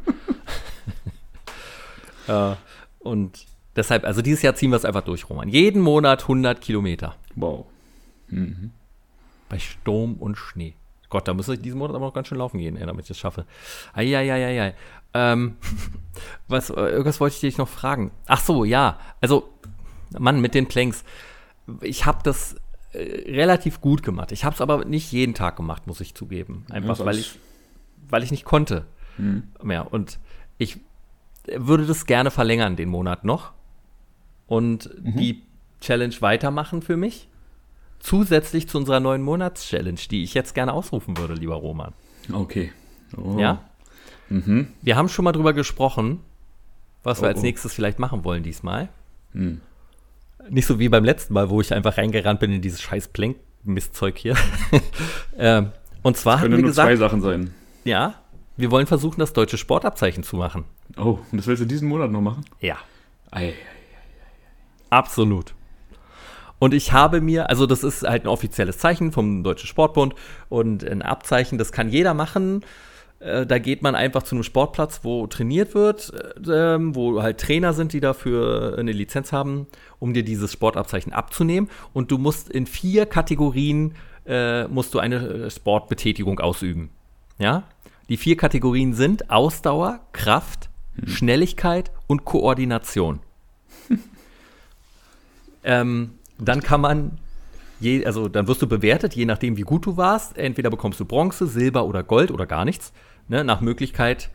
äh, 2.27 2.53
und 2.99 3.45
deshalb, 3.75 4.05
also 4.05 4.21
dieses 4.21 4.41
Jahr 4.41 4.55
ziehen 4.55 4.71
wir 4.71 4.77
es 4.77 4.85
einfach 4.85 5.03
durch, 5.03 5.29
Roman. 5.29 5.49
Jeden 5.49 5.81
Monat 5.81 6.23
100 6.23 6.61
Kilometer. 6.61 7.15
Wow. 7.35 7.65
Mhm. 8.29 8.71
Bei 9.49 9.59
Sturm 9.59 10.15
und 10.15 10.37
Schnee. 10.37 10.75
Gott, 11.09 11.27
da 11.27 11.33
muss 11.33 11.47
ich 11.47 11.61
diesen 11.61 11.79
Monat 11.79 11.95
aber 11.95 12.05
noch 12.05 12.13
ganz 12.13 12.27
schön 12.27 12.37
laufen 12.37 12.57
gehen, 12.57 12.75
ey, 12.75 12.85
damit 12.85 13.03
ich 13.03 13.07
das 13.07 13.19
schaffe. 13.19 13.45
Eieieiei. 13.93 14.75
Ähm, 15.13 15.55
was, 16.47 16.69
irgendwas 16.69 17.19
wollte 17.19 17.35
ich 17.35 17.41
dich 17.41 17.57
noch 17.57 17.69
fragen. 17.69 18.11
Ach 18.25 18.41
so, 18.41 18.65
ja. 18.65 18.99
Also, 19.21 19.49
Mann, 20.17 20.41
mit 20.41 20.53
den 20.53 20.67
Planks. 20.67 21.03
Ich 21.81 22.05
habe 22.05 22.19
das 22.23 22.55
äh, 22.91 23.31
relativ 23.31 23.79
gut 23.79 24.03
gemacht. 24.03 24.31
Ich 24.31 24.43
habe 24.43 24.53
es 24.53 24.61
aber 24.61 24.83
nicht 24.85 25.11
jeden 25.11 25.33
Tag 25.33 25.55
gemacht, 25.55 25.87
muss 25.87 26.01
ich 26.01 26.13
zugeben. 26.13 26.65
Einfach, 26.69 26.99
ja, 26.99 27.05
weil, 27.05 27.17
ich, 27.17 27.39
weil 28.09 28.23
ich 28.23 28.31
nicht 28.31 28.45
konnte 28.45 28.85
mhm. 29.17 29.43
mehr. 29.63 29.93
Und 29.93 30.19
ich 30.57 30.79
würde 31.45 31.85
das 31.85 32.05
gerne 32.05 32.31
verlängern, 32.31 32.75
den 32.75 32.89
Monat 32.89 33.23
noch. 33.23 33.53
Und 34.45 34.89
mhm. 35.01 35.15
die 35.15 35.43
Challenge 35.79 36.15
weitermachen 36.19 36.81
für 36.81 36.97
mich 36.97 37.29
zusätzlich 37.99 38.67
zu 38.67 38.77
unserer 38.77 38.99
neuen 38.99 39.21
Monats-Challenge, 39.21 39.99
die 40.09 40.23
ich 40.23 40.33
jetzt 40.33 40.53
gerne 40.53 40.73
ausrufen 40.73 41.17
würde, 41.17 41.33
lieber 41.33 41.55
Roman. 41.55 41.93
Okay. 42.31 42.71
Oh. 43.15 43.37
Ja? 43.37 43.63
Mhm. 44.29 44.67
Wir 44.81 44.95
haben 44.95 45.09
schon 45.09 45.25
mal 45.25 45.31
drüber 45.31 45.53
gesprochen, 45.53 46.19
was 47.03 47.21
wir 47.21 47.27
oh, 47.27 47.29
als 47.29 47.39
oh. 47.39 47.43
nächstes 47.43 47.73
vielleicht 47.73 47.99
machen 47.99 48.23
wollen 48.23 48.43
diesmal. 48.43 48.89
Mhm. 49.33 49.61
Nicht 50.49 50.65
so 50.65 50.79
wie 50.79 50.89
beim 50.89 51.03
letzten 51.03 51.33
Mal, 51.33 51.49
wo 51.49 51.61
ich 51.61 51.73
einfach 51.73 51.97
reingerannt 51.97 52.39
bin 52.39 52.51
in 52.51 52.61
dieses 52.61 52.81
scheiß 52.81 53.09
Plank 53.09 53.37
Mistzeug 53.63 54.17
hier. 54.17 54.35
ähm, 55.37 55.71
und 56.03 56.17
zwar 56.17 56.35
das 56.35 56.43
haben 56.43 56.51
wir 56.51 56.57
nur 56.59 56.67
gesagt, 56.67 56.87
zwei 56.87 56.95
Sachen 56.95 57.21
sein. 57.21 57.53
Ja, 57.83 58.15
wir 58.55 58.71
wollen 58.71 58.87
versuchen, 58.87 59.19
das 59.19 59.33
deutsche 59.33 59.57
Sportabzeichen 59.57 60.23
zu 60.23 60.37
machen. 60.37 60.65
Oh, 60.97 61.19
und 61.31 61.37
das 61.37 61.47
willst 61.47 61.61
du 61.61 61.67
diesen 61.67 61.87
Monat 61.87 62.11
noch 62.11 62.21
machen? 62.21 62.45
Ja. 62.59 62.77
Ei. 63.31 63.53
Absolut. 64.89 65.53
Und 66.59 66.73
ich 66.73 66.91
habe 66.91 67.21
mir, 67.21 67.49
also 67.49 67.65
das 67.65 67.83
ist 67.83 68.03
halt 68.03 68.25
ein 68.25 68.27
offizielles 68.27 68.77
Zeichen 68.77 69.11
vom 69.11 69.43
Deutschen 69.43 69.67
Sportbund 69.67 70.15
und 70.49 70.83
ein 70.83 71.01
Abzeichen, 71.01 71.57
das 71.57 71.71
kann 71.71 71.89
jeder 71.89 72.13
machen. 72.13 72.63
Äh, 73.19 73.45
da 73.45 73.59
geht 73.59 73.81
man 73.81 73.95
einfach 73.95 74.23
zu 74.23 74.35
einem 74.35 74.43
Sportplatz, 74.43 75.01
wo 75.03 75.27
trainiert 75.27 75.75
wird, 75.75 76.11
äh, 76.47 76.75
ähm, 76.75 76.95
wo 76.95 77.21
halt 77.21 77.39
Trainer 77.39 77.73
sind, 77.73 77.93
die 77.93 77.99
dafür 77.99 78.75
eine 78.77 78.91
Lizenz 78.91 79.31
haben, 79.31 79.67
um 79.99 80.13
dir 80.13 80.23
dieses 80.23 80.51
Sportabzeichen 80.51 81.13
abzunehmen. 81.13 81.69
Und 81.93 82.11
du 82.11 82.17
musst 82.17 82.49
in 82.49 82.65
vier 82.65 83.05
Kategorien 83.05 83.95
äh, 84.27 84.67
musst 84.67 84.93
du 84.93 84.99
eine 84.99 85.49
Sportbetätigung 85.49 86.39
ausüben. 86.39 86.89
Ja? 87.39 87.63
Die 88.09 88.17
vier 88.17 88.37
Kategorien 88.37 88.93
sind 88.93 89.29
Ausdauer, 89.29 90.01
Kraft, 90.11 90.69
hm. 90.95 91.07
Schnelligkeit 91.07 91.91
und 92.07 92.25
Koordination. 92.25 93.19
ähm, 95.63 96.11
dann 96.39 96.61
kann 96.61 96.81
man, 96.81 97.17
je, 97.79 98.05
also 98.05 98.27
dann 98.27 98.47
wirst 98.47 98.61
du 98.61 98.67
bewertet, 98.67 99.15
je 99.15 99.25
nachdem, 99.25 99.57
wie 99.57 99.61
gut 99.61 99.85
du 99.85 99.97
warst. 99.97 100.37
Entweder 100.37 100.69
bekommst 100.69 100.99
du 100.99 101.05
Bronze, 101.05 101.47
Silber 101.47 101.85
oder 101.85 102.03
Gold 102.03 102.31
oder 102.31 102.45
gar 102.45 102.65
nichts. 102.65 102.93
Ne, 103.27 103.43
nach 103.43 103.59
Möglichkeit. 103.59 104.29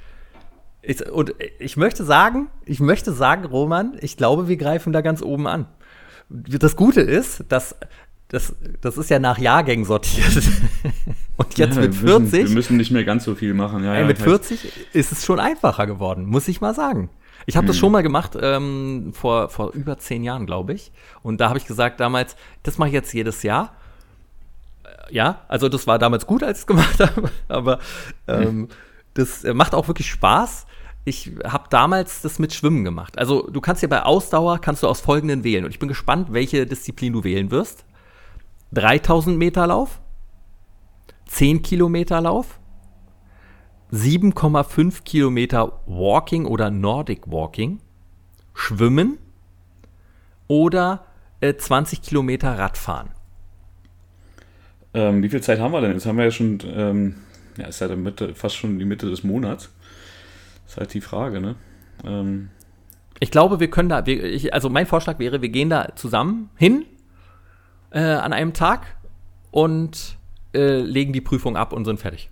Ist, 0.83 1.09
und 1.09 1.35
ich 1.59 1.77
möchte 1.77 2.05
sagen, 2.05 2.49
ich 2.67 2.81
möchte 2.81 3.13
sagen, 3.13 3.45
Roman, 3.45 3.97
ich 4.01 4.17
glaube, 4.17 4.49
wir 4.49 4.57
greifen 4.57 4.93
da 4.93 5.01
ganz 5.01 5.23
oben 5.23 5.47
an. 5.47 5.67
Das 6.29 6.77
Gute 6.77 7.01
ist, 7.01 7.45
dass 7.49 7.77
das, 8.33 8.55
das 8.81 8.97
ist 8.97 9.11
ja 9.11 9.19
nach 9.19 9.39
Jahrgängen 9.39 9.85
sortiert. 9.85 10.43
Und 11.37 11.59
jetzt 11.59 11.77
ja, 11.77 11.83
mit 11.83 11.95
40. 11.95 12.23
Müssen, 12.23 12.33
wir 12.33 12.49
müssen 12.49 12.77
nicht 12.79 12.91
mehr 12.91 13.05
ganz 13.05 13.25
so 13.25 13.35
viel 13.35 13.53
machen. 13.53 13.85
Ja, 13.85 13.99
ja, 13.99 14.07
mit 14.07 14.19
40 14.19 14.73
ist 14.95 15.13
es 15.13 15.25
schon 15.25 15.39
einfacher 15.39 15.87
geworden, 15.87 16.25
muss 16.25 16.49
ich 16.49 16.61
mal 16.63 16.75
sagen. 16.75 17.11
Ich 17.47 17.57
habe 17.57 17.65
hm. 17.65 17.69
das 17.69 17.79
schon 17.79 17.93
mal 17.93 18.03
gemacht, 18.03 18.37
ähm, 18.41 19.13
vor, 19.15 19.49
vor 19.49 19.73
über 19.73 19.99
zehn 19.99 20.23
Jahren, 20.23 20.47
glaube 20.47 20.75
ich. 20.75 20.93
Und 21.23 21.41
da 21.41 21.49
habe 21.49 21.59
ich 21.59 21.67
gesagt 21.67 22.01
damals, 22.01 22.37
das 22.63 22.79
mache 22.79 22.89
ich 22.89 22.95
jetzt 22.95 23.13
jedes 23.13 23.43
Jahr. 23.43 23.75
Äh, 24.85 25.15
ja, 25.15 25.41
also 25.49 25.69
das 25.69 25.87
war 25.87 25.99
damals 25.99 26.27
gut, 26.27 26.43
als 26.43 26.59
ich 26.59 26.63
es 26.63 26.67
gemacht 26.67 27.01
habe. 27.01 27.31
Aber 27.49 27.79
ähm, 28.29 28.45
hm. 28.45 28.69
das 29.15 29.45
äh, 29.45 29.55
macht 29.55 29.75
auch 29.75 29.89
wirklich 29.89 30.11
Spaß. 30.11 30.67
Ich 31.05 31.33
habe 31.45 31.65
damals 31.69 32.23
das 32.23 32.39
mit 32.39 32.55
Schwimmen 32.55 32.85
gemacht. 32.85 33.19
Also 33.19 33.49
du 33.51 33.61
kannst 33.61 33.83
ja 33.83 33.89
bei 33.89 34.05
Ausdauer, 34.05 34.61
kannst 34.61 34.85
du 34.85 34.89
aus 34.89 35.01
folgenden 35.01 35.43
wählen. 35.43 35.65
Und 35.65 35.73
ich 35.73 35.81
bin 35.81 35.89
gespannt, 35.89 36.33
welche 36.33 36.65
Disziplin 36.67 37.13
du 37.13 37.25
wählen 37.25 37.51
wirst. 37.51 37.85
3000 38.73 39.37
Meter 39.37 39.67
Lauf, 39.67 40.01
10 41.27 41.63
Kilometer 41.63 42.21
Lauf, 42.21 42.59
7,5 43.93 45.05
Kilometer 45.05 45.81
Walking 45.87 46.47
oder 46.47 46.71
Nordic 46.71 47.31
Walking, 47.31 47.81
Schwimmen 48.55 49.19
oder 50.49 51.05
äh, 51.41 51.55
20 51.55 52.01
Kilometer 52.01 52.59
Radfahren. 52.59 53.11
Ähm, 54.95 55.23
wie 55.23 55.29
viel 55.29 55.43
Zeit 55.43 55.59
haben 55.59 55.73
wir 55.73 55.81
denn? 55.81 55.93
Jetzt 55.93 56.07
haben 56.07 56.17
wir 56.17 56.25
ja 56.25 56.31
schon, 56.31 56.59
ähm, 56.75 57.17
ja, 57.59 57.67
ist 57.67 57.81
ja 57.81 57.95
Mitte, 57.95 58.35
fast 58.35 58.57
schon 58.57 58.79
die 58.79 58.85
Mitte 58.85 59.09
des 59.11 59.25
Monats. 59.25 59.71
Ist 60.67 60.77
halt 60.79 60.95
die 60.95 61.01
Frage, 61.01 61.41
ne? 61.41 61.57
Ähm. 62.05 62.49
Ich 63.21 63.31
glaube, 63.31 63.61
wir 63.61 63.71
können 63.71 63.89
da, 63.89 64.07
wir, 64.07 64.25
ich, 64.25 64.53
also 64.53 64.69
mein 64.69 64.87
Vorschlag 64.87 65.19
wäre, 65.19 65.43
wir 65.43 65.49
gehen 65.51 65.71
da 65.71 65.95
zusammen 65.95 66.51
hin 66.57 66.87
äh, 67.91 68.01
an 68.01 68.33
einem 68.33 68.53
Tag 68.53 68.97
und 69.51 70.17
äh, 70.55 70.81
legen 70.81 71.13
die 71.13 71.21
Prüfung 71.21 71.57
ab 71.57 71.73
und 71.73 71.85
sind 71.85 72.01
fertig. 72.01 72.32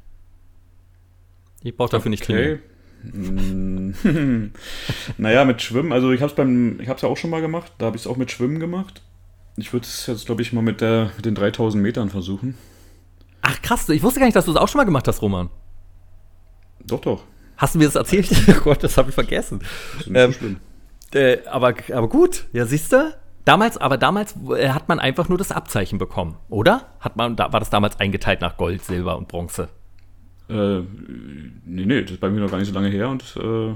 Ich 1.63 1.77
brauche 1.77 1.91
dafür 1.91 2.11
nicht 2.11 2.25
trainieren. 2.25 2.61
Mm. 3.03 3.95
naja, 5.19 5.45
mit 5.45 5.63
Schwimmen, 5.63 5.93
also 5.93 6.13
ich 6.13 6.21
habe 6.21 6.31
es 6.31 6.37
beim, 6.37 6.81
ich 6.81 6.89
habe 6.89 6.97
es 6.97 7.03
ja 7.03 7.09
auch 7.09 7.17
schon 7.17 7.31
mal 7.31 7.41
gemacht, 7.41 7.73
da 7.79 7.87
habe 7.87 7.97
ich 7.97 8.03
es 8.03 8.07
auch 8.07 8.17
mit 8.17 8.31
Schwimmen 8.31 8.61
gemacht. 8.61 9.03
Ich 9.57 9.73
würde 9.73 9.85
es 9.85 10.07
jetzt, 10.07 10.27
glaube 10.27 10.43
ich, 10.43 10.53
mal 10.53 10.63
mit, 10.63 10.81
der, 10.81 11.11
mit 11.17 11.25
den 11.25 11.35
3000 11.35 11.83
Metern 11.83 12.11
versuchen. 12.11 12.57
Ach 13.43 13.61
krass, 13.63 13.89
ich 13.89 14.03
wusste 14.03 14.21
gar 14.21 14.27
nicht, 14.27 14.37
dass 14.37 14.45
du 14.45 14.51
es 14.53 14.57
auch 14.57 14.69
schon 14.69 14.79
mal 14.79 14.85
gemacht 14.85 15.09
hast, 15.09 15.23
Roman. 15.23 15.51
Doch, 16.85 17.01
doch. 17.01 17.25
Hast 17.57 17.75
du 17.75 17.79
mir 17.79 17.87
das 17.87 17.95
erzählt? 17.95 18.31
oh 18.49 18.61
Gott, 18.65 18.83
das 18.83 18.97
habe 18.97 19.11
ich 19.11 19.15
vergessen. 19.15 19.61
Das 19.61 20.07
ist 20.07 20.11
nicht 20.11 20.19
ähm, 20.19 20.33
so 20.33 20.39
schlimm. 20.39 20.57
Äh, 21.13 21.39
aber, 21.47 21.75
aber 21.93 22.09
gut, 22.09 22.47
ja, 22.53 22.65
siehst 22.65 22.93
du? 22.93 23.15
Damals, 23.45 23.77
aber 23.79 23.99
damals 23.99 24.35
äh, 24.57 24.69
hat 24.71 24.89
man 24.89 24.99
einfach 24.99 25.29
nur 25.29 25.39
das 25.39 25.51
Abzeichen 25.51 25.99
bekommen, 25.99 26.37
oder? 26.49 26.87
Hat 27.01 27.17
man, 27.17 27.37
da, 27.37 27.53
war 27.53 27.61
das 27.61 27.71
damals 27.71 27.99
eingeteilt 27.99 28.41
nach 28.41 28.57
Gold, 28.57 28.85
Silber 28.85 29.17
und 29.17 29.29
Bronze? 29.29 29.69
Äh, 30.51 30.83
nee, 31.65 31.87
nee, 31.87 32.03
das 32.03 32.13
ist 32.13 32.21
bei 32.21 32.31
mir 32.31 32.41
noch 32.41 32.51
gar 32.51 32.59
nicht 32.59 32.69
so 32.69 32.75
lange 32.75 32.89
her 32.89 33.09
und 33.09 33.23
äh, 33.37 33.75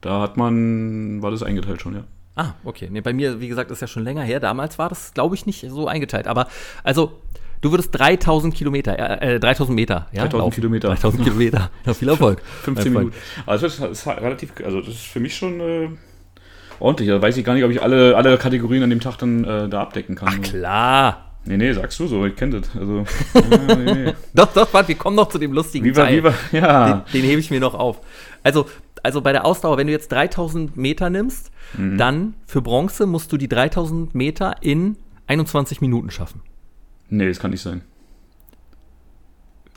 da 0.00 0.20
hat 0.20 0.36
man, 0.36 1.22
war 1.22 1.30
das 1.30 1.42
eingeteilt 1.42 1.80
schon, 1.80 1.94
ja. 1.94 2.04
Ah, 2.36 2.54
okay. 2.64 2.88
Nee, 2.90 3.00
bei 3.00 3.12
mir, 3.12 3.40
wie 3.40 3.48
gesagt, 3.48 3.70
ist 3.70 3.80
ja 3.80 3.86
schon 3.86 4.02
länger 4.02 4.22
her. 4.22 4.40
Damals 4.40 4.78
war 4.78 4.88
das, 4.88 5.14
glaube 5.14 5.34
ich, 5.36 5.46
nicht 5.46 5.64
so 5.68 5.86
eingeteilt. 5.86 6.26
Aber, 6.26 6.48
also, 6.82 7.20
du 7.60 7.70
würdest 7.70 7.96
3000 7.96 8.52
Kilometer, 8.52 9.22
äh, 9.22 9.38
3000 9.38 9.70
äh, 9.70 9.80
Meter, 9.80 10.06
ja? 10.12 10.22
3000 10.22 10.32
laufen. 10.32 10.54
Kilometer. 10.54 10.88
3000 10.88 11.24
Kilometer. 11.24 11.70
Ja, 11.86 11.94
viel 11.94 12.08
Erfolg. 12.08 12.42
15 12.62 12.92
Minuten. 12.92 13.14
Also, 13.46 13.66
das 13.66 13.78
ist 13.78 14.06
relativ, 14.06 14.52
also, 14.64 14.80
das 14.80 14.94
ist 14.94 15.06
für 15.06 15.20
mich 15.20 15.36
schon, 15.36 15.60
äh, 15.60 15.88
ordentlich. 16.80 17.08
Da 17.08 17.22
weiß 17.22 17.36
ich 17.36 17.44
gar 17.44 17.54
nicht, 17.54 17.64
ob 17.64 17.70
ich 17.70 17.82
alle, 17.82 18.16
alle 18.16 18.36
Kategorien 18.36 18.82
an 18.82 18.90
dem 18.90 19.00
Tag 19.00 19.16
dann 19.18 19.44
äh, 19.44 19.68
da 19.68 19.82
abdecken 19.82 20.16
kann. 20.16 20.28
Ach 20.32 20.42
klar. 20.42 21.23
Nee, 21.46 21.58
nee, 21.58 21.72
sagst 21.72 22.00
du 22.00 22.06
so, 22.06 22.24
ich 22.24 22.36
kenne 22.36 22.60
das. 22.60 22.74
Also, 22.74 23.04
ja, 23.34 23.74
nee, 23.76 23.94
nee. 23.94 24.12
doch, 24.32 24.52
doch, 24.52 24.72
warte, 24.72 24.88
wir 24.88 24.94
kommen 24.94 25.16
noch 25.16 25.28
zu 25.28 25.38
dem 25.38 25.52
lustigen 25.52 25.84
lieber, 25.84 26.04
Teil. 26.04 26.14
Lieber, 26.14 26.34
ja. 26.52 27.04
Den, 27.12 27.20
den 27.20 27.30
hebe 27.30 27.40
ich 27.40 27.50
mir 27.50 27.60
noch 27.60 27.74
auf. 27.74 28.00
Also, 28.42 28.66
also 29.02 29.20
bei 29.20 29.32
der 29.32 29.44
Ausdauer, 29.44 29.76
wenn 29.76 29.86
du 29.86 29.92
jetzt 29.92 30.10
3000 30.10 30.76
Meter 30.76 31.10
nimmst, 31.10 31.50
mhm. 31.76 31.98
dann 31.98 32.34
für 32.46 32.62
Bronze 32.62 33.06
musst 33.06 33.30
du 33.32 33.36
die 33.36 33.48
3000 33.48 34.14
Meter 34.14 34.56
in 34.62 34.96
21 35.26 35.82
Minuten 35.82 36.10
schaffen. 36.10 36.40
Nee, 37.10 37.28
das 37.28 37.38
kann 37.38 37.50
nicht 37.50 37.60
sein. 37.60 37.82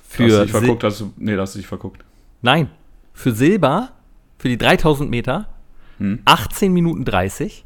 Für 0.08 0.23
hast 0.23 0.34
du 0.34 0.41
dich 0.43 0.51
verguckt? 0.51 0.84
Hast 0.84 1.01
du, 1.01 1.13
nee, 1.17 1.36
da 1.36 1.41
hast 1.41 1.56
du 1.56 1.60
dich 1.60 1.67
verguckt. 1.67 2.03
Nein. 2.41 2.69
Für 3.13 3.34
Silber, 3.34 3.91
für 4.38 4.47
die 4.47 4.58
3000 4.58 5.10
Meter, 5.10 5.49
hm. 5.97 6.19
18 6.23 6.71
Minuten 6.71 7.03
30. 7.03 7.65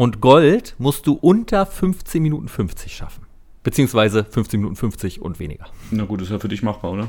Und 0.00 0.22
Gold 0.22 0.76
musst 0.78 1.06
du 1.06 1.12
unter 1.12 1.66
15 1.66 2.22
Minuten 2.22 2.48
50 2.48 2.96
schaffen. 2.96 3.26
Beziehungsweise 3.62 4.24
15 4.24 4.58
Minuten 4.58 4.74
50 4.74 5.20
und 5.20 5.38
weniger. 5.38 5.66
Na 5.90 6.06
gut, 6.06 6.22
ist 6.22 6.30
ja 6.30 6.38
für 6.38 6.48
dich 6.48 6.62
machbar, 6.62 6.92
oder? 6.92 7.08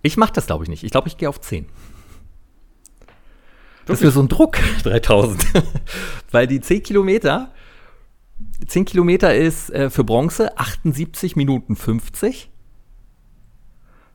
Ich 0.00 0.16
mach 0.16 0.30
das, 0.30 0.46
glaube 0.46 0.64
ich, 0.64 0.70
nicht. 0.70 0.84
Ich 0.84 0.90
glaube, 0.90 1.08
ich 1.08 1.18
gehe 1.18 1.28
auf 1.28 1.38
10. 1.38 1.66
Das 3.84 3.98
ist 3.98 4.04
mir 4.04 4.10
so 4.10 4.22
ein 4.22 4.28
Druck, 4.28 4.56
3000. 4.84 5.44
Weil 6.30 6.46
die 6.46 6.62
10 6.62 6.82
Kilometer, 6.82 7.52
10 8.66 8.86
Kilometer 8.86 9.34
ist 9.34 9.68
äh, 9.68 9.90
für 9.90 10.02
Bronze 10.02 10.56
78 10.56 11.36
Minuten 11.36 11.76
50. 11.76 12.50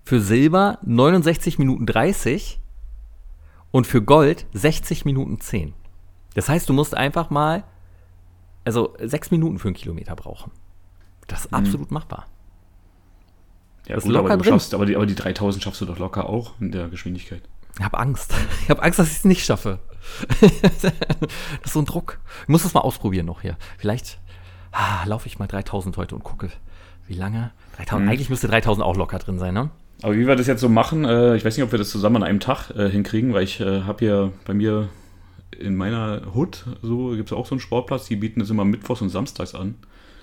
Für 0.03 0.19
Silber 0.19 0.79
69 0.81 1.59
Minuten 1.59 1.85
30 1.85 2.59
und 3.69 3.85
für 3.85 4.01
Gold 4.01 4.47
60 4.53 5.05
Minuten 5.05 5.39
10. 5.39 5.75
Das 6.33 6.49
heißt, 6.49 6.69
du 6.69 6.73
musst 6.73 6.95
einfach 6.95 7.29
mal, 7.29 7.63
also 8.65 8.95
sechs 9.01 9.31
Minuten 9.31 9.59
für 9.59 9.67
einen 9.67 9.75
Kilometer 9.75 10.15
brauchen. 10.15 10.51
Das 11.27 11.45
ist 11.45 11.51
mhm. 11.51 11.57
absolut 11.57 11.91
machbar. 11.91 12.27
Ja, 13.87 13.95
das 13.95 14.03
gut, 14.03 14.13
locker 14.13 14.33
aber, 14.33 14.43
drin. 14.43 14.53
Schaffst, 14.53 14.73
aber, 14.73 14.85
die, 14.85 14.95
aber 14.95 15.05
die 15.05 15.15
3000 15.15 15.63
schaffst 15.63 15.81
du 15.81 15.85
doch 15.85 15.97
locker 15.97 16.29
auch 16.29 16.53
in 16.59 16.71
der 16.71 16.89
Geschwindigkeit. 16.89 17.41
Ich 17.77 17.83
habe 17.83 17.97
Angst. 17.97 18.33
Ich 18.63 18.69
habe 18.69 18.83
Angst, 18.83 18.99
dass 18.99 19.09
ich 19.09 19.17
es 19.17 19.25
nicht 19.25 19.45
schaffe. 19.45 19.79
das 20.41 20.93
ist 21.63 21.73
so 21.73 21.79
ein 21.79 21.85
Druck. 21.85 22.19
Ich 22.43 22.49
muss 22.49 22.63
das 22.63 22.73
mal 22.73 22.81
ausprobieren 22.81 23.25
noch 23.25 23.41
hier. 23.41 23.57
Vielleicht 23.77 24.19
ah, 24.71 25.03
laufe 25.05 25.27
ich 25.27 25.39
mal 25.39 25.47
3000 25.47 25.97
heute 25.97 26.15
und 26.15 26.23
gucke, 26.23 26.49
wie 27.07 27.13
lange. 27.13 27.51
3000, 27.77 28.03
mhm. 28.03 28.11
Eigentlich 28.11 28.29
müsste 28.29 28.47
3000 28.47 28.85
auch 28.85 28.95
locker 28.95 29.19
drin 29.19 29.39
sein, 29.39 29.53
ne? 29.53 29.69
Aber 30.01 30.15
wie 30.15 30.27
wir 30.27 30.35
das 30.35 30.47
jetzt 30.47 30.61
so 30.61 30.69
machen, 30.69 31.03
äh, 31.03 31.35
ich 31.35 31.43
weiß 31.43 31.57
nicht, 31.57 31.63
ob 31.63 31.71
wir 31.71 31.79
das 31.79 31.89
zusammen 31.89 32.17
an 32.17 32.23
einem 32.23 32.39
Tag 32.39 32.69
äh, 32.71 32.89
hinkriegen, 32.89 33.33
weil 33.33 33.43
ich 33.43 33.59
äh, 33.59 33.83
habe 33.83 34.05
ja 34.05 34.29
bei 34.45 34.53
mir 34.53 34.87
in 35.57 35.75
meiner 35.75 36.33
Hut, 36.33 36.65
so 36.81 37.09
gibt 37.11 37.31
es 37.31 37.33
auch 37.33 37.45
so 37.45 37.55
einen 37.55 37.59
Sportplatz, 37.59 38.05
die 38.07 38.15
bieten 38.15 38.39
das 38.39 38.49
immer 38.49 38.65
mittwochs 38.65 39.01
und 39.01 39.09
samstags 39.09 39.55
an. 39.55 39.75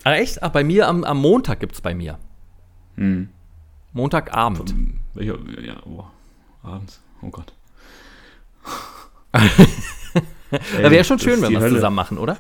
Ah, 0.05 0.15
echt? 0.15 0.43
Ach, 0.43 0.51
bei 0.51 0.65
mir 0.65 0.89
am, 0.89 1.05
am 1.05 1.21
Montag 1.21 1.61
gibt 1.61 1.75
es 1.75 1.81
bei 1.81 1.95
mir. 1.95 2.19
Hm. 2.97 3.29
Montagabend. 3.93 4.75
Welcher, 5.15 5.39
ja, 5.61 5.83
oh, 5.85 6.05
abends. 6.63 7.01
Oh 7.23 7.29
Gott. 7.29 7.53
da 9.33 10.91
wäre 10.91 11.05
schon 11.05 11.19
schön, 11.19 11.41
wenn 11.43 11.51
wir 11.51 11.61
es 11.61 11.73
zusammen 11.73 11.97
machen, 11.97 12.19
oder? 12.19 12.39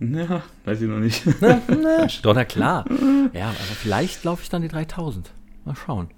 Ja, 0.00 0.42
weiß 0.64 0.80
ich 0.80 0.88
noch 0.88 0.98
nicht. 0.98 1.22
Na, 1.40 1.60
na, 1.68 2.06
doch, 2.22 2.34
na 2.34 2.44
klar. 2.44 2.84
Ja, 3.32 3.48
aber 3.50 3.54
vielleicht 3.54 4.24
laufe 4.24 4.42
ich 4.42 4.48
dann 4.48 4.62
die 4.62 4.68
3000. 4.68 5.30
Mal 5.64 5.76
schauen. 5.76 6.10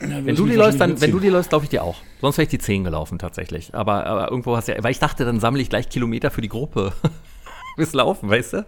Ja, 0.00 0.24
wenn 0.24 0.36
du 0.36 0.46
die 0.46 0.54
läufst, 0.54 0.80
dann, 0.80 1.00
wenn 1.00 1.10
du 1.10 1.18
die 1.18 1.28
läufst, 1.28 1.50
laufe 1.52 1.64
ich 1.64 1.70
dir 1.70 1.82
auch. 1.82 1.96
Sonst 2.20 2.38
wäre 2.38 2.44
ich 2.44 2.50
die 2.50 2.58
10 2.58 2.84
gelaufen 2.84 3.18
tatsächlich. 3.18 3.74
Aber, 3.74 4.06
aber 4.06 4.30
irgendwo 4.30 4.56
hast 4.56 4.68
du 4.68 4.74
ja, 4.74 4.82
weil 4.82 4.92
ich 4.92 4.98
dachte, 4.98 5.24
dann 5.24 5.40
sammle 5.40 5.60
ich 5.60 5.70
gleich 5.70 5.88
Kilometer 5.88 6.30
für 6.30 6.40
die 6.40 6.48
Gruppe. 6.48 6.92
Fürs 7.76 7.92
Laufen, 7.92 8.28
weißt 8.28 8.54
du? 8.54 8.66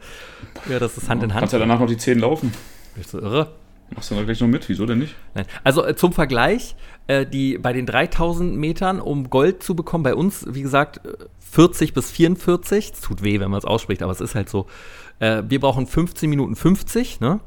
Ja, 0.68 0.78
das 0.78 0.96
ist 0.96 1.08
Hand 1.08 1.22
in 1.24 1.32
Hand. 1.32 1.40
Kannst 1.40 1.52
ja 1.52 1.58
danach 1.58 1.80
noch 1.80 1.88
die 1.88 1.96
10 1.96 2.20
laufen. 2.20 2.52
Bist 2.94 3.12
du 3.12 3.18
irre? 3.18 3.50
Machst 3.94 4.10
du 4.10 4.14
dann 4.14 4.24
gleich 4.24 4.40
noch 4.40 4.46
mit? 4.46 4.68
Wieso 4.68 4.86
denn 4.86 4.98
nicht? 4.98 5.16
Nein. 5.34 5.46
Also 5.64 5.84
äh, 5.84 5.96
zum 5.96 6.12
Vergleich, 6.12 6.76
äh, 7.08 7.26
die, 7.26 7.58
bei 7.58 7.72
den 7.72 7.86
3000 7.86 8.56
Metern, 8.56 9.00
um 9.00 9.30
Gold 9.30 9.62
zu 9.64 9.74
bekommen, 9.74 10.04
bei 10.04 10.14
uns, 10.14 10.46
wie 10.48 10.62
gesagt, 10.62 11.00
40 11.50 11.92
bis 11.92 12.10
44. 12.10 12.92
Es 12.92 13.00
tut 13.00 13.22
weh, 13.22 13.40
wenn 13.40 13.50
man 13.50 13.58
es 13.58 13.64
ausspricht, 13.64 14.02
aber 14.02 14.12
es 14.12 14.20
ist 14.20 14.34
halt 14.34 14.48
so. 14.48 14.66
Äh, 15.18 15.42
wir 15.48 15.58
brauchen 15.58 15.86
15 15.86 16.30
Minuten 16.30 16.54
50, 16.54 17.20
ne? 17.20 17.40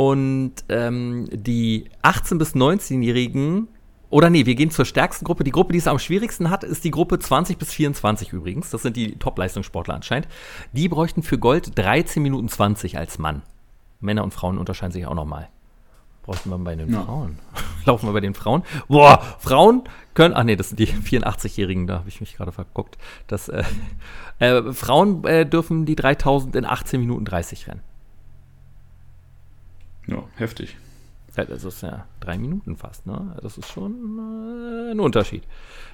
Und 0.00 0.54
ähm, 0.70 1.28
die 1.30 1.90
18- 2.02 2.38
bis 2.38 2.54
19-Jährigen, 2.54 3.68
oder 4.08 4.30
nee, 4.30 4.46
wir 4.46 4.54
gehen 4.54 4.70
zur 4.70 4.86
stärksten 4.86 5.26
Gruppe. 5.26 5.44
Die 5.44 5.50
Gruppe, 5.50 5.74
die 5.74 5.78
es 5.78 5.86
am 5.86 5.98
schwierigsten 5.98 6.48
hat, 6.48 6.64
ist 6.64 6.84
die 6.84 6.90
Gruppe 6.90 7.18
20 7.18 7.58
bis 7.58 7.74
24 7.74 8.32
übrigens. 8.32 8.70
Das 8.70 8.80
sind 8.80 8.96
die 8.96 9.16
Top-Leistungssportler 9.16 9.94
anscheinend. 9.94 10.26
Die 10.72 10.88
bräuchten 10.88 11.22
für 11.22 11.36
Gold 11.36 11.78
13 11.78 12.22
Minuten 12.22 12.48
20 12.48 12.96
als 12.96 13.18
Mann. 13.18 13.42
Männer 14.00 14.24
und 14.24 14.32
Frauen 14.32 14.56
unterscheiden 14.56 14.92
sich 14.92 15.04
auch 15.04 15.14
nochmal. 15.14 15.50
Bräuchten 16.22 16.48
wir 16.48 16.56
bei 16.56 16.76
den 16.76 16.90
ja. 16.90 17.02
Frauen. 17.02 17.38
Laufen 17.84 18.08
wir 18.08 18.14
bei 18.14 18.20
den 18.20 18.32
Frauen. 18.32 18.62
Boah, 18.88 19.22
Frauen 19.38 19.82
können, 20.14 20.32
ach 20.34 20.44
nee, 20.44 20.56
das 20.56 20.70
sind 20.70 20.78
die 20.78 20.86
84-Jährigen, 20.86 21.86
da 21.86 21.98
habe 21.98 22.08
ich 22.08 22.22
mich 22.22 22.38
gerade 22.38 22.52
verguckt. 22.52 22.96
Das, 23.26 23.50
äh, 23.50 23.64
äh, 24.38 24.72
Frauen 24.72 25.24
äh, 25.24 25.44
dürfen 25.44 25.84
die 25.84 25.94
3000 25.94 26.56
in 26.56 26.64
18 26.64 27.00
Minuten 27.00 27.26
30 27.26 27.68
rennen. 27.68 27.82
Ja, 30.10 30.24
heftig. 30.36 30.76
Das 31.36 31.64
ist 31.64 31.82
ja 31.82 32.06
drei 32.18 32.36
Minuten 32.36 32.76
fast, 32.76 33.06
ne? 33.06 33.36
Das 33.40 33.56
ist 33.56 33.70
schon 33.70 34.18
äh, 34.18 34.90
ein 34.90 35.00
Unterschied. 35.00 35.44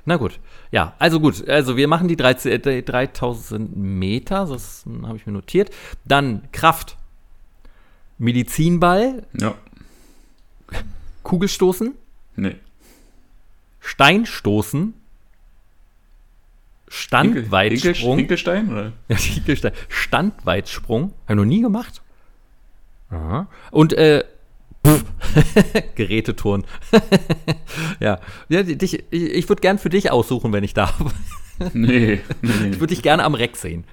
Na 0.04 0.16
gut. 0.16 0.40
Ja, 0.72 0.94
also 0.98 1.20
gut. 1.20 1.48
Also 1.48 1.76
wir 1.76 1.86
machen 1.86 2.08
die 2.08 2.16
3000 2.16 2.64
äh, 2.66 3.78
Meter, 3.78 4.46
das 4.46 4.84
habe 5.02 5.16
ich 5.16 5.26
mir 5.26 5.32
notiert. 5.32 5.70
Dann 6.04 6.50
Kraft. 6.52 6.96
Medizinball. 8.18 9.26
Ja. 9.38 9.54
Kugelstoßen? 11.22 11.94
Nee. 12.36 12.56
Steinstoßen? 13.80 14.94
Standweitsprung. 16.88 18.18
Hinkelstein, 18.18 18.72
oder? 18.72 18.92
Ja, 19.08 19.16
Hinkelstein. 19.16 19.72
Standweitsprung. 19.88 21.12
Habe 21.24 21.32
ich 21.32 21.36
noch 21.36 21.44
nie 21.44 21.60
gemacht. 21.60 22.02
Aha. 23.10 23.48
Und, 23.70 23.92
äh, 23.92 24.24
Geräteturn. 25.94 26.64
ja. 28.00 28.20
ja 28.48 28.62
dich, 28.62 29.04
ich, 29.10 29.22
ich 29.22 29.48
würde 29.48 29.60
gern 29.60 29.78
für 29.78 29.90
dich 29.90 30.10
aussuchen, 30.10 30.52
wenn 30.52 30.64
ich 30.64 30.74
darf. 30.74 30.94
nee, 31.72 32.20
nee, 32.42 32.52
nee. 32.60 32.68
Ich 32.70 32.80
würde 32.80 32.94
dich 32.94 33.02
gerne 33.02 33.24
am 33.24 33.34
Reck 33.34 33.56
sehen. 33.56 33.84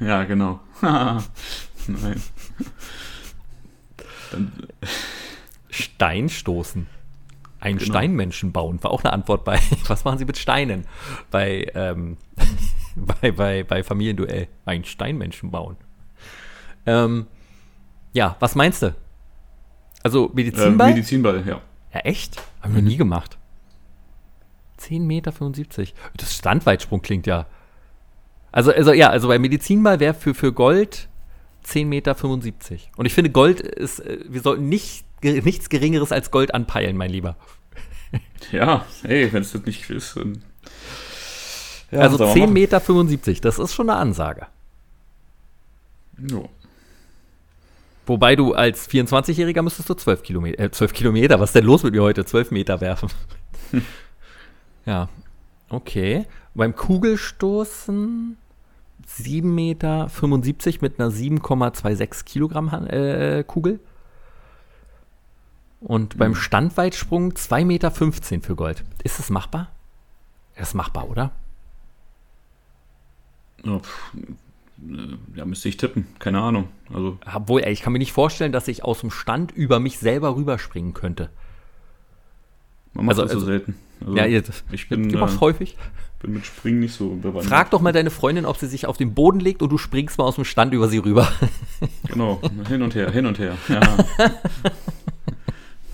Ja, 0.00 0.24
genau. 0.24 0.60
Nein. 0.80 2.22
Dann 4.30 4.52
Steinstoßen. 5.70 6.86
Einen 7.60 7.78
genau. 7.78 7.90
Steinmenschen 7.90 8.52
bauen, 8.52 8.82
war 8.82 8.92
auch 8.92 9.02
eine 9.02 9.12
Antwort 9.12 9.44
bei, 9.44 9.58
was 9.88 10.04
machen 10.04 10.18
Sie 10.18 10.24
mit 10.24 10.38
Steinen? 10.38 10.86
Bei, 11.30 11.70
ähm, 11.74 12.16
bei, 12.94 13.32
bei, 13.32 13.64
bei 13.64 13.82
Familienduell. 13.82 14.48
Einen 14.64 14.84
Steinmenschen 14.84 15.50
bauen. 15.50 15.76
Ähm, 16.86 17.26
ja, 18.18 18.36
was 18.40 18.56
meinst 18.56 18.82
du? 18.82 18.94
Also 20.02 20.30
Medizinball? 20.34 20.90
Äh, 20.90 20.94
Medizinball, 20.94 21.44
ja. 21.46 21.60
Ja, 21.94 22.00
echt? 22.00 22.42
Haben 22.60 22.74
wir 22.74 22.82
mhm. 22.82 22.88
nie 22.88 22.96
gemacht. 22.96 23.38
10 24.78 25.06
Meter 25.06 25.30
75. 25.30 25.94
Das 26.16 26.34
Standweitsprung 26.34 27.00
klingt 27.00 27.26
ja. 27.28 27.46
Also, 28.50 28.72
also 28.72 28.92
ja, 28.92 29.10
also 29.10 29.28
bei 29.28 29.38
Medizinball 29.38 30.00
wäre 30.00 30.14
für, 30.14 30.34
für 30.34 30.52
Gold 30.52 31.08
10 31.62 31.88
Meter 31.88 32.16
75. 32.16 32.90
Und 32.96 33.06
ich 33.06 33.14
finde, 33.14 33.30
Gold 33.30 33.60
ist, 33.60 34.00
äh, 34.00 34.18
wir 34.28 34.40
sollten 34.40 34.68
nicht 34.68 35.04
nichts 35.22 35.68
Geringeres 35.68 36.12
als 36.12 36.30
Gold 36.30 36.54
anpeilen, 36.54 36.96
mein 36.96 37.10
Lieber. 37.10 37.36
Ja, 38.52 38.86
hey, 39.02 39.30
wenn 39.32 39.42
es 39.42 39.52
das 39.52 39.66
nicht 39.66 39.90
ist. 39.90 40.16
Dann 40.16 40.42
ja, 41.90 41.98
also 42.00 42.32
10 42.32 42.52
Meter 42.52 42.80
75, 42.80 43.40
das 43.40 43.58
ist 43.58 43.74
schon 43.74 43.90
eine 43.90 43.98
Ansage. 43.98 44.46
Jo. 46.16 46.48
Wobei 48.08 48.36
du 48.36 48.54
als 48.54 48.88
24-Jähriger 48.88 49.60
müsstest 49.60 49.90
du 49.90 49.94
12 49.94 50.22
Kilometer, 50.22 50.64
äh, 50.64 50.70
12 50.70 50.94
Kilometer, 50.94 51.38
was 51.40 51.50
ist 51.50 51.56
denn 51.56 51.66
los 51.66 51.82
mit 51.82 51.92
mir 51.92 52.02
heute? 52.02 52.24
12 52.24 52.50
Meter 52.52 52.80
werfen. 52.80 53.10
ja, 54.86 55.08
okay. 55.68 56.26
Beim 56.54 56.74
Kugelstoßen 56.74 58.38
7,75 59.06 59.42
Meter 59.42 60.08
mit 60.80 60.98
einer 60.98 61.10
7,26 61.10 62.24
Kilogramm 62.24 62.86
äh, 62.86 63.44
Kugel. 63.46 63.78
Und 65.80 66.14
mhm. 66.14 66.18
beim 66.18 66.34
Standweitsprung 66.34 67.32
2,15 67.32 67.64
Meter 67.64 67.90
für 67.90 68.56
Gold. 68.56 68.84
Ist 69.04 69.18
das 69.18 69.28
machbar? 69.28 69.70
Das 70.56 70.68
ist 70.68 70.74
machbar, 70.74 71.08
oder? 71.10 71.30
Ja, 73.64 73.80
ja, 75.34 75.44
müsste 75.44 75.68
ich 75.68 75.76
tippen. 75.76 76.06
Keine 76.18 76.40
Ahnung. 76.40 76.68
Also. 76.92 77.18
Obwohl, 77.34 77.62
ey, 77.62 77.72
ich 77.72 77.82
kann 77.82 77.92
mir 77.92 77.98
nicht 77.98 78.12
vorstellen, 78.12 78.52
dass 78.52 78.68
ich 78.68 78.84
aus 78.84 79.00
dem 79.00 79.10
Stand 79.10 79.52
über 79.52 79.80
mich 79.80 79.98
selber 79.98 80.36
rüberspringen 80.36 80.94
könnte. 80.94 81.30
Man 82.94 83.06
macht 83.06 83.18
also, 83.18 83.22
das 83.22 83.32
so 83.32 83.38
also, 83.38 83.46
selten. 83.46 83.74
Also, 84.00 84.16
ja, 84.16 84.26
jetzt, 84.26 84.64
ich 84.70 84.88
bin, 84.88 85.08
du 85.08 85.18
machst 85.18 85.36
äh, 85.36 85.40
häufig. 85.40 85.76
bin 86.20 86.32
mit 86.32 86.46
Springen 86.46 86.80
nicht 86.80 86.94
so 86.94 87.10
bewandert. 87.10 87.46
Frag 87.46 87.70
doch 87.70 87.80
mal 87.80 87.92
deine 87.92 88.10
Freundin, 88.10 88.46
ob 88.46 88.56
sie 88.56 88.66
sich 88.66 88.86
auf 88.86 88.96
den 88.96 89.14
Boden 89.14 89.40
legt 89.40 89.62
und 89.62 89.70
du 89.70 89.78
springst 89.78 90.18
mal 90.18 90.24
aus 90.24 90.36
dem 90.36 90.44
Stand 90.44 90.72
über 90.72 90.88
sie 90.88 90.98
rüber. 90.98 91.28
Genau, 92.08 92.40
hin 92.66 92.82
und 92.82 92.96
her, 92.96 93.12
hin 93.12 93.26
und 93.26 93.38
her. 93.38 93.56
Ja. 93.68 93.80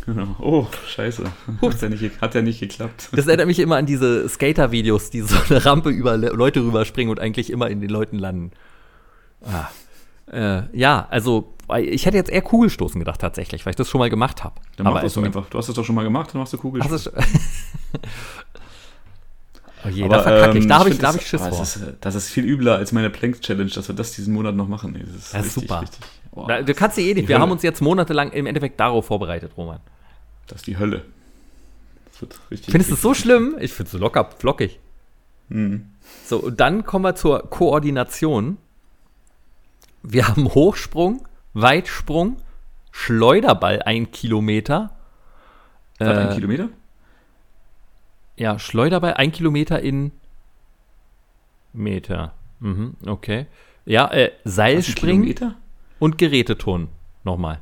Genau. 0.07 0.37
Oh, 0.39 0.67
scheiße. 0.87 1.25
Hat 1.63 1.81
ja, 1.81 1.89
nicht, 1.89 2.21
hat 2.21 2.35
ja 2.35 2.43
nicht 2.43 2.61
geklappt. 2.61 3.09
Das 3.13 3.27
erinnert 3.27 3.47
mich 3.47 3.59
immer 3.59 3.77
an 3.77 3.87
diese 3.87 4.29
Skater-Videos, 4.29 5.09
die 5.09 5.23
so 5.23 5.35
eine 5.49 5.65
Rampe 5.65 5.89
über 5.89 6.19
Leute 6.19 6.61
rüberspringen 6.61 7.11
und 7.11 7.21
eigentlich 7.21 7.51
immer 7.51 7.71
in 7.71 7.81
den 7.81 7.89
Leuten 7.89 8.19
landen. 8.19 8.51
Ah. 9.47 9.69
Äh, 10.33 10.63
ja, 10.73 11.07
also 11.11 11.55
ich 11.79 12.07
hätte 12.07 12.17
jetzt 12.17 12.31
eher 12.31 12.43
Kugelstoßen 12.43 12.99
gedacht 12.99 13.21
tatsächlich, 13.21 13.65
weil 13.65 13.71
ich 13.71 13.77
das 13.77 13.89
schon 13.89 13.99
mal 13.99 14.11
gemacht 14.11 14.45
habe. 14.45 14.61
Dann 14.77 14.85
mach 14.85 14.95
das 14.95 15.05
also, 15.05 15.23
einfach. 15.23 15.47
Du 15.49 15.59
hast 15.59 15.69
es 15.69 15.75
doch 15.75 15.85
schon 15.85 15.95
mal 15.95 16.05
gemacht, 16.05 16.31
dann 16.33 16.41
machst 16.41 16.53
du 16.53 16.59
Kugelstoßen. 16.59 17.13
oh 19.85 19.89
je, 19.89 20.05
aber, 20.05 20.17
da 20.17 20.23
verkacke 20.23 20.59
ich. 20.59 20.67
Da 20.67 20.75
ähm, 20.75 20.81
habe 20.81 20.91
ich, 20.91 20.99
da 20.99 21.09
hab 21.09 21.17
ich 21.17 21.27
Schiss 21.27 21.41
vor. 21.41 21.51
Das 21.51 21.77
ist, 21.77 21.87
das 22.01 22.15
ist, 22.15 22.29
viel 22.29 22.45
übler 22.45 22.77
als 22.77 22.93
meine 22.93 23.11
Plank-Challenge, 23.11 23.71
dass 23.71 23.89
wir 23.89 23.95
das 23.95 24.13
diesen 24.13 24.35
Monat 24.35 24.55
noch 24.55 24.69
machen. 24.69 24.95
Das 24.95 25.03
ist, 25.09 25.35
das 25.35 25.47
ist 25.47 25.57
richtig, 25.57 25.69
super. 25.69 25.81
Richtig, 25.83 26.01
oh, 26.33 26.47
du 26.47 26.75
kannst 26.75 26.97
sie 26.97 27.11
eh 27.11 27.15
nicht. 27.15 27.29
Wir 27.29 27.39
haben 27.39 27.51
uns 27.51 27.63
jetzt 27.63 27.81
monatelang 27.81 28.31
im 28.33 28.47
Endeffekt 28.47 28.79
darauf 28.81 29.07
vorbereitet, 29.07 29.53
Roman. 29.57 29.81
Das 30.47 30.59
ist 30.59 30.67
die 30.67 30.79
Hölle. 30.79 31.03
Das 32.13 32.21
wird 32.21 32.39
richtig. 32.51 32.71
Findest 32.71 32.91
du 32.91 32.95
es 32.95 33.03
so 33.03 33.15
schlimm? 33.15 33.57
Ich 33.59 33.73
finde 33.73 33.87
es 33.87 33.93
so 33.93 33.99
locker, 33.99 34.29
flockig. 34.39 34.79
Mhm. 35.49 35.91
So, 36.27 36.39
und 36.39 36.61
dann 36.61 36.85
kommen 36.85 37.05
wir 37.05 37.15
zur 37.15 37.49
Koordination. 37.49 38.59
Wir 40.07 40.29
haben 40.29 40.53
Hochsprung, 40.55 41.27
Weitsprung, 41.55 42.37
Schleuderball 42.93 43.83
ein 43.83 44.13
Kilometer. 44.13 44.95
Äh, 45.99 46.05
ein 46.05 46.35
Kilometer? 46.35 46.69
Ja, 48.37 48.59
Schleuderball 48.59 49.15
ein 49.15 49.33
Kilometer 49.33 49.81
in 49.81 50.13
Meter. 51.73 52.35
Mhm, 52.61 52.97
okay. 53.07 53.47
Ja, 53.87 54.11
äh, 54.11 54.33
Seilspringen 54.45 55.57
und 55.99 56.19
Geräteton 56.19 56.89
nochmal. 57.25 57.61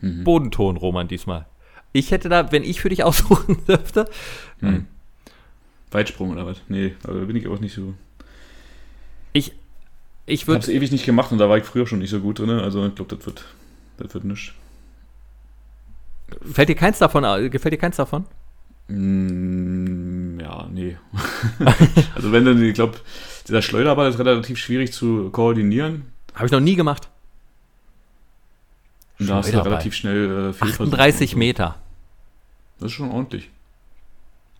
Mhm. 0.00 0.24
Bodenton, 0.24 0.76
Roman, 0.76 1.06
diesmal. 1.06 1.46
Ich 1.92 2.10
hätte 2.10 2.28
da, 2.28 2.50
wenn 2.50 2.64
ich 2.64 2.80
für 2.80 2.88
dich 2.88 3.04
aussuchen 3.04 3.64
dürfte. 3.66 4.10
Hm. 4.58 4.86
Weitsprung 5.92 6.30
oder 6.30 6.46
was? 6.46 6.60
Nee, 6.68 6.96
da 7.04 7.12
bin 7.12 7.36
ich 7.36 7.46
auch 7.46 7.60
nicht 7.60 7.74
so. 7.74 7.94
Ich, 9.32 9.52
ich 10.26 10.46
würde. 10.46 10.70
Ich 10.70 10.76
ewig 10.76 10.90
nicht 10.90 11.04
gemacht 11.04 11.32
und 11.32 11.38
da 11.38 11.48
war 11.48 11.58
ich 11.58 11.64
früher 11.64 11.86
schon 11.86 11.98
nicht 11.98 12.10
so 12.10 12.20
gut 12.20 12.38
drin. 12.38 12.50
Also 12.50 12.86
ich 12.86 12.94
glaube, 12.94 13.14
das 13.14 13.26
wird, 13.26 13.44
das 13.98 14.14
wird 14.14 14.24
nichts. 14.24 14.52
Fällt 16.52 16.68
dir 16.68 16.74
keins 16.74 16.98
davon, 16.98 17.22
gefällt 17.50 17.74
dir 17.74 17.78
keins 17.78 17.96
davon? 17.96 18.24
Mm, 18.88 20.40
ja, 20.40 20.68
nee. 20.72 20.96
also 22.14 22.32
wenn 22.32 22.44
dann, 22.44 22.62
ich 22.62 22.74
glaube, 22.74 22.98
dieser 23.46 23.62
Schleuderball 23.62 24.08
ist 24.08 24.18
relativ 24.18 24.58
schwierig 24.58 24.92
zu 24.92 25.30
koordinieren. 25.30 26.12
Habe 26.34 26.46
ich 26.46 26.52
noch 26.52 26.60
nie 26.60 26.74
gemacht. 26.74 27.08
Und 29.18 29.28
da 29.28 29.36
hast 29.36 29.52
du 29.52 29.64
relativ 29.64 29.94
schnell 29.94 30.54
äh, 30.60 30.64
38 30.64 31.36
Meter. 31.36 31.76
Das 32.78 32.90
ist 32.90 32.96
schon 32.96 33.10
ordentlich. 33.10 33.50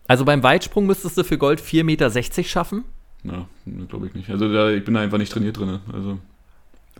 Also 0.07 0.23
beim 0.23 0.43
Weitsprung 0.43 0.85
müsstest 0.85 1.17
du 1.17 1.23
für 1.23 1.37
Gold 1.37 1.59
4,60 1.61 1.83
Meter 1.83 2.43
schaffen? 2.43 2.85
Na, 3.25 3.47
glaube 3.87 4.07
ich 4.07 4.13
nicht. 4.13 4.29
Also 4.29 4.51
da, 4.51 4.69
ich 4.69 4.85
bin 4.85 4.93
da 4.93 5.01
einfach 5.01 5.17
nicht 5.17 5.31
trainiert 5.31 5.57
drin. 5.57 5.79
Also, 5.91 6.19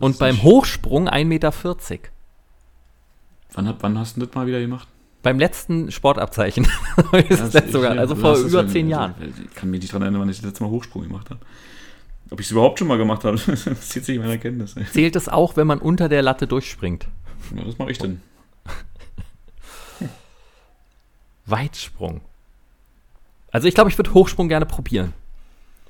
Und 0.00 0.18
beim 0.18 0.42
Hochsprung 0.42 1.08
1,40 1.08 1.24
Meter. 1.24 1.52
Wann, 3.52 3.74
wann 3.80 3.98
hast 3.98 4.16
du 4.16 4.26
das 4.26 4.34
mal 4.34 4.46
wieder 4.46 4.60
gemacht? 4.60 4.88
Beim 5.22 5.38
letzten 5.38 5.90
Sportabzeichen. 5.90 6.66
das 7.28 7.50
das 7.50 7.70
sogar, 7.70 7.96
also 7.96 8.16
vor 8.16 8.36
über 8.36 8.66
zehn 8.66 8.88
Jahren. 8.88 9.14
Ich 9.20 9.54
kann 9.54 9.70
mich 9.70 9.80
nicht 9.80 9.92
daran 9.92 10.02
erinnern, 10.02 10.20
wann 10.22 10.28
ich 10.28 10.36
das 10.36 10.46
letzte 10.46 10.64
Mal 10.64 10.70
Hochsprung 10.70 11.02
gemacht 11.02 11.30
habe. 11.30 11.40
Ob 12.30 12.40
ich 12.40 12.46
es 12.46 12.52
überhaupt 12.52 12.80
schon 12.80 12.88
mal 12.88 12.98
gemacht 12.98 13.24
habe, 13.24 13.36
das 13.46 13.88
zieht 13.88 14.04
sich 14.04 14.18
meiner 14.18 14.38
Kenntnis. 14.38 14.74
Zählt 14.92 15.14
es 15.14 15.28
auch, 15.28 15.56
wenn 15.56 15.66
man 15.66 15.78
unter 15.78 16.08
der 16.08 16.22
Latte 16.22 16.48
durchspringt? 16.48 17.06
Ja, 17.56 17.62
das 17.62 17.78
mache 17.78 17.92
ich 17.92 17.98
dann. 17.98 18.20
Weitsprung. 21.46 22.20
Also 23.52 23.68
ich 23.68 23.74
glaube, 23.74 23.90
ich 23.90 23.96
würde 23.96 24.12
Hochsprung 24.12 24.48
gerne 24.48 24.66
probieren. 24.66 25.12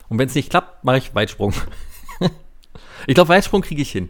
Und 0.08 0.18
wenn 0.18 0.28
es 0.28 0.34
nicht 0.34 0.50
klappt, 0.50 0.84
mache 0.84 0.98
ich 0.98 1.14
Weitsprung. 1.14 1.52
ich 3.06 3.14
glaube, 3.14 3.28
Weitsprung 3.28 3.62
kriege 3.62 3.82
ich 3.82 3.90
hin. 3.90 4.08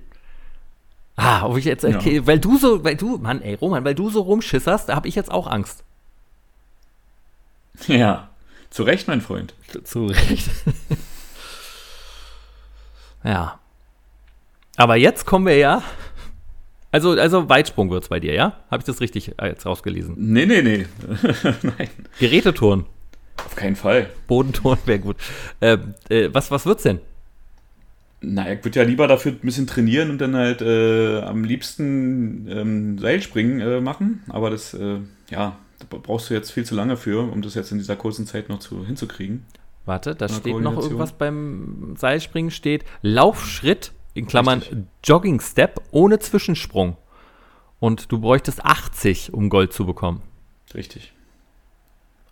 Ah, 1.17 1.47
ob 1.47 1.57
ich 1.57 1.65
jetzt, 1.65 1.85
okay, 1.85 2.17
ja. 2.17 2.27
weil 2.27 2.39
du 2.39 2.59
so, 2.59 2.85
weil 2.85 2.97
du, 2.97 3.17
Mann, 3.17 3.41
ey, 3.41 3.55
Roman, 3.55 3.85
weil 3.85 3.95
du 3.95 4.11
so 4.11 4.21
rumschisserst, 4.21 4.91
da 4.91 4.97
habe 4.97 5.09
ich 5.09 5.15
jetzt 5.15 5.31
auch 5.31 5.47
Angst. 5.47 5.83
Ja, 7.87 8.29
zu 8.71 8.83
Recht, 8.83 9.09
mein 9.09 9.23
Freund. 9.23 9.55
Zu, 9.85 10.07
Recht. 10.07 10.51
ja. 13.25 13.59
Aber 14.77 14.97
jetzt 14.97 15.25
kommen 15.25 15.47
wir 15.47 15.57
ja. 15.57 15.83
Also, 16.93 17.13
also 17.13 17.49
Weitsprung 17.49 17.91
wird 17.91 18.03
es 18.03 18.09
bei 18.11 18.21
dir, 18.21 18.35
ja? 18.35 18.61
Habe 18.71 18.81
ich 18.81 18.85
das 18.85 19.01
richtig 19.01 19.35
jetzt 19.43 19.65
rausgelesen? 19.65 20.15
Nee, 20.19 20.47
nee, 20.47 20.63
nee. 20.63 20.87
Nein. 21.63 21.89
Geräteturn. 22.19 22.87
Auf 23.45 23.57
keinen 23.57 23.77
Fall. 23.77 24.11
Bodenturn 24.27 24.79
wäre 24.87 24.99
gut. 24.99 25.17
Äh, 25.61 25.79
äh, 26.09 26.31
was, 26.33 26.51
was 26.51 26.67
wird's 26.67 26.83
denn? 26.83 27.01
Na, 28.21 28.51
ich 28.51 28.65
würde 28.65 28.81
ja 28.81 28.85
lieber 28.85 29.07
dafür 29.07 29.33
ein 29.33 29.39
bisschen 29.41 29.67
trainieren 29.67 30.11
und 30.11 30.19
dann 30.19 30.35
halt 30.35 30.63
äh, 30.63 31.21
am 31.21 31.45
liebsten 31.45 32.49
ähm, 32.51 32.99
Seilspringen 32.99 33.61
äh, 33.61 33.81
machen. 33.81 34.25
Aber 34.29 34.51
das, 34.51 34.75
äh, 34.75 34.99
ja, 35.31 35.59
da 35.79 35.99
brauchst 35.99 36.31
du 36.31 36.35
jetzt 36.35 36.51
viel 36.51 36.65
zu 36.65 36.75
lange 36.75 36.97
für, 36.97 37.31
um 37.31 37.43
das 37.43 37.55
jetzt 37.55 37.73
in 37.73 37.79
dieser 37.79 37.97
kurzen 37.97 38.27
Zeit 38.27 38.49
noch 38.49 38.59
zu, 38.59 38.87
hinzukriegen. 38.87 39.45
Warte, 39.85 40.15
da 40.15 40.29
steht 40.29 40.59
noch 40.59 40.83
irgendwas 40.83 41.13
beim 41.13 41.95
Seilspringen, 41.97 42.51
steht 42.51 42.85
Laufschritt, 43.03 43.93
in 44.15 44.27
Klammern 44.27 44.61
Richtig. 44.61 44.79
Jogging 45.05 45.41
Step, 45.41 45.81
ohne 45.91 46.19
Zwischensprung. 46.19 46.97
Und 47.79 48.11
du 48.11 48.19
bräuchtest 48.19 48.65
80, 48.65 49.35
um 49.35 49.51
Gold 49.51 49.73
zu 49.73 49.85
bekommen. 49.85 50.23
Richtig. 50.75 51.13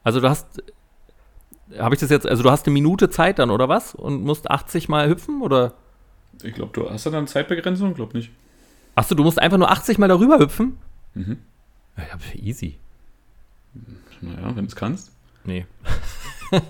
Also 0.03 0.21
du 0.21 0.29
hast 0.29 0.63
habe 1.79 1.95
ich 1.95 2.01
das 2.01 2.11
jetzt, 2.11 2.27
also 2.27 2.43
du 2.43 2.51
hast 2.51 2.67
eine 2.67 2.75
Minute 2.75 3.11
Zeit 3.11 3.39
dann, 3.39 3.51
oder 3.51 3.69
was? 3.69 3.95
Und 3.95 4.23
musst 4.23 4.51
80 4.51 4.89
Mal 4.89 5.09
hüpfen, 5.09 5.43
oder? 5.43 5.75
Ich 6.43 6.55
glaube, 6.55 6.73
du 6.73 6.91
hast 6.91 7.07
dann 7.07 7.15
eine 7.15 7.27
Zeitbegrenzung, 7.27 7.91
ich 7.91 7.97
glaube 7.97 8.17
nicht. 8.17 8.31
Achso, 8.95 9.15
du 9.15 9.23
musst 9.23 9.39
einfach 9.39 9.59
nur 9.59 9.71
80 9.71 9.99
Mal 9.99 10.09
darüber 10.09 10.39
hüpfen? 10.39 10.79
Mhm. 11.15 11.39
Ja, 11.97 12.19
easy. 12.35 12.79
Naja, 14.21 14.55
wenn 14.55 14.65
du 14.65 14.67
es 14.67 14.77
kannst. 14.77 15.13
Nee. 15.45 15.67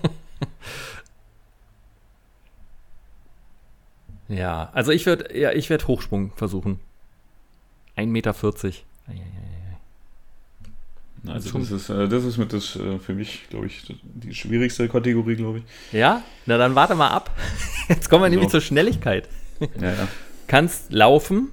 ja, 4.27 4.69
also 4.73 4.91
ich 4.91 5.05
würde 5.05 5.37
ja, 5.37 5.51
ich 5.51 5.69
werd 5.69 5.87
Hochsprung 5.87 6.31
versuchen. 6.35 6.79
1,40 7.97 8.07
Meter. 8.07 8.33
Ja, 8.33 8.43
ja, 9.07 9.13
ja. 9.13 9.23
Also 11.27 11.57
das 11.57 11.71
ist, 11.71 11.89
äh, 11.89 12.07
das 12.07 12.23
ist 12.23 12.37
mit 12.37 12.53
das 12.53 12.75
äh, 12.75 12.99
für 12.99 13.13
mich, 13.13 13.47
glaube 13.49 13.67
ich, 13.67 13.83
die 14.03 14.33
schwierigste 14.33 14.87
Kategorie, 14.87 15.35
glaube 15.35 15.59
ich. 15.59 15.93
Ja? 15.93 16.21
Na 16.45 16.57
dann 16.57 16.75
warte 16.75 16.95
mal 16.95 17.09
ab. 17.09 17.31
Jetzt 17.89 18.09
kommen 18.09 18.23
wir 18.23 18.29
nämlich 18.29 18.49
zur 18.49 18.61
Schnelligkeit. 18.61 19.29
Ja, 19.79 19.93
ja. 19.93 20.07
Kannst 20.47 20.91
laufen, 20.91 21.49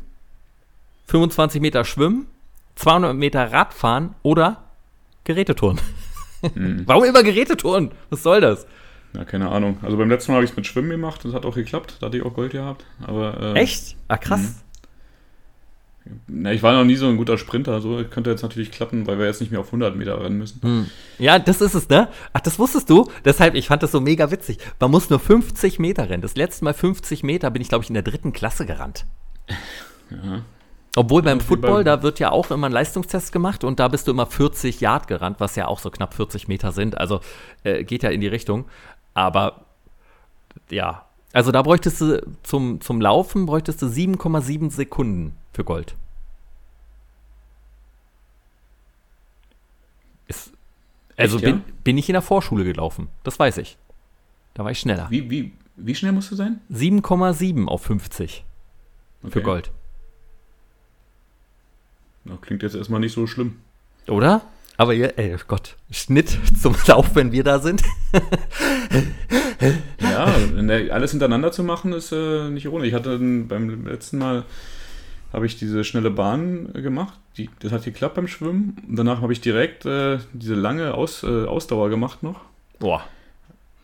25 1.06 1.60
Meter 1.60 1.84
schwimmen, 1.84 2.26
200 2.76 3.16
Meter 3.16 3.52
Radfahren 3.52 4.14
oder 4.22 4.64
Gerätetouren. 5.24 5.80
Mhm. 6.54 6.82
Warum 6.86 7.04
immer 7.04 7.22
Gerätetouren? 7.22 7.92
Was 8.10 8.22
soll 8.22 8.40
das? 8.40 8.66
Ja, 9.14 9.24
keine 9.24 9.50
Ahnung. 9.50 9.78
Also 9.82 9.96
beim 9.96 10.08
letzten 10.08 10.32
Mal 10.32 10.36
habe 10.36 10.44
ich 10.44 10.52
es 10.52 10.56
mit 10.56 10.66
Schwimmen 10.66 10.90
gemacht, 10.90 11.24
das 11.24 11.34
hat 11.34 11.44
auch 11.44 11.54
geklappt, 11.54 11.96
da 12.00 12.06
hatte 12.06 12.16
ich 12.16 12.22
auch 12.22 12.34
Gold 12.34 12.52
gehabt. 12.52 12.84
Aber, 13.06 13.54
äh, 13.54 13.60
Echt? 13.60 13.96
Ah, 14.08 14.16
krass. 14.16 14.62
Na, 16.26 16.52
ich 16.52 16.62
war 16.62 16.72
noch 16.72 16.84
nie 16.84 16.96
so 16.96 17.06
ein 17.06 17.16
guter 17.16 17.38
Sprinter, 17.38 17.80
so 17.80 18.02
könnte 18.10 18.30
jetzt 18.30 18.42
natürlich 18.42 18.72
klappen, 18.72 19.06
weil 19.06 19.18
wir 19.18 19.26
jetzt 19.26 19.40
nicht 19.40 19.50
mehr 19.50 19.60
auf 19.60 19.66
100 19.66 19.94
Meter 19.96 20.20
rennen 20.20 20.38
müssen. 20.38 20.60
Hm. 20.62 20.90
Ja, 21.18 21.38
das 21.38 21.60
ist 21.60 21.74
es, 21.74 21.88
ne? 21.88 22.08
Ach, 22.32 22.40
das 22.40 22.58
wusstest 22.58 22.90
du? 22.90 23.08
Deshalb, 23.24 23.54
ich 23.54 23.68
fand 23.68 23.82
das 23.82 23.92
so 23.92 24.00
mega 24.00 24.30
witzig. 24.30 24.58
Man 24.80 24.90
muss 24.90 25.10
nur 25.10 25.20
50 25.20 25.78
Meter 25.78 26.10
rennen. 26.10 26.22
Das 26.22 26.34
letzte 26.34 26.64
Mal 26.64 26.74
50 26.74 27.22
Meter 27.22 27.50
bin 27.50 27.62
ich, 27.62 27.68
glaube 27.68 27.84
ich, 27.84 27.90
in 27.90 27.94
der 27.94 28.02
dritten 28.02 28.32
Klasse 28.32 28.66
gerannt. 28.66 29.06
Ja. 30.10 30.42
Obwohl 30.94 31.22
beim 31.22 31.40
Football, 31.40 31.84
da 31.84 32.02
wird 32.02 32.18
ja 32.18 32.30
auch 32.30 32.50
immer 32.50 32.68
ein 32.68 32.72
Leistungstest 32.72 33.32
gemacht 33.32 33.64
und 33.64 33.80
da 33.80 33.88
bist 33.88 34.06
du 34.06 34.10
immer 34.10 34.26
40 34.26 34.82
Yard 34.82 35.08
gerannt, 35.08 35.40
was 35.40 35.56
ja 35.56 35.66
auch 35.66 35.78
so 35.78 35.90
knapp 35.90 36.12
40 36.12 36.48
Meter 36.48 36.70
sind. 36.70 36.98
Also 36.98 37.20
äh, 37.64 37.82
geht 37.82 38.02
ja 38.02 38.10
in 38.10 38.20
die 38.20 38.28
Richtung. 38.28 38.66
Aber 39.14 39.64
ja, 40.70 41.06
also 41.32 41.50
da 41.50 41.62
bräuchtest 41.62 42.00
du 42.00 42.26
zum, 42.42 42.80
zum 42.80 43.00
Laufen 43.00 43.46
bräuchtest 43.46 43.80
du 43.82 43.86
7,7 43.86 44.70
Sekunden 44.70 45.34
für 45.52 45.64
Gold. 45.64 45.96
Ist, 50.28 50.52
also 51.16 51.36
Echt, 51.36 51.44
bin, 51.44 51.56
ja? 51.56 51.62
bin 51.84 51.98
ich 51.98 52.08
in 52.08 52.14
der 52.14 52.22
Vorschule 52.22 52.64
gelaufen. 52.64 53.08
Das 53.22 53.38
weiß 53.38 53.58
ich. 53.58 53.78
Da 54.54 54.64
war 54.64 54.70
ich 54.70 54.78
schneller. 54.78 55.06
Wie, 55.10 55.30
wie, 55.30 55.52
wie 55.76 55.94
schnell 55.94 56.12
musst 56.12 56.30
du 56.30 56.36
sein? 56.36 56.60
7,7 56.70 57.66
auf 57.66 57.82
50 57.82 58.44
okay. 59.22 59.32
für 59.32 59.42
Gold. 59.42 59.70
Na, 62.24 62.36
klingt 62.40 62.62
jetzt 62.62 62.74
erstmal 62.74 63.00
nicht 63.00 63.14
so 63.14 63.26
schlimm. 63.26 63.58
Oder? 64.06 64.42
Aber 64.76 64.94
ihr, 64.94 65.18
ey, 65.18 65.36
Gott, 65.46 65.76
Schnitt 65.90 66.38
zum 66.60 66.76
Lauf, 66.86 67.14
wenn 67.14 67.32
wir 67.32 67.44
da 67.44 67.58
sind. 67.58 67.82
ja, 70.12 70.92
alles 70.92 71.10
hintereinander 71.10 71.52
zu 71.52 71.64
machen, 71.64 71.92
ist 71.92 72.12
äh, 72.12 72.48
nicht 72.50 72.68
ohne. 72.68 72.86
Ich 72.86 72.94
hatte 72.94 73.18
beim 73.18 73.86
letzten 73.86 74.18
Mal 74.18 74.44
habe 75.32 75.46
ich 75.46 75.58
diese 75.58 75.82
schnelle 75.84 76.10
Bahn 76.10 76.72
gemacht. 76.74 77.18
Die, 77.36 77.48
das 77.60 77.72
hat 77.72 77.84
geklappt 77.84 78.16
beim 78.16 78.28
Schwimmen. 78.28 78.76
Und 78.86 78.96
danach 78.96 79.22
habe 79.22 79.32
ich 79.32 79.40
direkt 79.40 79.86
äh, 79.86 80.18
diese 80.32 80.54
lange 80.54 80.94
Aus, 80.94 81.22
äh, 81.22 81.46
Ausdauer 81.46 81.88
gemacht 81.88 82.22
noch. 82.22 82.40
Boah. 82.78 83.04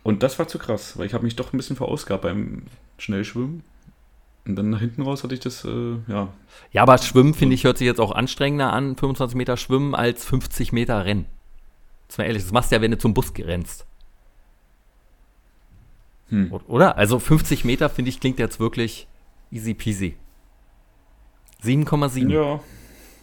Und 0.02 0.22
das 0.22 0.38
war 0.38 0.48
zu 0.48 0.58
krass, 0.58 0.98
weil 0.98 1.06
ich 1.06 1.14
habe 1.14 1.24
mich 1.24 1.36
doch 1.36 1.52
ein 1.52 1.56
bisschen 1.56 1.76
verausgabt 1.76 2.22
beim 2.22 2.62
Schnellschwimmen. 2.98 3.62
Und 4.46 4.56
dann 4.56 4.70
nach 4.70 4.80
hinten 4.80 5.02
raus 5.02 5.24
hatte 5.24 5.34
ich 5.34 5.40
das, 5.40 5.64
äh, 5.64 5.96
ja. 6.08 6.28
Ja, 6.72 6.82
aber 6.82 6.98
Schwimmen, 6.98 7.34
finde 7.34 7.54
ich, 7.54 7.64
hört 7.64 7.78
sich 7.78 7.86
jetzt 7.86 8.00
auch 8.00 8.12
anstrengender 8.12 8.72
an, 8.72 8.96
25 8.96 9.36
Meter 9.36 9.56
Schwimmen, 9.56 9.94
als 9.94 10.24
50 10.24 10.72
Meter 10.72 11.04
Rennen. 11.04 11.26
Das 12.08 12.18
war 12.18 12.24
ehrlich, 12.24 12.42
das 12.42 12.52
machst 12.52 12.70
du 12.70 12.76
ja, 12.76 12.82
wenn 12.82 12.90
du 12.90 12.98
zum 12.98 13.12
Bus 13.12 13.32
rennst. 13.38 13.86
Hm. 16.30 16.52
Oder? 16.66 16.96
Also 16.96 17.18
50 17.18 17.64
Meter, 17.64 17.88
finde 17.88 18.10
ich, 18.10 18.20
klingt 18.20 18.38
jetzt 18.38 18.60
wirklich 18.60 19.06
easy 19.50 19.74
peasy. 19.74 20.16
7,7. 21.62 22.30
Ja. 22.30 22.60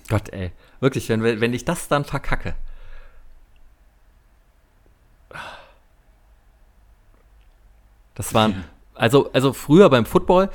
Gott, 0.09 0.29
ey. 0.29 0.51
Wirklich, 0.79 1.09
wenn, 1.09 1.23
wenn 1.23 1.53
ich 1.53 1.65
das 1.65 1.87
dann 1.87 2.05
verkacke. 2.05 2.55
Das 8.13 8.33
waren, 8.33 8.63
also, 8.93 9.31
also 9.33 9.53
früher 9.53 9.89
beim 9.89 10.05
Football, 10.05 10.49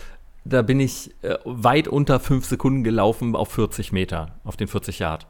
da 0.45 0.63
bin 0.63 0.81
ich 0.81 1.15
äh, 1.23 1.37
weit 1.45 1.89
unter 1.89 2.19
5 2.19 2.45
Sekunden 2.47 2.85
gelaufen 2.85 3.37
auf 3.37 3.53
40 3.53 3.93
Meter, 3.93 4.39
auf 4.45 4.57
den 4.57 4.69
40 4.69 4.99
Yard. 4.99 5.27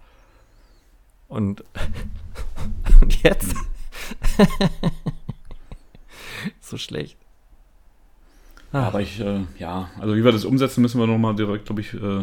Und, 1.29 1.65
und 3.01 3.23
jetzt? 3.23 3.55
so 6.61 6.79
schlecht. 6.79 7.17
Ah. 8.73 8.85
Aber 8.85 9.01
ich, 9.01 9.21
äh, 9.21 9.41
ja, 9.59 9.91
also 9.99 10.15
wie 10.15 10.25
wir 10.25 10.33
das 10.33 10.45
umsetzen, 10.45 10.83
müssen 10.83 11.01
wir 11.01 11.07
nochmal 11.07 11.35
direkt, 11.35 11.67
glaube 11.67 11.81
ich, 11.81 11.93
äh, 11.95 12.23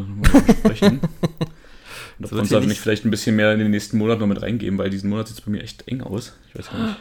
sprechen. 0.60 1.02
ob 2.24 2.32
wir 2.32 2.40
uns 2.40 2.50
da 2.50 2.60
nicht 2.62 2.80
vielleicht 2.80 3.06
ein 3.06 3.12
bisschen 3.12 3.36
mehr 3.36 3.52
in 3.54 3.60
den 3.60 3.72
nächsten 3.72 3.98
Monat 3.98 4.20
noch 4.20 4.28
mit 4.28 4.42
reingeben, 4.42 4.78
weil 4.80 4.90
diesen 4.90 5.10
Monat 5.10 5.28
sieht 5.28 5.38
es 5.38 5.44
bei 5.44 5.52
mir 5.52 5.62
echt 5.62 5.88
eng 5.88 6.02
aus. 6.02 6.38
Ich 6.50 6.58
weiß 6.58 6.72
gar 6.72 6.88
nicht. 6.88 6.98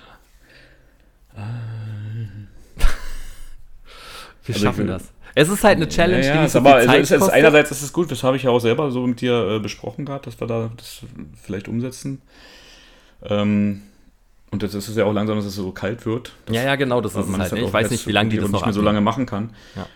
Wir 4.46 4.54
also 4.54 4.64
schaffen 4.64 4.86
das. 4.86 5.12
Es 5.34 5.48
ist 5.48 5.64
halt 5.64 5.76
eine 5.76 5.88
Challenge, 5.88 6.24
ja, 6.24 6.36
ja, 6.36 6.42
die 6.44 6.48
so 6.48 6.60
aber 6.60 6.80
Zeit 6.82 7.02
es 7.02 7.10
ist, 7.10 7.20
es 7.20 7.28
einerseits 7.28 7.70
ist 7.70 7.82
es 7.82 7.92
gut, 7.92 8.10
das 8.10 8.22
habe 8.22 8.36
ich 8.36 8.44
ja 8.44 8.50
auch 8.50 8.60
selber 8.60 8.90
so 8.90 9.06
mit 9.06 9.20
dir 9.20 9.56
äh, 9.56 9.58
besprochen 9.58 10.06
gehabt, 10.06 10.26
dass 10.26 10.40
wir 10.40 10.46
da 10.46 10.70
das 10.76 11.02
vielleicht 11.42 11.68
umsetzen. 11.68 12.22
Ähm, 13.22 13.82
und 14.56 14.62
jetzt 14.62 14.74
ist 14.74 14.88
es 14.88 14.96
ja 14.96 15.04
auch 15.04 15.12
langsam, 15.12 15.36
dass 15.36 15.44
es 15.44 15.54
so 15.54 15.70
kalt 15.70 16.06
wird. 16.06 16.32
Ja, 16.50 16.62
ja, 16.62 16.76
genau, 16.76 17.02
das 17.02 17.14
ist 17.14 17.28
es 17.28 17.38
halt. 17.38 17.52
Ich 17.52 17.70
weiß 17.70 17.90
nicht, 17.90 18.06
wie 18.06 18.12
lange 18.12 18.30
die 18.30 18.38
das 18.38 18.46
noch 18.46 18.60
nicht 18.60 18.64
mehr 18.64 18.72
so 18.72 18.80
lange 18.80 19.02
machen 19.02 19.26
kann. 19.26 19.50
Ja. 19.74 19.86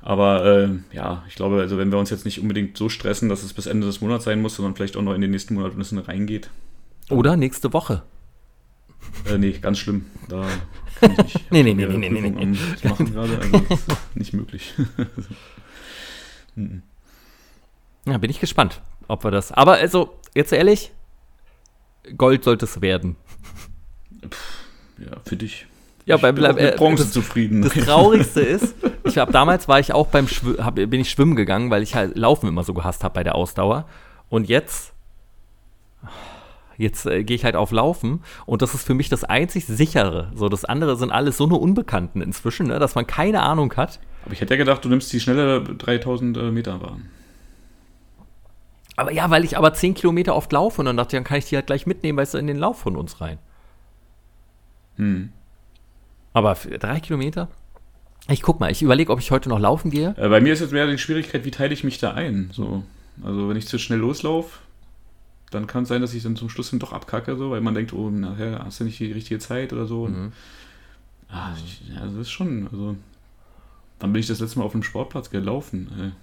Aber 0.00 0.44
äh, 0.44 0.68
ja, 0.94 1.24
ich 1.28 1.34
glaube, 1.34 1.60
also 1.60 1.78
wenn 1.78 1.90
wir 1.90 1.98
uns 1.98 2.10
jetzt 2.10 2.24
nicht 2.24 2.40
unbedingt 2.40 2.78
so 2.78 2.88
stressen, 2.88 3.28
dass 3.28 3.42
es 3.42 3.52
bis 3.52 3.66
Ende 3.66 3.88
des 3.88 4.00
Monats 4.00 4.24
sein 4.24 4.40
muss, 4.40 4.54
sondern 4.54 4.76
vielleicht 4.76 4.96
auch 4.96 5.02
noch 5.02 5.14
in 5.14 5.20
den 5.20 5.32
nächsten 5.32 5.54
Monat 5.54 5.72
ein 5.72 5.78
bisschen 5.78 5.98
reingeht. 5.98 6.48
Oder 7.10 7.36
nächste 7.36 7.72
Woche. 7.72 8.04
Äh, 9.28 9.38
nee, 9.38 9.50
ganz 9.50 9.80
schlimm. 9.80 10.06
Da 10.28 10.46
kann 11.00 11.10
ich 11.10 11.18
nicht. 11.18 11.40
nee, 11.50 11.64
nee, 11.64 11.74
nee, 11.74 11.86
nee, 11.86 12.08
nee, 12.08 12.20
nee, 12.20 12.30
nee. 12.30 12.56
machen 12.88 13.12
gerade, 13.12 13.36
also 13.36 13.56
ist 13.74 13.86
nicht 14.14 14.32
möglich. 14.32 14.74
ja, 18.06 18.18
bin 18.18 18.30
ich 18.30 18.38
gespannt, 18.38 18.80
ob 19.08 19.24
wir 19.24 19.32
das. 19.32 19.50
Aber 19.50 19.72
also, 19.72 20.20
jetzt 20.36 20.52
ehrlich, 20.52 20.92
Gold 22.16 22.44
sollte 22.44 22.66
es 22.66 22.80
werden. 22.80 23.16
Ja, 24.98 25.16
für 25.24 25.36
dich. 25.36 25.66
Ja, 26.06 26.18
bei, 26.18 26.32
bleib, 26.32 26.58
äh, 26.58 26.74
Bronze 26.76 27.04
das, 27.04 27.12
zufrieden. 27.12 27.62
Das 27.62 27.72
Traurigste 27.86 28.40
ist, 28.40 28.74
ich 29.04 29.12
ich 29.12 29.18
habe 29.18 29.32
damals 29.32 29.68
war 29.68 29.80
ich 29.80 29.92
auch 29.92 30.08
beim 30.08 30.28
Schw 30.28 30.58
hab, 30.58 30.74
bin 30.74 30.94
ich 30.94 31.10
schwimmen 31.10 31.34
gegangen, 31.34 31.70
weil 31.70 31.82
ich 31.82 31.94
halt 31.94 32.16
Laufen 32.16 32.48
immer 32.48 32.62
so 32.62 32.74
gehasst 32.74 33.04
habe 33.04 33.14
bei 33.14 33.24
der 33.24 33.34
Ausdauer. 33.34 33.86
Und 34.28 34.48
jetzt 34.48 34.92
jetzt 36.76 37.06
äh, 37.06 37.24
gehe 37.24 37.36
ich 37.36 37.44
halt 37.44 37.56
auf 37.56 37.70
Laufen 37.70 38.22
und 38.46 38.62
das 38.62 38.74
ist 38.74 38.86
für 38.86 38.94
mich 38.94 39.08
das 39.08 39.24
einzig 39.24 39.66
sichere. 39.66 40.30
So, 40.34 40.48
das 40.48 40.64
andere 40.64 40.96
sind 40.96 41.10
alles 41.10 41.36
so 41.36 41.44
eine 41.44 41.54
Unbekannten 41.54 42.20
inzwischen, 42.20 42.66
ne, 42.66 42.78
dass 42.78 42.94
man 42.94 43.06
keine 43.06 43.42
Ahnung 43.42 43.72
hat. 43.76 44.00
Aber 44.24 44.32
ich 44.32 44.40
hätte 44.40 44.54
ja 44.54 44.58
gedacht, 44.58 44.84
du 44.84 44.88
nimmst 44.88 45.12
die 45.12 45.20
schnelle 45.20 45.62
3000 45.62 46.36
äh, 46.36 46.50
Meter 46.50 46.78
Bahn. 46.78 47.08
Aber 48.96 49.12
ja, 49.12 49.28
weil 49.30 49.44
ich 49.44 49.56
aber 49.56 49.72
10 49.74 49.94
Kilometer 49.94 50.36
oft 50.36 50.52
laufe 50.52 50.80
und 50.80 50.86
dann 50.86 50.96
dachte 50.96 51.16
ich, 51.16 51.18
dann 51.18 51.24
kann 51.24 51.38
ich 51.38 51.46
die 51.46 51.56
halt 51.56 51.66
gleich 51.66 51.86
mitnehmen, 51.86 52.18
weißt 52.18 52.34
du, 52.34 52.38
in 52.38 52.46
den 52.46 52.58
Lauf 52.58 52.78
von 52.78 52.96
uns 52.96 53.20
rein. 53.20 53.38
Hm. 54.96 55.30
Aber 56.32 56.56
für 56.56 56.78
drei 56.78 57.00
Kilometer? 57.00 57.48
Ich 58.28 58.42
guck 58.42 58.58
mal, 58.58 58.70
ich 58.70 58.82
überlege, 58.82 59.12
ob 59.12 59.20
ich 59.20 59.30
heute 59.30 59.48
noch 59.48 59.58
laufen 59.58 59.90
gehe. 59.90 60.14
Äh, 60.16 60.28
bei 60.28 60.40
mir 60.40 60.52
ist 60.52 60.60
jetzt 60.60 60.72
mehr 60.72 60.86
die 60.86 60.98
Schwierigkeit, 60.98 61.44
wie 61.44 61.50
teile 61.50 61.74
ich 61.74 61.84
mich 61.84 61.98
da 61.98 62.12
ein? 62.12 62.50
So. 62.52 62.82
Also 63.22 63.48
wenn 63.48 63.56
ich 63.56 63.68
zu 63.68 63.78
schnell 63.78 63.98
loslaufe, 63.98 64.58
dann 65.50 65.66
kann 65.66 65.84
es 65.84 65.88
sein, 65.88 66.00
dass 66.00 66.14
ich 66.14 66.22
dann 66.22 66.36
zum 66.36 66.48
Schluss 66.48 66.70
dann 66.70 66.80
doch 66.80 66.92
abkacke, 66.92 67.36
so, 67.36 67.50
weil 67.50 67.60
man 67.60 67.74
denkt, 67.74 67.92
oh, 67.92 68.10
nachher 68.10 68.64
hast 68.64 68.80
du 68.80 68.84
nicht 68.84 68.98
die 68.98 69.12
richtige 69.12 69.38
Zeit 69.38 69.72
oder 69.72 69.86
so. 69.86 70.08
Mhm. 70.08 70.32
Ah, 71.28 71.52
ich, 71.56 71.82
ja, 71.88 72.04
das 72.04 72.14
ist 72.14 72.30
schon, 72.30 72.68
also. 72.70 72.96
Dann 73.98 74.12
bin 74.12 74.20
ich 74.20 74.26
das 74.26 74.40
letzte 74.40 74.58
Mal 74.58 74.64
auf 74.64 74.72
dem 74.72 74.82
Sportplatz 74.82 75.30
gelaufen. 75.30 76.14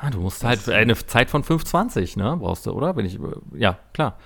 Ah, 0.00 0.08
du 0.10 0.20
musst 0.20 0.44
halt 0.44 0.66
eine 0.68 0.94
Zeit 0.94 1.28
von 1.28 1.42
5,20, 1.42 2.18
ne? 2.18 2.36
Brauchst 2.38 2.64
du, 2.64 2.70
oder? 2.70 2.96
Wenn 2.96 3.04
ich, 3.04 3.18
ja, 3.54 3.78
klar. 3.92 4.16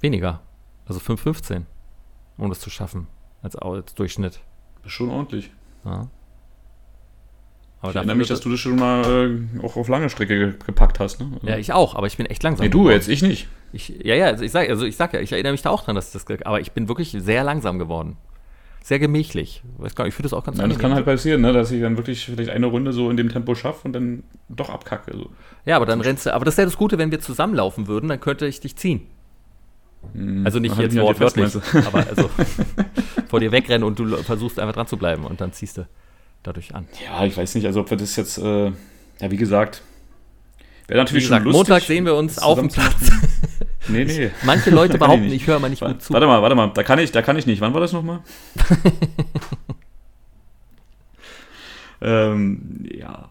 Weniger. 0.00 0.40
Also 0.86 0.98
5,15, 0.98 1.62
um 2.38 2.48
das 2.48 2.60
zu 2.60 2.70
schaffen, 2.70 3.06
als, 3.42 3.56
als 3.56 3.94
Durchschnitt. 3.94 4.40
Das 4.82 4.86
ist 4.86 4.92
schon 4.92 5.10
ordentlich. 5.10 5.50
Ja. 5.84 6.08
Aber 7.80 7.90
ich 7.90 7.96
erinnere 7.96 8.16
mich, 8.16 8.28
dass 8.28 8.40
du 8.40 8.50
das 8.50 8.58
schon 8.58 8.76
mal 8.76 9.04
äh, 9.04 9.64
auch 9.64 9.76
auf 9.76 9.88
lange 9.88 10.08
Strecke 10.08 10.54
gepackt 10.64 10.98
hast. 10.98 11.20
Ne? 11.20 11.30
Also 11.34 11.46
ja, 11.46 11.58
ich 11.58 11.72
auch, 11.72 11.94
aber 11.94 12.06
ich 12.06 12.16
bin 12.16 12.26
echt 12.26 12.42
langsam. 12.42 12.64
Nee, 12.64 12.70
du 12.70 12.78
geworden. 12.78 12.94
jetzt, 12.94 13.08
ich 13.08 13.22
nicht. 13.22 13.48
Ich, 13.72 13.88
ja, 14.02 14.14
ja, 14.14 14.26
also 14.26 14.44
ich 14.44 14.50
sag, 14.50 14.68
also 14.68 14.86
ich 14.86 14.96
sag 14.96 15.12
ja, 15.12 15.20
ich 15.20 15.32
erinnere 15.32 15.52
mich 15.52 15.62
da 15.62 15.70
auch 15.70 15.84
dran, 15.84 15.94
dass 15.94 16.10
das, 16.10 16.24
aber 16.44 16.60
ich 16.60 16.72
bin 16.72 16.88
wirklich 16.88 17.14
sehr 17.18 17.44
langsam 17.44 17.78
geworden. 17.78 18.16
Sehr 18.82 19.00
gemächlich. 19.00 19.62
Nicht, 19.78 19.98
ich 19.98 20.14
finde 20.14 20.22
das 20.22 20.32
auch 20.32 20.44
ganz 20.44 20.58
Ja, 20.58 20.68
das 20.68 20.78
kann 20.78 20.94
halt 20.94 21.04
passieren, 21.04 21.40
ne, 21.40 21.52
dass 21.52 21.72
ich 21.72 21.80
dann 21.82 21.96
wirklich 21.96 22.24
vielleicht 22.24 22.50
eine 22.50 22.66
Runde 22.66 22.92
so 22.92 23.10
in 23.10 23.16
dem 23.16 23.28
Tempo 23.28 23.56
schaffe 23.56 23.80
und 23.84 23.92
dann 23.92 24.22
doch 24.48 24.70
abkacke. 24.70 25.12
So. 25.12 25.30
Ja, 25.64 25.76
aber 25.76 25.86
dann 25.86 26.00
rennst 26.00 26.26
du, 26.26 26.32
aber 26.32 26.44
das 26.44 26.56
wäre 26.56 26.68
das 26.68 26.76
Gute, 26.76 26.96
wenn 26.96 27.10
wir 27.10 27.18
zusammenlaufen 27.18 27.88
würden, 27.88 28.08
dann 28.08 28.20
könnte 28.20 28.46
ich 28.46 28.60
dich 28.60 28.76
ziehen. 28.76 29.08
Hm, 30.12 30.44
Also 30.44 30.58
nicht 30.58 30.76
jetzt 30.78 30.96
halt 30.96 31.06
wortwörtlich, 31.06 31.54
aber 31.86 32.06
also 32.06 32.30
vor 33.28 33.40
dir 33.40 33.52
wegrennen 33.52 33.84
und 33.84 33.98
du 33.98 34.16
versuchst 34.18 34.58
einfach 34.58 34.74
dran 34.74 34.86
zu 34.86 34.96
bleiben 34.96 35.24
und 35.24 35.40
dann 35.40 35.52
ziehst 35.52 35.78
du 35.78 35.86
dadurch 36.42 36.74
an. 36.74 36.86
Ja, 37.04 37.24
ich 37.24 37.36
weiß 37.36 37.54
nicht, 37.54 37.66
also 37.66 37.80
ob 37.80 37.90
wir 37.90 37.96
das 37.96 38.16
jetzt, 38.16 38.38
äh, 38.38 38.66
ja, 38.66 39.30
wie 39.30 39.36
gesagt, 39.36 39.82
wäre 40.86 41.00
natürlich 41.00 41.24
Wie 41.24 41.28
gesagt, 41.28 41.44
schon 41.44 41.52
lustig. 41.52 41.68
Montag 41.68 41.86
sehen 41.86 42.04
wir 42.04 42.14
uns 42.14 42.38
auf 42.38 42.58
dem 42.58 42.68
Platz. 42.68 43.10
Nee, 43.88 44.04
nee. 44.04 44.30
Manche 44.42 44.70
Leute 44.70 44.98
behaupten, 44.98 45.26
ich 45.26 45.34
ich 45.34 45.46
höre 45.46 45.60
mal 45.60 45.68
nicht 45.68 45.80
gut 45.80 46.02
zu. 46.02 46.12
Warte 46.12 46.26
mal, 46.26 46.42
warte 46.42 46.56
mal, 46.56 46.72
da 46.74 46.82
kann 46.82 46.98
ich, 46.98 47.12
da 47.12 47.22
kann 47.22 47.36
ich 47.36 47.46
nicht. 47.46 47.60
Wann 47.60 47.72
war 47.72 47.80
das 47.80 47.92
nochmal? 47.92 48.18
ähm, 52.00 52.84
ja. 52.92 53.30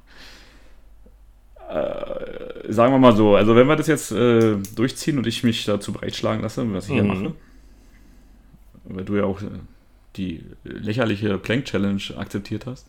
Äh, 1.70 2.72
sagen 2.72 2.94
wir 2.94 3.00
mal 3.00 3.16
so, 3.16 3.36
also 3.36 3.56
wenn 3.56 3.68
wir 3.68 3.76
das 3.76 3.88
jetzt 3.88 4.12
äh, 4.12 4.58
durchziehen 4.76 5.18
und 5.18 5.26
ich 5.28 5.44
mich 5.44 5.66
dazu 5.66 5.92
breitschlagen 5.94 6.42
lasse, 6.42 6.66
was 6.74 6.88
ich 6.90 6.96
Mhm. 7.02 7.08
mache, 7.08 7.34
weil 8.86 9.04
du 9.06 9.16
ja 9.16 9.24
auch 9.24 9.42
äh, 9.42 9.46
die 10.16 10.44
lächerliche 10.64 11.38
Plank 11.38 11.66
Challenge 11.66 12.02
akzeptiert 12.18 12.66
hast, 12.68 12.88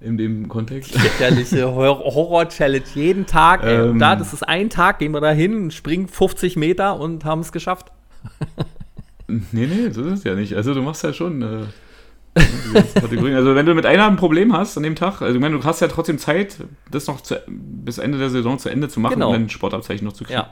in 0.00 0.16
dem 0.16 0.48
Kontext. 0.48 0.94
Lächerliche 0.94 1.70
Hor- 1.72 2.00
Horror-Challenge 2.00 2.84
jeden 2.94 3.26
Tag. 3.26 3.62
Ey. 3.62 3.90
Ähm. 3.90 3.98
da, 3.98 4.16
das 4.16 4.32
ist 4.32 4.42
ein 4.42 4.70
Tag, 4.70 4.98
gehen 4.98 5.12
wir 5.12 5.20
da 5.20 5.30
hin, 5.30 5.70
springen 5.70 6.08
50 6.08 6.56
Meter 6.56 6.98
und 6.98 7.24
haben 7.24 7.40
es 7.40 7.52
geschafft. 7.52 7.92
Nee, 9.28 9.66
nee, 9.66 9.90
so 9.90 10.02
ist 10.04 10.18
es 10.18 10.24
ja 10.24 10.34
nicht. 10.34 10.54
Also 10.54 10.74
du 10.74 10.82
machst 10.82 11.04
ja 11.04 11.12
schon 11.12 11.42
äh. 11.42 11.64
Also 12.34 13.54
wenn 13.54 13.66
du 13.66 13.74
mit 13.74 13.84
einer 13.84 14.06
ein 14.06 14.16
Problem 14.16 14.52
hast 14.54 14.76
an 14.78 14.82
dem 14.82 14.94
Tag, 14.94 15.20
also 15.20 15.34
ich 15.34 15.40
meine, 15.40 15.58
du 15.58 15.64
hast 15.64 15.80
ja 15.80 15.88
trotzdem 15.88 16.18
Zeit, 16.18 16.56
das 16.90 17.06
noch 17.06 17.20
zu, 17.20 17.38
bis 17.46 17.98
Ende 17.98 18.16
der 18.18 18.30
Saison 18.30 18.58
zu 18.58 18.70
Ende 18.70 18.88
zu 18.88 19.00
machen 19.00 19.14
Genau. 19.14 19.28
und 19.28 19.34
dein 19.34 19.48
Sportabzeichen 19.50 20.06
noch 20.06 20.14
zu 20.14 20.24
kriegen. 20.24 20.38
Ja. 20.38 20.50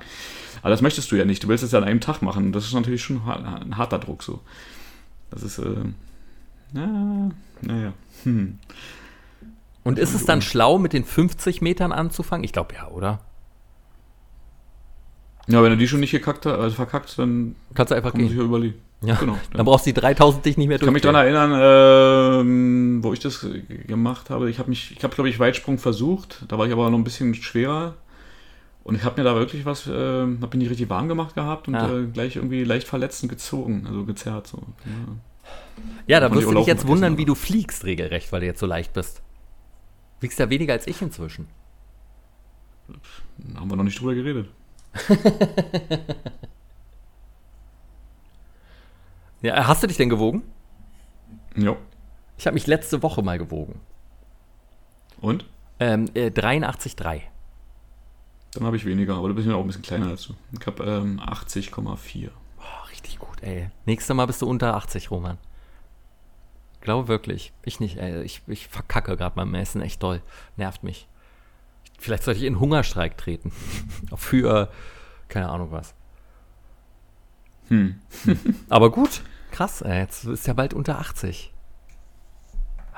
Aber 0.60 0.70
das 0.70 0.82
möchtest 0.82 1.10
du 1.10 1.16
ja 1.16 1.24
nicht. 1.24 1.42
Du 1.42 1.48
willst 1.48 1.64
es 1.64 1.72
ja 1.72 1.78
an 1.78 1.84
einem 1.84 2.00
Tag 2.00 2.20
machen. 2.20 2.52
Das 2.52 2.66
ist 2.66 2.74
natürlich 2.74 3.02
schon 3.02 3.22
ein 3.26 3.78
harter 3.78 3.98
Druck 3.98 4.22
so. 4.22 4.40
Das 5.30 5.42
ist, 5.42 5.58
äh, 5.58 5.64
na, 6.74 7.30
naja. 7.62 7.94
Hm. 8.24 8.58
Und 9.82 9.98
ist 9.98 10.12
es 10.12 10.26
dann 10.26 10.42
schlau, 10.42 10.76
mit 10.78 10.92
den 10.92 11.04
50 11.04 11.62
Metern 11.62 11.92
anzufangen? 11.92 12.44
Ich 12.44 12.52
glaube 12.52 12.74
ja, 12.74 12.88
oder? 12.88 13.20
Ja, 15.46 15.62
wenn 15.62 15.70
du 15.70 15.78
die 15.78 15.88
schon 15.88 16.00
nicht 16.00 16.10
gekackt 16.10 16.44
hast, 16.44 16.58
also 16.58 16.76
verkackt, 16.76 17.18
dann 17.18 17.56
Kannst 17.74 17.90
du 17.90 17.94
einfach 17.96 18.12
kann 18.12 18.20
man 18.20 18.28
sich 18.28 18.36
gehen. 18.36 18.44
ja 18.44 18.48
überlegen. 18.48 18.78
Ja. 19.02 19.14
Genau. 19.14 19.38
Dann 19.54 19.64
brauchst 19.64 19.86
du 19.86 19.92
die 19.92 20.00
3000 20.00 20.44
dich 20.44 20.58
nicht 20.58 20.68
mehr 20.68 20.76
Ich 20.76 20.82
kann 20.84 20.92
mich 20.92 21.02
daran 21.02 21.24
erinnern, 21.24 22.40
ähm, 22.42 23.02
wo 23.02 23.12
ich 23.14 23.18
das 23.20 23.42
äh, 23.44 23.60
gemacht 23.86 24.28
habe. 24.28 24.50
Ich 24.50 24.58
habe 24.58 24.68
mich, 24.68 24.94
ich 24.96 25.02
habe 25.02 25.14
glaube 25.14 25.30
ich 25.30 25.38
Weitsprung 25.38 25.78
versucht. 25.78 26.44
Da 26.48 26.58
war 26.58 26.66
ich 26.66 26.72
aber 26.72 26.90
noch 26.90 26.98
ein 26.98 27.04
bisschen 27.04 27.34
schwerer. 27.34 27.94
Und 28.84 28.96
ich 28.96 29.04
habe 29.04 29.20
mir 29.20 29.24
da 29.24 29.34
wirklich 29.36 29.64
was, 29.64 29.86
äh, 29.86 29.90
habe 29.92 30.36
mich 30.48 30.54
nicht 30.54 30.70
richtig 30.70 30.90
warm 30.90 31.08
gemacht 31.08 31.34
gehabt 31.34 31.68
und 31.68 31.74
Ah. 31.76 31.98
äh, 31.98 32.06
gleich 32.06 32.36
irgendwie 32.36 32.64
leicht 32.64 32.86
verletzt 32.88 33.22
und 33.22 33.28
gezogen, 33.30 33.84
also 33.86 34.04
gezerrt. 34.04 34.46
So. 34.48 34.58
Ja. 34.84 34.92
Ja, 36.06 36.20
da 36.20 36.34
wirst 36.34 36.46
du 36.48 36.54
dich 36.54 36.66
jetzt 36.66 36.86
wundern, 36.86 37.16
wie 37.16 37.24
du 37.24 37.34
fliegst 37.34 37.84
regelrecht, 37.84 38.32
weil 38.32 38.40
du 38.40 38.46
jetzt 38.46 38.60
so 38.60 38.66
leicht 38.66 38.92
bist. 38.92 39.22
Wiegst 40.20 40.38
ja 40.38 40.50
weniger 40.50 40.74
als 40.74 40.86
ich 40.86 41.00
inzwischen. 41.00 41.46
Da 43.38 43.60
haben 43.60 43.70
wir 43.70 43.76
noch 43.76 43.84
nicht 43.84 43.98
drüber 43.98 44.14
geredet. 44.14 44.48
Ja, 49.42 49.66
hast 49.66 49.82
du 49.82 49.86
dich 49.86 49.96
denn 49.96 50.10
gewogen? 50.10 50.42
Ja. 51.56 51.76
Ich 52.36 52.46
habe 52.46 52.54
mich 52.54 52.66
letzte 52.66 53.02
Woche 53.02 53.22
mal 53.22 53.38
gewogen. 53.38 53.80
Und? 55.20 55.44
Ähm, 55.78 56.08
äh, 56.14 56.28
83,3. 56.28 57.22
Dann 58.52 58.64
habe 58.64 58.76
ich 58.76 58.84
weniger, 58.84 59.16
aber 59.16 59.28
du 59.28 59.34
bist 59.34 59.46
ja 59.46 59.54
auch 59.54 59.60
ein 59.60 59.66
bisschen 59.66 59.82
kleiner 59.82 60.08
als 60.08 60.26
du. 60.26 60.34
Ich 60.58 60.66
habe 60.66 60.84
ähm, 60.84 61.20
80,4. 61.20 62.30
Boah, 62.56 62.90
richtig 62.90 63.18
gut, 63.18 63.42
ey. 63.42 63.70
Nächstes 63.86 64.14
Mal 64.14 64.26
bist 64.26 64.42
du 64.42 64.46
unter 64.46 64.74
80, 64.74 65.10
Roman. 65.10 65.38
Glaube 66.80 67.08
wirklich. 67.08 67.52
Ich 67.64 67.78
nicht, 67.78 67.98
ey. 67.98 68.22
Ich, 68.22 68.42
ich 68.46 68.68
verkacke 68.68 69.16
gerade 69.16 69.36
beim 69.36 69.54
Essen 69.54 69.82
echt 69.82 70.02
doll. 70.02 70.22
Nervt 70.56 70.82
mich. 70.82 71.06
Vielleicht 71.98 72.24
sollte 72.24 72.40
ich 72.40 72.46
in 72.46 72.58
Hungerstreik 72.58 73.16
treten. 73.16 73.52
Für, 74.16 74.70
keine 75.28 75.50
Ahnung 75.50 75.70
was. 75.70 75.94
Hm. 77.68 78.00
Aber 78.68 78.90
gut, 78.90 79.22
krass, 79.60 79.82
ey. 79.82 79.98
Jetzt 80.00 80.24
ist 80.24 80.46
ja 80.46 80.54
bald 80.54 80.72
unter 80.72 80.98
80. 81.00 81.52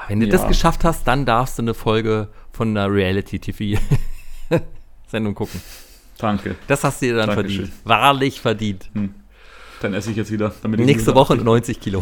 Wenn 0.07 0.21
du 0.21 0.27
Ja. 0.27 0.33
das 0.33 0.47
geschafft 0.47 0.85
hast, 0.85 1.09
dann 1.09 1.27
darfst 1.27 1.59
du 1.59 1.63
eine 1.63 1.75
Folge 1.75 2.29
von 2.53 2.69
einer 2.77 2.89
Reality-TV-Sendung 2.93 5.35
gucken. 5.41 5.61
Danke. 6.19 6.55
Das 6.69 6.85
hast 6.85 7.03
du 7.03 7.07
dir 7.07 7.17
dann 7.17 7.31
Dankeschön. 7.31 7.67
verdient. 7.67 7.73
Wahrlich 7.85 8.41
verdient. 8.41 8.89
Dann 9.81 9.95
esse 9.95 10.13
ich 10.13 10.17
jetzt 10.17 10.31
wieder. 10.31 10.55
Nächste 10.65 11.17
Woche 11.17 11.33
80 11.35 11.45
90 11.45 11.81
Kilo. 11.81 12.01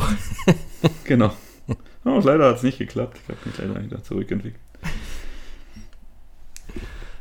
Genau. 1.04 1.32
Oh, 2.04 2.20
leider 2.22 2.48
hat 2.50 2.56
es 2.56 2.62
nicht 2.62 2.76
geklappt. 2.78 3.18
Ich 3.22 3.28
habe 3.30 3.38
mich 3.46 3.56
leider 3.58 3.82
wieder 3.82 4.02
zurückentwickelt. 4.02 4.60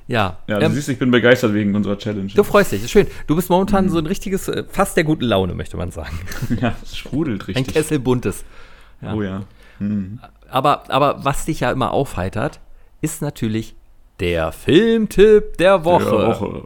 Ja. 0.10 0.40
Ja, 0.48 0.58
du 0.58 0.66
ähm, 0.66 0.74
siehst, 0.74 0.90
ich 0.90 0.98
bin 0.98 1.12
begeistert 1.12 1.54
wegen 1.54 1.76
unserer 1.76 1.96
Challenge. 1.96 2.32
du 2.34 2.44
freust 2.44 2.72
dich, 2.72 2.84
ist 2.84 2.90
schön. 2.90 3.06
Du 3.28 3.36
bist 3.36 3.52
momentan 3.52 3.90
so 3.90 4.00
ein 4.00 4.08
richtiges, 4.08 4.48
äh, 4.48 4.64
fast 4.68 4.98
der 4.98 5.04
guten 5.04 5.24
Laune, 5.26 5.54
möchte 5.54 5.78
man 5.78 5.92
sagen. 5.92 6.18
Ja, 6.60 6.76
es 6.82 6.98
sprudelt 6.98 7.44
Ein 7.44 7.46
richtig. 7.46 7.76
Kessel 7.76 8.00
buntes. 8.00 8.44
ja. 9.02 9.14
Oh 9.14 9.22
ja. 9.22 9.44
Hm. 9.78 10.20
Aber, 10.50 10.90
aber 10.90 11.24
was 11.24 11.46
dich 11.46 11.60
ja 11.60 11.72
immer 11.72 11.92
aufheitert, 11.92 12.60
ist 13.02 13.22
natürlich 13.22 13.76
der 14.20 14.52
Filmtipp 14.52 15.58
der 15.58 15.86
Woche. 15.86 16.04
Der 16.06 16.28
Woche. 16.28 16.66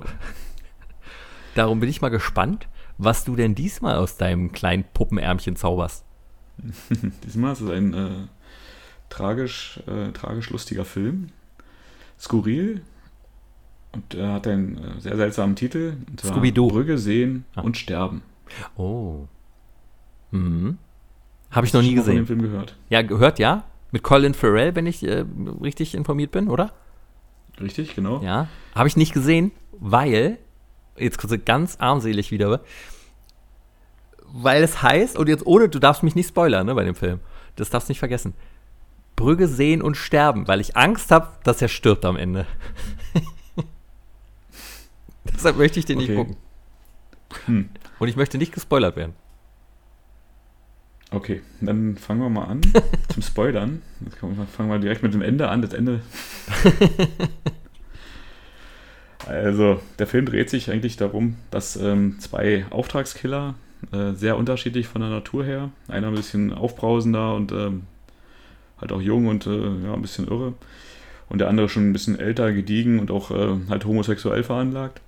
Darum 1.56 1.82
bin 1.82 1.90
ich 1.90 2.00
mal 2.00 2.10
gespannt, 2.10 2.70
was 2.98 3.26
du 3.26 3.36
denn 3.36 3.56
diesmal 3.56 3.98
aus 3.98 4.16
deinem 4.16 4.54
kleinen 4.54 4.86
Puppenärmchen 4.94 5.58
zauberst. 5.58 6.06
Diesmal 7.26 7.52
ist 7.54 7.62
es 7.62 7.70
ein 7.70 7.94
äh, 7.94 8.10
tragisch, 9.10 9.82
äh, 9.86 10.14
tragisch 10.14 10.50
lustiger 10.50 10.86
Film. 10.86 11.28
Skurril. 12.18 12.82
Und 13.94 14.16
er 14.16 14.34
hat 14.34 14.48
einen 14.48 14.78
äh, 14.78 15.00
sehr 15.00 15.16
seltsamen 15.16 15.56
Titel. 15.56 15.94
Scooby-Doo. 16.20 16.68
Brügge 16.68 16.98
sehen 16.98 17.46
Ah. 17.56 17.62
und 17.62 17.78
sterben. 17.78 18.22
Oh. 18.76 19.28
Mhm. 20.32 20.78
Habe 21.52 21.68
ich 21.68 21.74
noch 21.74 21.82
nie 21.84 21.96
mal 21.96 22.04
Von 22.04 22.12
dem 22.14 22.20
gesehen. 22.22 22.26
Film 22.26 22.42
gehört. 22.42 22.76
Ja, 22.90 23.02
gehört 23.04 23.38
ja. 23.40 23.64
Mit 23.92 24.02
Colin 24.02 24.34
Farrell, 24.34 24.76
wenn 24.76 24.88
ich 24.88 25.04
äh, 25.08 25.24
richtig 25.62 25.94
informiert 25.94 26.32
bin, 26.32 26.50
oder? 26.50 26.72
Richtig, 27.62 27.96
genau. 27.96 28.22
Ja. 28.24 28.48
Habe 28.74 28.88
ich 28.88 28.98
nicht 28.98 29.14
gesehen, 29.14 29.52
weil, 29.74 30.40
jetzt 30.98 31.20
kurz 31.20 31.34
ganz 31.46 31.76
armselig 31.80 32.32
wieder, 32.32 32.62
weil 34.26 34.64
es 34.64 34.82
heißt, 34.82 35.16
und 35.20 35.30
jetzt 35.30 35.46
ohne, 35.46 35.70
du 35.70 35.78
darfst 35.78 36.02
mich 36.02 36.16
nicht 36.16 36.30
spoilern, 36.30 36.66
ne, 36.66 36.74
bei 36.74 36.84
dem 36.84 36.96
Film. 36.96 37.20
Das 37.56 37.70
darfst 37.70 37.88
du 37.88 37.92
nicht 37.92 38.00
vergessen. 38.00 38.34
Brügge 39.16 39.48
sehen 39.48 39.84
und 39.84 39.96
sterben, 39.96 40.48
weil 40.48 40.60
ich 40.60 40.76
Angst 40.76 41.12
habe, 41.12 41.28
dass 41.44 41.62
er 41.62 41.68
stirbt 41.68 42.04
am 42.06 42.16
Ende. 42.18 42.48
Deshalb 45.34 45.58
möchte 45.58 45.80
ich 45.80 45.86
den 45.86 45.98
okay. 45.98 46.08
nicht 46.08 46.18
gucken. 46.18 46.36
Hm. 47.46 47.70
Und 48.00 48.08
ich 48.08 48.16
möchte 48.16 48.38
nicht 48.38 48.54
gespoilert 48.54 48.96
werden. 48.96 49.14
Okay, 51.12 51.42
dann 51.62 51.96
fangen 51.96 52.22
wir 52.22 52.30
mal 52.30 52.46
an 52.46 52.62
zum 53.14 53.22
Spoilern. 53.22 53.82
Jetzt 54.04 54.18
fangen 54.18 54.70
wir 54.70 54.80
direkt 54.80 55.04
mit 55.04 55.14
dem 55.14 55.22
Ende 55.22 55.48
an. 55.48 55.62
Das 55.62 55.74
Ende. 55.74 56.02
also, 59.28 59.80
der 60.00 60.08
Film 60.08 60.26
dreht 60.26 60.50
sich 60.50 60.72
eigentlich 60.72 60.98
darum, 60.98 61.36
dass 61.52 61.76
ähm, 61.76 62.20
zwei 62.20 62.66
Auftragskiller, 62.72 63.54
äh, 63.92 64.14
sehr 64.14 64.38
unterschiedlich 64.38 64.88
von 64.88 65.02
der 65.02 65.12
Natur 65.12 65.46
her, 65.46 65.70
einer 65.88 66.08
ein 66.08 66.16
bisschen 66.16 66.52
aufbrausender 66.52 67.36
und 67.36 67.52
ähm, 67.52 67.84
halt 68.82 68.92
auch 68.92 69.02
jung 69.02 69.28
und 69.28 69.46
äh, 69.46 69.86
ja, 69.86 69.94
ein 69.94 70.02
bisschen 70.02 70.28
irre, 70.28 70.54
und 71.30 71.40
der 71.40 71.50
andere 71.50 71.70
schon 71.70 71.90
ein 71.90 71.94
bisschen 71.94 72.18
älter, 72.18 72.52
gediegen 72.54 73.00
und 73.00 73.12
auch 73.12 73.30
äh, 73.30 73.56
halt 73.70 73.86
homosexuell 73.86 74.44
veranlagt. 74.44 75.00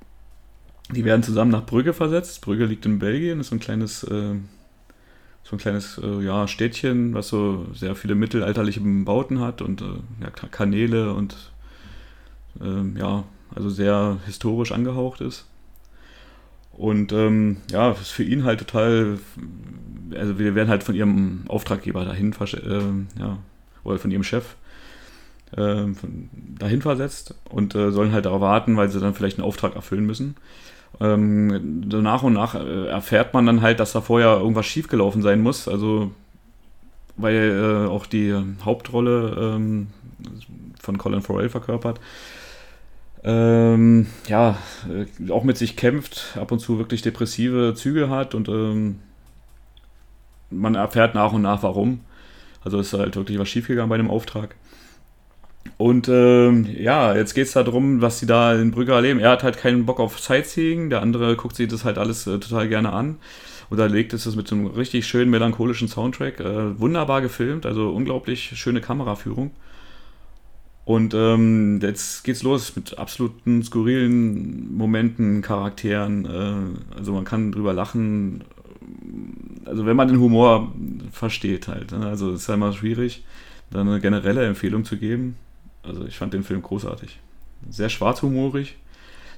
Die 0.91 1.03
werden 1.03 1.23
zusammen 1.23 1.51
nach 1.51 1.65
Brügge 1.65 1.93
versetzt. 1.93 2.41
Brügge 2.41 2.65
liegt 2.65 2.86
in 2.86 2.99
Belgien, 2.99 3.39
ist 3.39 3.49
so 3.49 3.55
ein 3.55 3.59
kleines 3.59 4.03
äh, 4.03 4.36
so 5.45 5.55
ein 5.55 5.59
kleines 5.59 5.99
äh, 5.99 6.23
ja, 6.23 6.47
Städtchen, 6.47 7.13
was 7.13 7.27
so 7.27 7.67
sehr 7.73 7.95
viele 7.95 8.15
mittelalterliche 8.15 8.81
Bauten 8.81 9.39
hat 9.39 9.61
und 9.61 9.81
äh, 9.81 9.86
ja, 10.21 10.29
Kanäle 10.31 11.13
und 11.13 11.51
äh, 12.59 12.99
ja, 12.99 13.25
also 13.53 13.69
sehr 13.69 14.17
historisch 14.25 14.71
angehaucht 14.71 15.21
ist. 15.21 15.45
Und 16.71 17.13
ähm, 17.13 17.57
ja, 17.71 17.91
ist 17.91 18.09
für 18.09 18.23
ihn 18.23 18.43
halt 18.43 18.59
total, 18.59 19.19
also 20.15 20.39
wir 20.39 20.55
werden 20.55 20.67
halt 20.67 20.83
von 20.83 20.95
ihrem 20.95 21.43
Auftraggeber 21.47 22.05
dahin, 22.05 22.33
äh, 22.33 23.19
ja, 23.19 23.38
oder 23.83 23.99
von 23.99 24.09
ihrem 24.09 24.23
Chef 24.23 24.55
äh, 25.51 25.93
von, 25.93 26.29
dahin 26.57 26.81
versetzt 26.81 27.36
und 27.49 27.75
äh, 27.75 27.91
sollen 27.91 28.13
halt 28.13 28.25
darauf 28.25 28.41
warten, 28.41 28.77
weil 28.77 28.89
sie 28.89 28.99
dann 28.99 29.13
vielleicht 29.13 29.38
einen 29.38 29.47
Auftrag 29.47 29.75
erfüllen 29.75 30.07
müssen 30.07 30.36
ähm, 31.00 31.82
nach 31.88 32.24
und 32.24 32.34
nach 32.34 32.56
äh, 32.56 32.88
erfährt 32.88 33.34
man 33.34 33.46
dann 33.46 33.62
halt, 33.62 33.80
dass 33.80 33.93
da 33.93 34.02
vorher 34.02 34.38
irgendwas 34.38 34.66
schiefgelaufen 34.66 35.22
sein 35.22 35.41
muss. 35.41 35.68
Also, 35.68 36.12
weil 37.18 37.86
äh, 37.86 37.89
auch 37.89 38.06
die 38.06 38.34
Hauptrolle 38.64 39.38
ähm, 39.39 39.88
von 40.80 40.98
Colin 40.98 41.22
Farrell 41.22 41.50
verkörpert, 41.50 42.00
ähm, 43.24 44.06
ja, 44.28 44.58
äh, 44.88 45.32
auch 45.32 45.43
mit 45.43 45.58
sich 45.58 45.76
kämpft, 45.76 46.38
ab 46.39 46.52
und 46.52 46.60
zu 46.60 46.78
wirklich 46.78 47.02
depressive 47.02 47.74
Züge 47.76 48.10
hat 48.10 48.36
und 48.36 48.48
ähm, 48.50 49.00
man 50.52 50.76
erfährt 50.76 51.16
nach 51.16 51.34
und 51.34 51.41
nach, 51.41 51.64
warum. 51.64 52.02
Also 52.64 52.80
ist 52.80 52.93
halt 52.93 53.16
wirklich 53.16 53.39
was 53.39 53.50
schiefgegangen 53.50 53.89
bei 53.89 53.98
dem 53.98 54.12
Auftrag. 54.12 54.56
Und 55.78 56.07
ähm, 56.09 56.68
ja, 56.78 57.16
jetzt 57.16 57.34
geht 57.34 57.47
es 57.47 57.53
darum, 57.53 58.01
was 58.01 58.20
sie 58.20 58.26
da 58.26 58.53
in 58.55 58.72
Brügge 58.72 58.93
erleben. 58.93 59.20
Er 59.20 59.32
hat 59.32 59.43
halt 59.43 59.57
keinen 59.57 59.86
Bock 59.86 59.99
auf 59.99 60.20
Sightseeing, 60.20 60.89
der 60.89 61.01
andere 61.01 61.36
guckt 61.36 61.55
sich 61.55 61.68
das 61.68 61.84
halt 61.84 61.97
alles 61.97 62.28
äh, 62.28 62.39
total 62.39 62.70
gerne 62.70 62.93
an. 62.93 63.18
Und 63.70 63.78
da 63.78 63.86
legt 63.88 64.13
es 64.13 64.24
das 64.24 64.36
mit 64.36 64.47
so 64.47 64.55
einem 64.55 64.68
richtig 64.68 65.07
schönen 65.07 65.32
melancholischen 65.32 65.88
Soundtrack. 65.88 66.39
Äh, 66.39 66.80
wunderbar 66.80 67.22
gefilmt, 67.22 67.66
also 67.66 67.89
unglaublich 67.89 68.53
schöne 68.55 68.80
Kameraführung. 68.80 69.51
Und 70.86 71.16
ähm, 71.16 71.80
jetzt 71.82 72.24
geht's 72.24 72.43
los 72.43 72.76
mit 72.76 72.99
absoluten 72.99 73.63
skurrilen 73.63 74.78
Momenten, 74.78 75.41
Charakteren. 75.41 76.26
Äh, 76.26 76.95
also 76.97 77.11
man 77.11 77.26
kann 77.26 77.51
drüber 77.51 77.74
lachen. 77.74 78.43
Also 79.66 79.88
wenn 79.88 79.97
man 79.97 80.07
den 80.07 80.20
Humor 80.20 80.72
versteht 81.11 81.68
halt. 81.68 81.91
Ne? 81.91 82.05
Also 82.05 82.32
es 82.32 82.41
ist 82.41 82.47
ja 82.47 82.53
immer 82.53 82.72
schwierig, 82.72 83.26
da 83.72 83.82
eine 83.82 83.99
generelle 83.99 84.45
Empfehlung 84.45 84.86
zu 84.86 84.97
geben. 84.97 85.38
Also 85.86 86.05
ich 86.05 86.17
fand 86.17 86.33
den 86.33 86.43
Film 86.43 86.61
großartig. 86.61 87.19
Sehr 87.69 87.89
schwarzhumorig. 87.89 88.77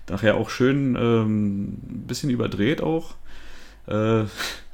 Nachher 0.09 0.35
auch 0.35 0.49
schön 0.49 0.95
ähm, 0.95 1.65
ein 1.65 2.03
bisschen 2.07 2.29
überdreht 2.29 2.81
auch. 2.81 3.15
Äh, 3.87 4.23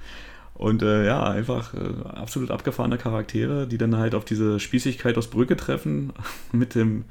und 0.53 0.81
äh, 0.81 1.05
ja, 1.05 1.23
einfach 1.23 1.73
äh, 1.73 2.07
absolut 2.15 2.51
abgefahrene 2.51 2.97
Charaktere, 2.97 3.67
die 3.67 3.77
dann 3.77 3.97
halt 3.97 4.15
auf 4.15 4.25
diese 4.25 4.59
Spießigkeit 4.59 5.17
aus 5.17 5.29
Brücke 5.29 5.57
treffen. 5.57 6.13
Mit 6.51 6.75
dem, 6.75 7.05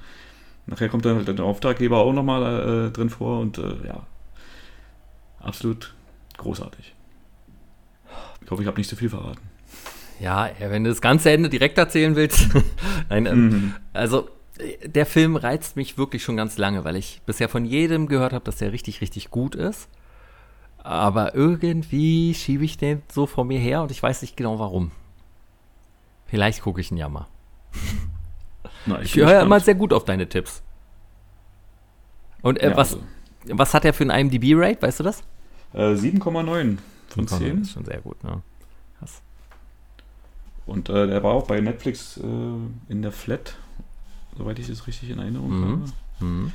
nachher 0.66 0.88
kommt 0.88 1.04
dann 1.04 1.16
halt 1.16 1.28
der 1.28 1.44
Auftraggeber 1.44 1.98
auch 1.98 2.12
nochmal 2.12 2.88
äh, 2.88 2.90
drin 2.90 3.10
vor 3.10 3.40
und 3.40 3.58
äh, 3.58 3.86
ja, 3.86 4.06
absolut 5.40 5.94
großartig. 6.38 6.94
Ich 8.44 8.50
hoffe, 8.50 8.62
ich 8.62 8.68
habe 8.68 8.78
nicht 8.78 8.90
zu 8.90 8.96
viel 8.96 9.08
verraten. 9.08 9.40
Ja, 10.20 10.48
wenn 10.60 10.84
du 10.84 10.90
das 10.90 11.00
ganze 11.00 11.32
Ende 11.32 11.48
direkt 11.48 11.78
erzählen 11.78 12.14
willst. 12.14 12.48
Nein, 13.08 13.26
ähm, 13.26 13.48
mhm. 13.48 13.74
also 13.92 14.28
der 14.84 15.06
Film 15.06 15.36
reizt 15.36 15.76
mich 15.76 15.98
wirklich 15.98 16.22
schon 16.22 16.36
ganz 16.36 16.58
lange, 16.58 16.84
weil 16.84 16.96
ich 16.96 17.22
bisher 17.26 17.48
von 17.48 17.64
jedem 17.64 18.06
gehört 18.06 18.32
habe, 18.32 18.44
dass 18.44 18.56
der 18.56 18.72
richtig, 18.72 19.00
richtig 19.00 19.30
gut 19.30 19.54
ist. 19.54 19.88
Aber 20.78 21.34
irgendwie 21.34 22.34
schiebe 22.34 22.64
ich 22.64 22.76
den 22.76 23.02
so 23.10 23.26
vor 23.26 23.44
mir 23.44 23.58
her 23.58 23.82
und 23.82 23.90
ich 23.90 24.02
weiß 24.02 24.22
nicht 24.22 24.36
genau 24.36 24.58
warum. 24.58 24.90
Vielleicht 26.26 26.62
gucke 26.62 26.80
ich 26.80 26.90
ihn 26.90 26.96
ja 26.96 27.08
mal. 27.08 27.26
Na, 28.86 29.00
ich, 29.00 29.16
ich 29.16 29.16
höre 29.16 29.32
ja 29.32 29.42
immer 29.42 29.60
sehr 29.60 29.74
gut 29.74 29.92
auf 29.92 30.04
deine 30.04 30.28
Tipps. 30.28 30.62
Und 32.42 32.60
äh, 32.60 32.70
ja, 32.70 32.76
was, 32.76 32.94
also. 32.94 33.04
was 33.48 33.74
hat 33.74 33.84
er 33.84 33.92
für 33.92 34.04
ein 34.04 34.10
IMDb-Rate, 34.10 34.82
weißt 34.82 35.00
du 35.00 35.04
das? 35.04 35.22
Äh, 35.72 35.94
7,9 35.94 36.78
von 37.08 37.28
10. 37.28 37.58
Das 37.60 37.68
ist 37.68 37.74
schon 37.74 37.84
sehr 37.84 38.00
gut, 38.00 38.22
ne? 38.24 38.42
Krass. 38.98 39.22
Und 40.66 40.88
äh, 40.88 41.06
der 41.06 41.22
war 41.22 41.32
auch 41.32 41.46
bei 41.46 41.60
Netflix 41.60 42.16
äh, 42.16 42.22
in 42.88 43.02
der 43.02 43.12
Flat 43.12 43.56
soweit 44.36 44.58
ich 44.58 44.68
das 44.68 44.86
richtig 44.86 45.10
in 45.10 45.18
Erinnerung 45.18 45.50
mhm. 45.50 45.64
habe. 45.64 45.82
Mhm. 46.20 46.52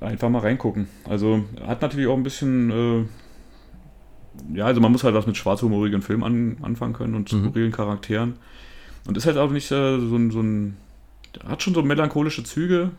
Einfach 0.00 0.28
mal 0.28 0.40
reingucken. 0.40 0.88
Also 1.08 1.44
hat 1.66 1.82
natürlich 1.82 2.06
auch 2.06 2.16
ein 2.16 2.22
bisschen, 2.22 2.70
äh, 2.70 4.56
ja, 4.56 4.66
also 4.66 4.80
man 4.80 4.92
muss 4.92 5.04
halt 5.04 5.14
was 5.14 5.26
mit 5.26 5.36
schwarzhumorigen 5.36 6.02
Filmen 6.02 6.22
an, 6.22 6.56
anfangen 6.62 6.92
können 6.92 7.14
und 7.14 7.32
mhm. 7.32 7.44
skurrilen 7.44 7.72
Charakteren. 7.72 8.34
Und 9.06 9.16
ist 9.16 9.26
halt 9.26 9.36
auch 9.36 9.50
nicht 9.50 9.70
äh, 9.72 9.98
so, 9.98 10.16
ein, 10.16 10.30
so 10.30 10.40
ein, 10.40 10.76
hat 11.44 11.62
schon 11.62 11.74
so 11.74 11.82
melancholische 11.82 12.44
Züge, 12.44 12.92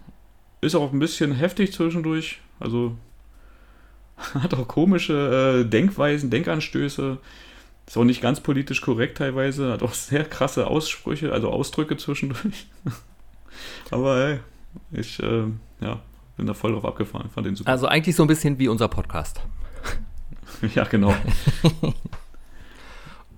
ist 0.59 0.75
auch 0.75 0.91
ein 0.91 0.99
bisschen 0.99 1.33
heftig 1.33 1.71
zwischendurch, 1.71 2.41
also 2.59 2.97
hat 4.33 4.53
auch 4.53 4.67
komische 4.67 5.63
äh, 5.63 5.69
Denkweisen, 5.69 6.29
Denkanstöße. 6.29 7.17
Ist 7.85 7.97
auch 7.97 8.03
nicht 8.03 8.21
ganz 8.21 8.39
politisch 8.39 8.81
korrekt 8.81 9.17
teilweise, 9.17 9.71
hat 9.71 9.83
auch 9.83 9.93
sehr 9.93 10.25
krasse 10.25 10.67
Aussprüche, 10.67 11.31
also 11.31 11.49
Ausdrücke 11.49 11.97
zwischendurch. 11.97 12.67
Aber 13.91 14.17
hey, 14.17 14.39
ich 14.91 15.21
äh, 15.21 15.43
ja, 15.81 16.01
bin 16.37 16.47
da 16.47 16.53
voll 16.53 16.71
drauf 16.71 16.85
abgefahren, 16.85 17.29
fand 17.29 17.47
den 17.47 17.55
super. 17.55 17.69
Also 17.69 17.87
eigentlich 17.87 18.15
so 18.15 18.23
ein 18.23 18.27
bisschen 18.27 18.57
wie 18.59 18.67
unser 18.67 18.87
Podcast. 18.87 19.41
ja, 20.75 20.85
genau. 20.85 21.13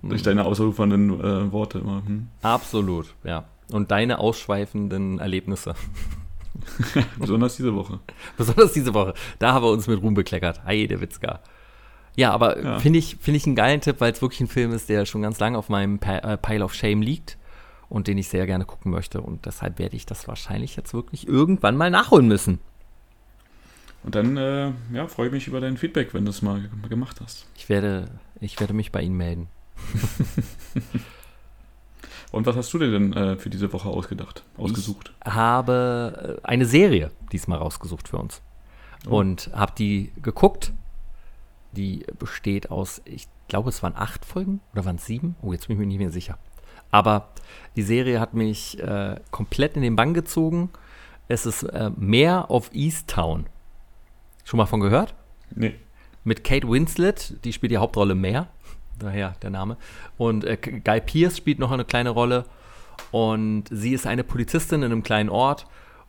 Durch 0.02 0.22
deine 0.22 0.44
ausufernden 0.44 1.20
äh, 1.20 1.52
Worte 1.52 1.78
immer. 1.78 2.02
Hm. 2.06 2.28
Absolut, 2.42 3.14
ja. 3.24 3.44
Und 3.72 3.90
deine 3.90 4.20
ausschweifenden 4.20 5.18
Erlebnisse. 5.18 5.74
Besonders 7.18 7.56
diese 7.56 7.74
Woche. 7.74 8.00
Besonders 8.36 8.72
diese 8.72 8.94
Woche. 8.94 9.14
Da 9.38 9.52
haben 9.52 9.64
wir 9.64 9.70
uns 9.70 9.86
mit 9.86 10.00
Ruhm 10.00 10.14
bekleckert. 10.14 10.64
Heide 10.64 11.00
Witzka. 11.00 11.40
Ja, 12.16 12.32
aber 12.32 12.62
ja. 12.62 12.78
finde 12.80 12.98
ich, 12.98 13.16
find 13.20 13.36
ich 13.36 13.46
einen 13.46 13.54
geilen 13.54 13.82
Tipp, 13.82 13.96
weil 14.00 14.10
es 14.12 14.22
wirklich 14.22 14.40
ein 14.40 14.48
Film 14.48 14.72
ist, 14.72 14.88
der 14.88 15.04
schon 15.04 15.22
ganz 15.22 15.38
lange 15.38 15.58
auf 15.58 15.68
meinem 15.68 16.00
äh, 16.02 16.36
Pile 16.38 16.64
of 16.64 16.74
Shame 16.74 17.02
liegt 17.02 17.36
und 17.88 18.08
den 18.08 18.18
ich 18.18 18.28
sehr 18.28 18.46
gerne 18.46 18.64
gucken 18.64 18.90
möchte. 18.90 19.20
Und 19.20 19.44
deshalb 19.46 19.78
werde 19.78 19.96
ich 19.96 20.06
das 20.06 20.26
wahrscheinlich 20.26 20.76
jetzt 20.76 20.94
wirklich 20.94 21.28
irgendwann 21.28 21.76
mal 21.76 21.90
nachholen 21.90 22.26
müssen. 22.26 22.58
Und 24.02 24.14
dann 24.14 24.36
äh, 24.36 24.72
ja, 24.92 25.06
freue 25.08 25.26
ich 25.26 25.32
mich 25.32 25.46
über 25.46 25.60
dein 25.60 25.76
Feedback, 25.76 26.14
wenn 26.14 26.24
du 26.24 26.30
es 26.30 26.40
mal 26.40 26.70
gemacht 26.88 27.20
hast. 27.20 27.46
Ich 27.56 27.68
werde, 27.68 28.08
ich 28.40 28.58
werde 28.60 28.72
mich 28.72 28.92
bei 28.92 29.02
Ihnen 29.02 29.16
melden. 29.16 29.48
Und 32.32 32.46
was 32.46 32.56
hast 32.56 32.72
du 32.72 32.78
dir 32.78 32.90
denn 32.90 33.12
äh, 33.12 33.36
für 33.36 33.50
diese 33.50 33.72
Woche 33.72 33.88
ausgedacht, 33.88 34.42
ausgesucht? 34.56 35.12
Ich 35.24 35.32
habe 35.32 36.38
äh, 36.42 36.46
eine 36.46 36.66
Serie 36.66 37.10
diesmal 37.32 37.58
rausgesucht 37.58 38.08
für 38.08 38.18
uns. 38.18 38.42
Oh. 39.08 39.18
Und 39.18 39.50
habe 39.54 39.72
die 39.78 40.12
geguckt 40.22 40.72
die 41.76 42.04
besteht 42.18 42.70
aus, 42.70 43.02
ich 43.04 43.28
glaube, 43.48 43.68
es 43.68 43.82
waren 43.82 43.94
acht 43.94 44.24
Folgen 44.24 44.60
oder 44.72 44.84
waren 44.84 44.96
es 44.96 45.06
sieben? 45.06 45.36
Oh, 45.42 45.52
jetzt 45.52 45.68
bin 45.68 45.76
ich 45.76 45.80
mir 45.80 45.86
nicht 45.86 45.98
mehr 45.98 46.10
sicher. 46.10 46.38
Aber 46.90 47.28
die 47.74 47.82
Serie 47.82 48.20
hat 48.20 48.34
mich 48.34 48.80
äh, 48.80 49.16
komplett 49.30 49.76
in 49.76 49.82
den 49.82 49.96
Bann 49.96 50.14
gezogen. 50.14 50.70
Es 51.28 51.46
ist 51.46 51.64
äh, 51.64 51.90
Meer 51.96 52.50
of 52.50 52.70
Easttown. 52.72 53.46
Schon 54.44 54.58
mal 54.58 54.66
von 54.66 54.80
gehört? 54.80 55.14
Nee. 55.54 55.74
Mit 56.24 56.44
Kate 56.44 56.68
Winslet, 56.68 57.44
die 57.44 57.52
spielt 57.52 57.72
die 57.72 57.78
Hauptrolle 57.78 58.14
Meer. 58.14 58.48
Daher 58.98 59.34
der 59.42 59.50
Name. 59.50 59.76
Und 60.16 60.44
äh, 60.44 60.56
Guy 60.56 61.00
Pierce 61.00 61.36
spielt 61.36 61.58
noch 61.58 61.70
eine 61.70 61.84
kleine 61.84 62.10
Rolle. 62.10 62.46
Und 63.10 63.64
sie 63.70 63.92
ist 63.92 64.06
eine 64.06 64.24
Polizistin 64.24 64.82
in 64.82 64.92
einem 64.92 65.02
kleinen 65.02 65.28
Ort 65.28 65.66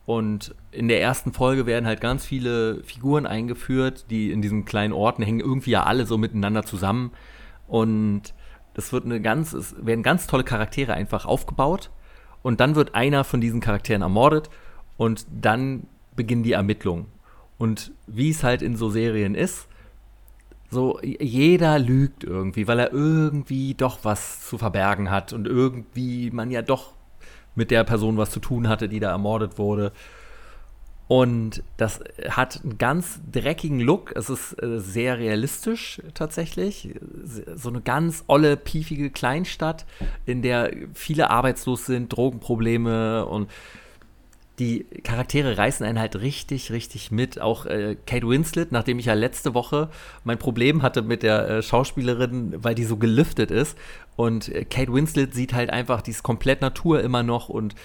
und 0.08 0.56
in 0.72 0.88
der 0.88 1.02
ersten 1.02 1.34
Folge 1.34 1.66
werden 1.66 1.86
halt 1.86 2.00
ganz 2.00 2.26
viele 2.26 2.82
Figuren 2.86 3.28
eingeführt, 3.28 4.06
die 4.10 4.32
in 4.32 4.42
diesen 4.42 4.64
kleinen 4.64 4.94
Orten 4.94 5.22
hängen 5.22 5.42
irgendwie 5.42 5.72
ja 5.72 5.84
alle 5.84 6.06
so 6.06 6.18
miteinander 6.18 6.64
zusammen. 6.64 7.12
Und 7.68 8.34
es 8.74 8.94
wird 8.94 9.04
eine 9.04 9.20
ganz, 9.20 9.52
es 9.52 9.76
werden 9.86 10.04
ganz 10.04 10.26
tolle 10.26 10.46
Charaktere 10.46 10.94
einfach 10.94 11.26
aufgebaut. 11.26 11.92
und 12.42 12.62
dann 12.62 12.76
wird 12.76 12.96
einer 12.96 13.26
von 13.26 13.42
diesen 13.42 13.60
Charakteren 13.60 14.02
ermordet 14.02 14.50
und 14.96 15.28
dann 15.30 15.88
beginnen 16.16 16.44
die 16.44 16.54
Ermittlungen. 16.54 17.08
Und 17.58 17.92
wie 18.08 18.30
es 18.30 18.46
halt 18.46 18.62
in 18.62 18.78
so 18.78 18.90
Serien 18.90 19.36
ist, 19.36 19.68
so 20.70 21.02
jeder 21.02 21.80
lügt 21.80 22.24
irgendwie, 22.24 22.66
weil 22.70 22.80
er 22.80 22.94
irgendwie 22.94 23.74
doch 23.74 24.00
was 24.04 24.48
zu 24.48 24.58
verbergen 24.58 25.12
hat 25.12 25.34
und 25.34 25.48
irgendwie 25.48 26.32
man 26.32 26.50
ja 26.50 26.62
doch 26.62 26.94
mit 27.58 27.72
der 27.72 27.84
Person 27.84 28.18
was 28.18 28.32
zu 28.32 28.40
tun 28.40 28.70
hatte, 28.70 28.88
die 28.88 29.00
da 29.00 29.10
ermordet 29.10 29.58
wurde. 29.58 29.92
Und 31.08 31.64
das 31.78 32.02
hat 32.30 32.62
einen 32.64 32.78
ganz 32.78 33.22
dreckigen 33.32 33.80
Look. 33.80 34.14
Es 34.16 34.30
ist 34.30 34.62
äh, 34.62 34.80
sehr 34.80 35.18
realistisch 35.18 36.02
tatsächlich. 36.14 36.96
So 37.56 37.70
eine 37.70 37.82
ganz 37.82 38.26
olle, 38.28 38.58
piefige 38.58 39.10
Kleinstadt, 39.10 39.86
in 40.26 40.42
der 40.42 40.72
viele 40.94 41.30
arbeitslos 41.30 41.86
sind, 41.86 42.10
Drogenprobleme 42.10 43.26
und 43.26 43.50
die 44.60 44.86
Charaktere 45.04 45.58
reißen 45.58 45.86
einen 45.86 46.00
halt 46.00 46.20
richtig, 46.20 46.72
richtig 46.72 47.12
mit. 47.12 47.40
Auch 47.40 47.66
äh, 47.68 47.96
Kate 48.08 48.28
Winslet, 48.28 48.72
nachdem 48.72 48.98
ich 48.98 49.06
ja 49.06 49.14
letzte 49.14 49.54
Woche 49.54 49.90
mein 50.24 50.40
Problem 50.40 50.82
hatte 50.82 51.04
mit 51.04 51.22
der 51.22 51.48
äh, 51.48 51.62
Schauspielerin, 51.62 52.56
weil 52.64 52.74
die 52.74 52.84
so 52.84 52.98
gelüftet 52.98 53.52
ist. 53.52 53.78
Und 54.16 54.50
äh, 54.50 54.66
Kate 54.66 54.92
Winslet 54.92 55.34
sieht 55.36 55.54
halt 55.54 55.70
einfach, 55.70 56.02
die 56.02 56.12
ist 56.12 56.24
komplett 56.24 56.62
Natur 56.62 57.02
immer 57.02 57.22
noch 57.22 57.50
und 57.50 57.76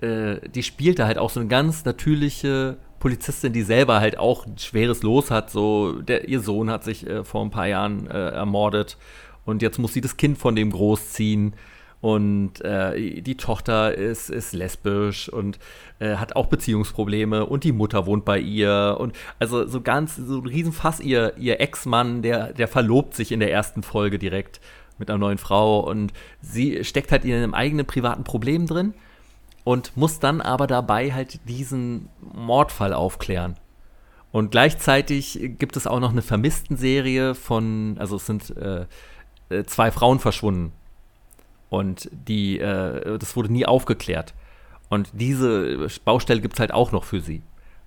äh, 0.00 0.36
die 0.48 0.62
spielt 0.62 1.00
da 1.00 1.06
halt 1.06 1.18
auch 1.18 1.30
so 1.30 1.40
eine 1.40 1.48
ganz 1.48 1.84
natürliche 1.84 2.76
Polizistin, 3.00 3.52
die 3.52 3.62
selber 3.62 3.98
halt 3.98 4.16
auch 4.16 4.46
ein 4.46 4.58
schweres 4.58 5.02
Los 5.02 5.32
hat. 5.32 5.50
So, 5.50 6.02
der, 6.02 6.28
ihr 6.28 6.38
Sohn 6.40 6.70
hat 6.70 6.84
sich 6.84 7.04
äh, 7.04 7.24
vor 7.24 7.44
ein 7.44 7.50
paar 7.50 7.66
Jahren 7.66 8.06
äh, 8.06 8.28
ermordet 8.28 8.96
und 9.44 9.60
jetzt 9.60 9.78
muss 9.78 9.92
sie 9.92 10.00
das 10.00 10.16
Kind 10.16 10.38
von 10.38 10.54
dem 10.54 10.70
großziehen. 10.70 11.54
Und 12.02 12.60
äh, 12.62 13.22
die 13.22 13.36
Tochter 13.36 13.94
ist, 13.94 14.28
ist 14.28 14.52
lesbisch 14.52 15.28
und 15.28 15.60
äh, 16.00 16.16
hat 16.16 16.34
auch 16.34 16.48
Beziehungsprobleme 16.48 17.46
und 17.46 17.62
die 17.62 17.70
Mutter 17.70 18.06
wohnt 18.06 18.24
bei 18.24 18.40
ihr. 18.40 18.96
Und 18.98 19.14
also 19.38 19.68
so 19.68 19.80
ganz, 19.80 20.16
so 20.16 20.40
ein 20.40 20.46
Riesenfass, 20.46 20.98
ihr, 20.98 21.34
ihr 21.38 21.60
Ex-Mann, 21.60 22.22
der, 22.22 22.54
der 22.54 22.66
verlobt 22.66 23.14
sich 23.14 23.30
in 23.30 23.38
der 23.38 23.52
ersten 23.52 23.84
Folge 23.84 24.18
direkt 24.18 24.60
mit 24.98 25.10
einer 25.10 25.18
neuen 25.20 25.38
Frau 25.38 25.78
und 25.78 26.12
sie 26.40 26.82
steckt 26.82 27.12
halt 27.12 27.24
in 27.24 27.34
einem 27.34 27.54
eigenen 27.54 27.86
privaten 27.86 28.24
Problem 28.24 28.66
drin 28.66 28.94
und 29.62 29.96
muss 29.96 30.18
dann 30.18 30.40
aber 30.40 30.66
dabei 30.66 31.12
halt 31.12 31.38
diesen 31.48 32.08
Mordfall 32.20 32.94
aufklären. 32.94 33.54
Und 34.32 34.50
gleichzeitig 34.50 35.38
gibt 35.56 35.76
es 35.76 35.86
auch 35.86 36.00
noch 36.00 36.10
eine 36.10 36.22
Vermissten-Serie 36.22 37.36
von, 37.36 37.94
also 38.00 38.16
es 38.16 38.26
sind 38.26 38.56
äh, 38.56 38.86
äh 39.50 39.62
zwei 39.66 39.92
Frauen 39.92 40.18
verschwunden 40.18 40.72
und 41.72 42.10
die, 42.12 42.58
äh, 42.58 43.18
das 43.18 43.34
wurde 43.34 43.50
nie 43.50 43.64
aufgeklärt. 43.64 44.34
Und 44.90 45.08
diese 45.14 45.88
Baustelle 46.04 46.42
gibt 46.42 46.52
es 46.52 46.60
halt 46.60 46.70
auch 46.70 46.92
noch 46.92 47.04
für 47.04 47.22
sie, 47.22 47.40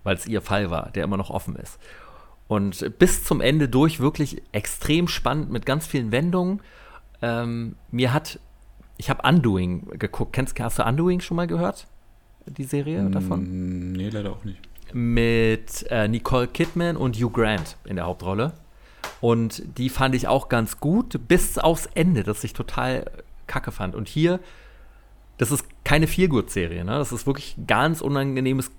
weil 0.04 0.16
es 0.16 0.26
ihr 0.26 0.42
Fall 0.42 0.72
war, 0.72 0.90
der 0.90 1.04
immer 1.04 1.18
noch 1.18 1.30
offen 1.30 1.56
ist. 1.56 1.78
Und 2.48 2.98
bis 2.98 3.24
zum 3.24 3.42
Ende 3.42 3.70
durch 3.70 4.00
wirklich 4.00 4.42
extrem 4.54 5.08
spannend 5.08 5.52
mit 5.52 5.68
ganz 5.68 5.86
vielen 5.86 6.12
Wendungen. 6.12 6.62
Ähm, 7.22 7.76
mir 7.92 8.12
hat, 8.12 8.40
ich 8.98 9.12
habe 9.12 9.22
Undoing 9.22 9.88
geguckt. 10.00 10.34
Kennst, 10.34 10.60
hast 10.60 10.80
du 10.80 10.84
Undoing 10.84 11.20
schon 11.20 11.38
mal 11.38 11.46
gehört? 11.46 11.86
Die 12.48 12.64
Serie 12.64 13.04
mm, 13.04 13.12
davon? 13.12 13.92
Nee, 13.92 14.10
leider 14.10 14.32
auch 14.32 14.44
nicht. 14.46 14.62
Mit 14.94 15.86
äh, 15.92 16.08
Nicole 16.08 16.48
Kidman 16.48 16.98
und 16.98 17.18
Hugh 17.18 17.30
Grant 17.30 17.78
in 17.86 17.98
der 17.98 18.08
Hauptrolle. 18.08 18.54
Und 19.22 19.62
die 19.78 19.90
fand 19.90 20.16
ich 20.16 20.28
auch 20.28 20.50
ganz 20.50 20.80
gut, 20.80 21.28
bis 21.28 21.60
aufs 21.60 21.86
Ende, 21.94 22.24
das 22.24 22.44
ich 22.44 22.54
total 22.54 23.06
kacke 23.48 23.72
fand. 23.72 23.96
Und 23.96 24.08
hier, 24.08 24.40
das 25.38 25.52
ist 25.52 25.66
keine 25.84 26.08
Feelgood-Serie, 26.08 26.84
ne? 26.86 26.98
Das 26.98 27.12
ist 27.12 27.28
wirklich 27.28 27.58
ein 27.58 27.68
ganz 27.68 28.02
unangenehmes 28.02 28.72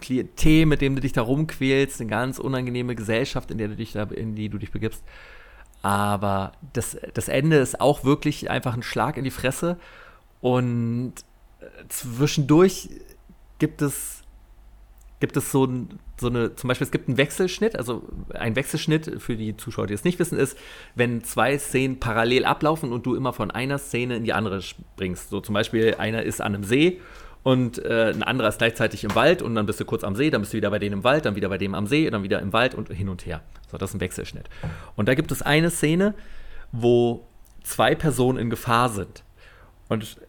Klientel, 0.00 0.66
mit 0.66 0.80
dem 0.80 0.96
du 0.96 1.00
dich 1.00 1.12
da 1.12 1.22
rumquälst, 1.22 2.00
eine 2.00 2.10
ganz 2.10 2.38
unangenehme 2.38 2.94
Gesellschaft, 2.94 3.50
in 3.50 3.58
der 3.58 3.68
du 3.68 3.76
dich 3.76 3.92
da, 3.92 4.04
in 4.04 4.34
die 4.34 4.48
du 4.48 4.58
dich 4.58 4.72
begibst. 4.72 5.04
Aber 5.82 6.52
das, 6.72 6.96
das 7.14 7.28
Ende 7.28 7.56
ist 7.56 7.80
auch 7.80 8.04
wirklich 8.04 8.50
einfach 8.50 8.74
ein 8.74 8.82
Schlag 8.82 9.16
in 9.16 9.24
die 9.24 9.30
Fresse. 9.30 9.78
Und 10.40 11.14
äh, 11.60 11.64
zwischendurch 11.88 12.90
gibt 13.58 13.82
es, 13.82 14.22
gibt 15.20 15.36
es 15.36 15.52
so 15.52 15.64
ein 15.64 15.98
so 16.20 16.28
eine, 16.28 16.54
zum 16.54 16.68
Beispiel, 16.68 16.84
es 16.84 16.90
gibt 16.90 17.08
einen 17.08 17.16
Wechselschnitt, 17.16 17.76
also 17.76 18.02
ein 18.34 18.54
Wechselschnitt, 18.56 19.20
für 19.20 19.36
die 19.36 19.56
Zuschauer, 19.56 19.86
die 19.86 19.94
es 19.94 20.04
nicht 20.04 20.18
wissen, 20.18 20.38
ist, 20.38 20.56
wenn 20.94 21.24
zwei 21.24 21.58
Szenen 21.58 21.98
parallel 21.98 22.44
ablaufen 22.44 22.92
und 22.92 23.06
du 23.06 23.14
immer 23.14 23.32
von 23.32 23.50
einer 23.50 23.78
Szene 23.78 24.16
in 24.16 24.24
die 24.24 24.32
andere 24.32 24.62
springst. 24.62 25.30
So 25.30 25.40
zum 25.40 25.54
Beispiel, 25.54 25.94
einer 25.98 26.22
ist 26.22 26.40
an 26.40 26.54
einem 26.54 26.64
See 26.64 27.00
und 27.42 27.82
äh, 27.84 28.12
ein 28.14 28.22
anderer 28.22 28.48
ist 28.48 28.58
gleichzeitig 28.58 29.02
im 29.04 29.14
Wald 29.14 29.40
und 29.40 29.54
dann 29.54 29.66
bist 29.66 29.80
du 29.80 29.84
kurz 29.84 30.04
am 30.04 30.14
See, 30.14 30.30
dann 30.30 30.42
bist 30.42 30.52
du 30.52 30.58
wieder 30.58 30.70
bei 30.70 30.78
denen 30.78 30.94
im 30.94 31.04
Wald, 31.04 31.24
dann 31.24 31.36
wieder 31.36 31.48
bei 31.48 31.58
dem 31.58 31.74
am 31.74 31.86
See, 31.86 32.08
dann 32.10 32.22
wieder 32.22 32.40
im 32.40 32.52
Wald 32.52 32.74
und 32.74 32.90
hin 32.90 33.08
und 33.08 33.24
her. 33.24 33.42
So, 33.70 33.78
das 33.78 33.90
ist 33.90 33.94
ein 33.94 34.00
Wechselschnitt. 34.00 34.50
Und 34.96 35.08
da 35.08 35.14
gibt 35.14 35.32
es 35.32 35.40
eine 35.40 35.70
Szene, 35.70 36.14
wo 36.70 37.26
zwei 37.62 37.94
Personen 37.94 38.38
in 38.38 38.50
Gefahr 38.50 38.90
sind. 38.90 39.24
Und 39.88 40.20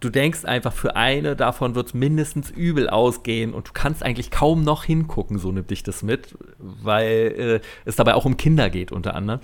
du 0.00 0.10
denkst 0.10 0.44
einfach, 0.44 0.72
für 0.72 0.96
eine 0.96 1.36
davon 1.36 1.74
wird 1.74 1.88
es 1.88 1.94
mindestens 1.94 2.50
übel 2.50 2.88
ausgehen 2.88 3.54
und 3.54 3.68
du 3.68 3.72
kannst 3.72 4.02
eigentlich 4.02 4.30
kaum 4.30 4.62
noch 4.62 4.84
hingucken, 4.84 5.38
so 5.38 5.50
nimmt 5.52 5.70
dich 5.70 5.82
das 5.82 6.02
mit, 6.02 6.36
weil 6.58 7.60
äh, 7.60 7.60
es 7.84 7.96
dabei 7.96 8.14
auch 8.14 8.24
um 8.24 8.36
Kinder 8.36 8.70
geht 8.70 8.92
unter 8.92 9.14
anderem. 9.14 9.40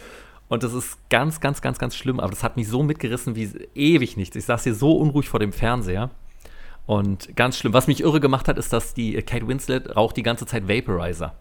Und 0.49 0.63
das 0.63 0.73
ist 0.73 0.99
ganz, 1.11 1.41
ganz, 1.41 1.63
ganz, 1.63 1.79
ganz 1.79 1.97
schlimm. 1.97 2.21
Aber 2.21 2.31
das 2.31 2.45
hat 2.45 2.57
mich 2.57 2.69
so 2.69 2.83
mitgerissen 2.83 3.35
wie 3.35 3.51
ewig 3.75 4.17
nichts. 4.17 4.37
Ich 4.37 4.45
saß 4.45 4.63
hier 4.63 4.75
so 4.75 4.93
unruhig 4.97 5.29
vor 5.29 5.41
dem 5.41 5.53
Fernseher. 5.53 6.11
Und 6.87 7.35
ganz 7.35 7.59
schlimm. 7.59 7.73
Was 7.73 7.87
mich 7.87 8.03
irre 8.03 8.21
gemacht 8.21 8.47
hat, 8.47 8.59
ist, 8.59 8.73
dass 8.73 8.95
die 8.95 9.15
Kate 9.23 9.49
Winslet 9.49 9.97
raucht 9.97 10.17
die 10.17 10.23
ganze 10.23 10.47
Zeit 10.47 10.69
Vaporizer. 10.69 11.35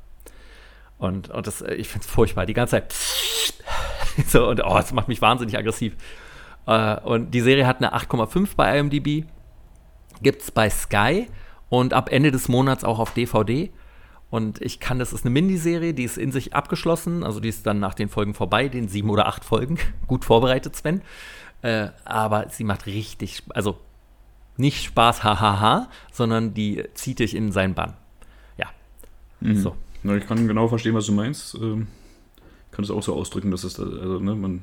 Und, 0.97 1.29
und 1.29 1.45
das, 1.45 1.61
äh, 1.61 1.73
ich 1.73 1.89
finde 1.89 2.05
es 2.05 2.11
furchtbar. 2.11 2.45
Die 2.45 2.53
ganze 2.53 2.71
Zeit. 2.71 2.93
so, 4.27 4.47
und 4.47 4.63
oh, 4.63 4.75
das 4.75 4.93
macht 4.93 5.09
mich 5.09 5.21
wahnsinnig 5.21 5.57
aggressiv. 5.57 5.95
Äh, 6.65 6.99
und 7.01 7.31
die 7.31 7.41
Serie 7.41 7.67
hat 7.67 7.77
eine 7.77 7.93
8,5 7.95 8.55
bei 8.55 8.77
IMDb. 8.77 9.25
Gibt 10.21 10.41
es 10.41 10.51
bei 10.51 10.69
Sky 10.69 11.27
und 11.69 11.93
ab 11.93 12.11
Ende 12.11 12.31
des 12.31 12.47
Monats 12.47 12.83
auch 12.83 12.99
auf 12.99 13.13
DVD. 13.13 13.71
Und 14.29 14.61
ich 14.61 14.79
kann, 14.79 14.99
das 14.99 15.13
ist 15.13 15.25
eine 15.25 15.31
Miniserie, 15.31 15.93
die 15.93 16.03
ist 16.03 16.17
in 16.17 16.31
sich 16.31 16.55
abgeschlossen. 16.55 17.23
Also 17.23 17.39
die 17.39 17.49
ist 17.49 17.67
dann 17.67 17.79
nach 17.79 17.93
den 17.93 18.09
Folgen 18.09 18.33
vorbei, 18.33 18.67
den 18.67 18.87
sieben 18.87 19.09
oder 19.09 19.27
acht 19.27 19.45
Folgen. 19.45 19.77
Gut 20.07 20.25
vorbereitet, 20.25 20.75
Sven. 20.75 21.01
Äh, 21.61 21.89
aber 22.03 22.49
sie 22.49 22.63
macht 22.63 22.85
richtig, 22.85 23.43
also 23.49 23.77
nicht 24.57 24.83
Spaß, 24.83 25.23
hahaha, 25.23 25.89
sondern 26.11 26.53
die 26.53 26.83
zieht 26.93 27.19
dich 27.19 27.35
in 27.35 27.51
seinen 27.51 27.73
Bann. 27.73 27.93
Ja. 28.57 28.67
Mhm. 29.39 29.57
So. 29.57 29.75
Na, 30.03 30.15
ich 30.15 30.27
kann 30.27 30.47
genau 30.47 30.67
verstehen, 30.67 30.95
was 30.95 31.05
du 31.05 31.13
meinst. 31.13 31.55
Ähm, 31.55 31.87
ich 32.69 32.75
kann 32.75 32.83
es 32.83 32.91
auch 32.91 33.03
so 33.03 33.15
ausdrücken, 33.15 33.51
dass 33.51 33.63
es, 33.63 33.79
also, 33.79 34.19
ne, 34.19 34.35
man 34.35 34.61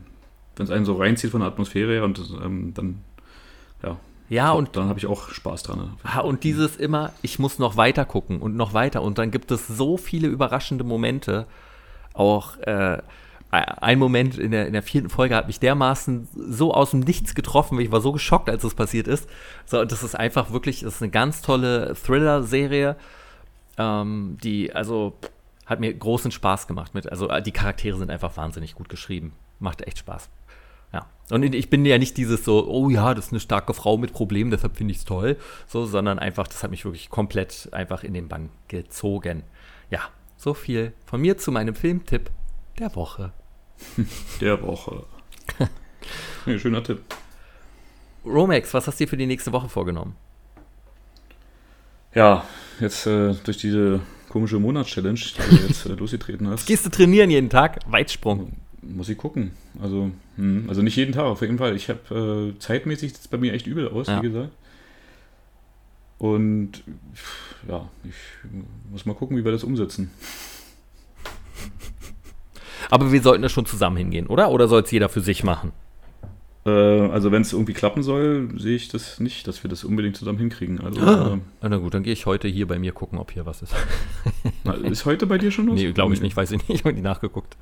wenn 0.57 0.65
es 0.65 0.71
einen 0.71 0.85
so 0.85 0.97
reinzieht 0.97 1.31
von 1.31 1.41
der 1.41 1.49
Atmosphäre 1.49 1.93
her 1.93 2.05
und 2.05 2.19
ähm, 2.43 2.75
dann, 2.75 3.03
ja. 3.83 3.97
Ja, 4.29 4.53
und 4.53 4.77
dann 4.77 4.89
habe 4.89 4.99
ich 4.99 5.07
auch 5.07 5.29
Spaß 5.31 5.65
dran. 5.65 5.79
Ne? 5.79 6.23
Und 6.23 6.45
dieses 6.45 6.77
immer, 6.77 7.13
ich 7.21 7.41
muss 7.41 7.59
noch 7.59 7.77
weiter 7.77 8.05
gucken 8.05 8.41
und 8.41 8.55
noch 8.55 8.75
weiter. 8.75 9.03
Und 9.03 9.19
dann 9.19 9.33
gibt 9.33 9.51
es 9.51 9.67
so 9.67 9.97
viele 9.97 10.29
überraschende 10.29 10.85
Momente. 10.85 11.47
Auch 12.15 12.57
äh, 12.59 12.99
ein 13.51 13.99
Moment 13.99 14.39
in 14.39 14.53
der, 14.53 14.69
in 14.69 14.73
der 14.73 14.85
vierten 14.85 15.11
Folge 15.11 15.35
hat 15.35 15.49
mich 15.49 15.59
dermaßen 15.59 16.29
so 16.35 16.73
aus 16.73 16.93
dem 16.93 17.01
Nichts 17.01 17.35
getroffen. 17.35 17.81
Ich 17.81 17.91
war 17.91 18.01
so 18.01 18.13
geschockt, 18.13 18.49
als 18.49 18.63
es 18.63 18.75
passiert 18.75 19.09
ist. 19.09 19.29
So, 19.67 19.85
das 19.85 20.05
ist 20.05 20.15
einfach 20.15 20.53
wirklich, 20.53 20.81
das 20.81 20.97
ist 20.97 21.03
eine 21.03 21.11
ganz 21.11 21.43
tolle 21.43 21.95
Thriller-Serie, 21.95 22.97
ähm, 23.79 24.39
die, 24.43 24.73
also, 24.73 25.15
hat 25.67 25.81
mir 25.81 25.93
großen 25.93 26.31
Spaß 26.31 26.69
gemacht. 26.69 26.95
Mit, 26.95 27.11
also, 27.11 27.29
die 27.41 27.53
Charaktere 27.53 27.99
sind 27.99 28.11
einfach 28.11 28.37
wahnsinnig 28.37 28.75
gut 28.75 28.89
geschrieben. 28.89 29.33
Macht 29.59 29.83
echt 29.83 29.99
Spaß. 29.99 30.29
Ja. 30.93 31.07
Und 31.31 31.55
ich 31.55 31.71
bin 31.71 31.85
ja 31.85 31.99
nicht 31.99 32.17
dieses 32.17 32.45
so, 32.45 32.69
oh 32.69 32.91
ja, 32.91 33.15
das 33.15 33.27
ist 33.27 33.33
eine 33.33 33.41
starke 33.41 33.75
Frau 33.75 33.97
mit 33.97 34.13
Problemen, 34.13 34.51
deshalb 34.51 34.77
finde 34.77 34.93
ich 34.93 34.99
es 34.99 35.05
toll, 35.05 35.37
so, 35.67 35.87
sondern 35.87 36.19
einfach, 36.19 36.49
das 36.49 36.63
hat 36.63 36.71
mich 36.71 36.85
wirklich 36.85 37.11
komplett 37.11 37.69
einfach 37.73 38.03
in 38.03 38.15
den 38.15 38.29
Bann 38.29 38.51
gezogen. 38.69 39.45
Ja, 39.91 40.01
so 40.37 40.55
viel 40.55 40.93
von 41.07 41.21
mir 41.21 41.39
zu 41.39 41.53
meinem 41.53 41.75
Filmtipp 41.75 42.31
der 42.79 42.95
Woche. 42.95 43.33
Der 44.41 44.61
Woche. 44.63 45.05
ja, 46.47 46.59
schöner 46.59 46.83
Tipp. 46.83 47.03
Romex, 48.25 48.75
was 48.75 48.87
hast 48.87 49.01
du 49.01 49.05
dir 49.05 49.09
für 49.09 49.17
die 49.17 49.27
nächste 49.27 49.53
Woche 49.53 49.69
vorgenommen? 49.69 50.17
Ja, 52.15 52.45
jetzt 52.81 53.07
äh, 53.07 53.35
durch 53.45 53.59
diese 53.59 54.01
komische 54.29 54.59
Monatschallenge, 54.59 55.21
die 55.21 55.57
du 55.57 55.67
jetzt 55.67 55.87
äh, 55.87 55.93
losgetreten 55.99 56.49
hast. 56.49 56.67
Gehst 56.67 56.85
du 56.85 56.91
trainieren 56.91 57.31
jeden 57.31 57.51
Tag? 57.51 57.79
Weitsprung 57.87 58.53
muss 58.97 59.09
ich 59.09 59.19
gucken. 59.19 59.53
Also, 59.81 60.11
hm, 60.37 60.67
also 60.69 60.83
nicht 60.83 60.97
jeden 60.97 61.13
Tag, 61.13 61.25
auf 61.25 61.41
jeden 61.41 61.59
Fall. 61.59 61.77
Ich 61.77 61.89
habe 61.89 62.53
äh, 62.55 62.59
zeitmäßig 62.59 63.13
das 63.13 63.29
bei 63.29 63.39
mir 63.39 63.53
echt 63.53 63.67
übel 63.67 63.89
aus, 63.89 64.07
ja. 64.07 64.19
wie 64.19 64.27
gesagt. 64.27 64.51
Und 66.19 66.83
ja, 67.69 67.89
ich 68.05 68.15
muss 68.91 69.07
mal 69.07 69.15
gucken, 69.15 69.37
wie 69.37 69.45
wir 69.45 69.53
das 69.53 69.65
umsetzen. 69.65 70.11
Aber 72.91 73.13
wir 73.13 73.23
sollten 73.23 73.43
das 73.43 73.53
schon 73.53 73.67
zusammen 73.67 73.97
hingehen, 73.97 74.27
oder? 74.27 74.51
Oder 74.51 74.69
soll 74.69 74.83
es 74.83 74.91
jeder 74.91 75.09
für 75.09 75.21
sich 75.21 75.45
machen? 75.45 75.73
Äh, 76.67 76.71
also 76.71 77.33
wenn 77.33 77.43
es 77.43 77.53
irgendwie 77.53 77.73
klappen 77.73 78.03
soll, 78.03 78.51
sehe 78.59 78.77
ich 78.77 78.89
das 78.89 79.19
nicht, 79.19 79.47
dass 79.49 79.65
wir 79.65 79.71
das 79.71 79.85
unbedingt 79.85 80.17
zusammen 80.17 80.39
hinkriegen. 80.39 80.81
Also, 80.81 81.01
ah, 81.01 81.39
äh, 81.63 81.69
na 81.69 81.77
gut, 81.79 81.95
dann 81.95 82.03
gehe 82.03 82.13
ich 82.13 82.27
heute 82.27 82.49
hier 82.49 82.67
bei 82.67 82.79
mir 82.79 82.93
gucken, 82.93 83.19
ob 83.19 83.31
hier 83.33 83.47
was 83.47 83.63
ist. 83.63 83.75
Na, 84.65 84.75
ist 84.75 85.07
heute 85.07 85.27
bei 85.27 85.39
dir 85.39 85.51
schon 85.51 85.69
was? 85.71 85.77
Nee, 85.77 85.93
glaube 85.93 86.13
ich 86.13 86.21
nicht, 86.21 86.37
weiß 86.37 86.51
ich 86.51 86.59
nicht. 86.59 86.71
Ich 86.81 86.85
habe 86.85 86.95
nie 86.95 87.01
nachgeguckt. 87.01 87.57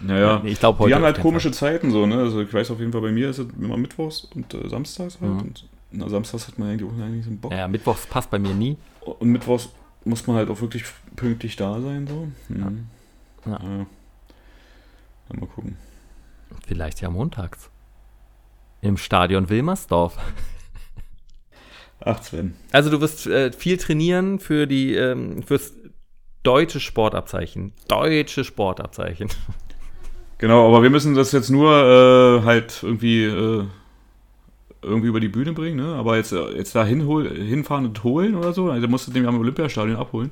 Naja, 0.00 0.42
ich 0.44 0.58
glaube 0.58 0.78
heute. 0.78 0.88
Die 0.90 0.94
haben 0.94 1.04
halt 1.04 1.20
komische 1.20 1.48
Fall. 1.52 1.72
Zeiten 1.72 1.90
so, 1.90 2.06
ne? 2.06 2.18
Also 2.18 2.40
ich 2.40 2.52
weiß 2.52 2.70
auf 2.70 2.78
jeden 2.78 2.92
Fall, 2.92 3.00
bei 3.00 3.10
mir 3.10 3.30
ist 3.30 3.38
es 3.38 3.46
immer 3.58 3.76
mittwochs 3.76 4.28
und 4.34 4.52
äh, 4.54 4.68
samstags 4.68 5.20
halt. 5.20 5.32
Mhm. 5.32 5.40
Und 5.40 5.68
na, 5.90 6.08
samstags 6.08 6.48
hat 6.48 6.58
man 6.58 6.68
eigentlich, 6.70 6.90
eigentlich 6.90 7.24
so 7.24 7.30
einen 7.30 7.40
Bock. 7.40 7.52
Ja, 7.52 7.66
mittwochs 7.66 8.06
passt 8.06 8.30
bei 8.30 8.38
mir 8.38 8.54
nie. 8.54 8.76
Und 9.00 9.30
mittwochs 9.30 9.70
muss 10.04 10.26
man 10.26 10.36
halt 10.36 10.50
auch 10.50 10.60
wirklich 10.60 10.84
pünktlich 11.16 11.56
da 11.56 11.80
sein, 11.80 12.06
so. 12.06 12.28
Mhm. 12.48 12.86
Ja. 13.46 13.52
ja. 13.52 13.58
ja. 13.62 13.86
Mal 15.38 15.46
gucken. 15.46 15.76
Vielleicht 16.66 17.00
ja 17.00 17.10
montags. 17.10 17.70
Im 18.80 18.96
Stadion 18.96 19.48
Wilmersdorf. 19.48 20.18
Ach, 22.00 22.22
Sven. 22.22 22.54
Also 22.72 22.90
du 22.90 23.00
wirst 23.00 23.26
äh, 23.26 23.52
viel 23.52 23.76
trainieren 23.76 24.38
für 24.38 24.66
die, 24.66 24.94
ähm, 24.94 25.42
fürs 25.42 25.72
deutsche 26.42 26.80
Sportabzeichen. 26.80 27.72
Deutsche 27.88 28.44
Sportabzeichen. 28.44 29.28
Genau, 30.38 30.68
aber 30.68 30.82
wir 30.82 30.90
müssen 30.90 31.14
das 31.14 31.32
jetzt 31.32 31.50
nur 31.50 31.72
äh, 31.72 32.44
halt 32.44 32.80
irgendwie, 32.82 33.24
äh, 33.24 33.64
irgendwie 34.82 35.08
über 35.08 35.18
die 35.18 35.28
Bühne 35.28 35.52
bringen, 35.52 35.76
ne? 35.76 35.94
Aber 35.96 36.16
jetzt, 36.16 36.32
äh, 36.32 36.56
jetzt 36.56 36.74
da 36.76 36.84
hinfahren 36.84 37.86
und 37.86 38.04
holen 38.04 38.36
oder 38.36 38.52
so, 38.52 38.70
also 38.70 38.86
musst 38.86 39.08
du 39.08 39.12
den 39.12 39.26
am 39.26 39.38
Olympiastadion 39.38 39.96
abholen. 39.96 40.30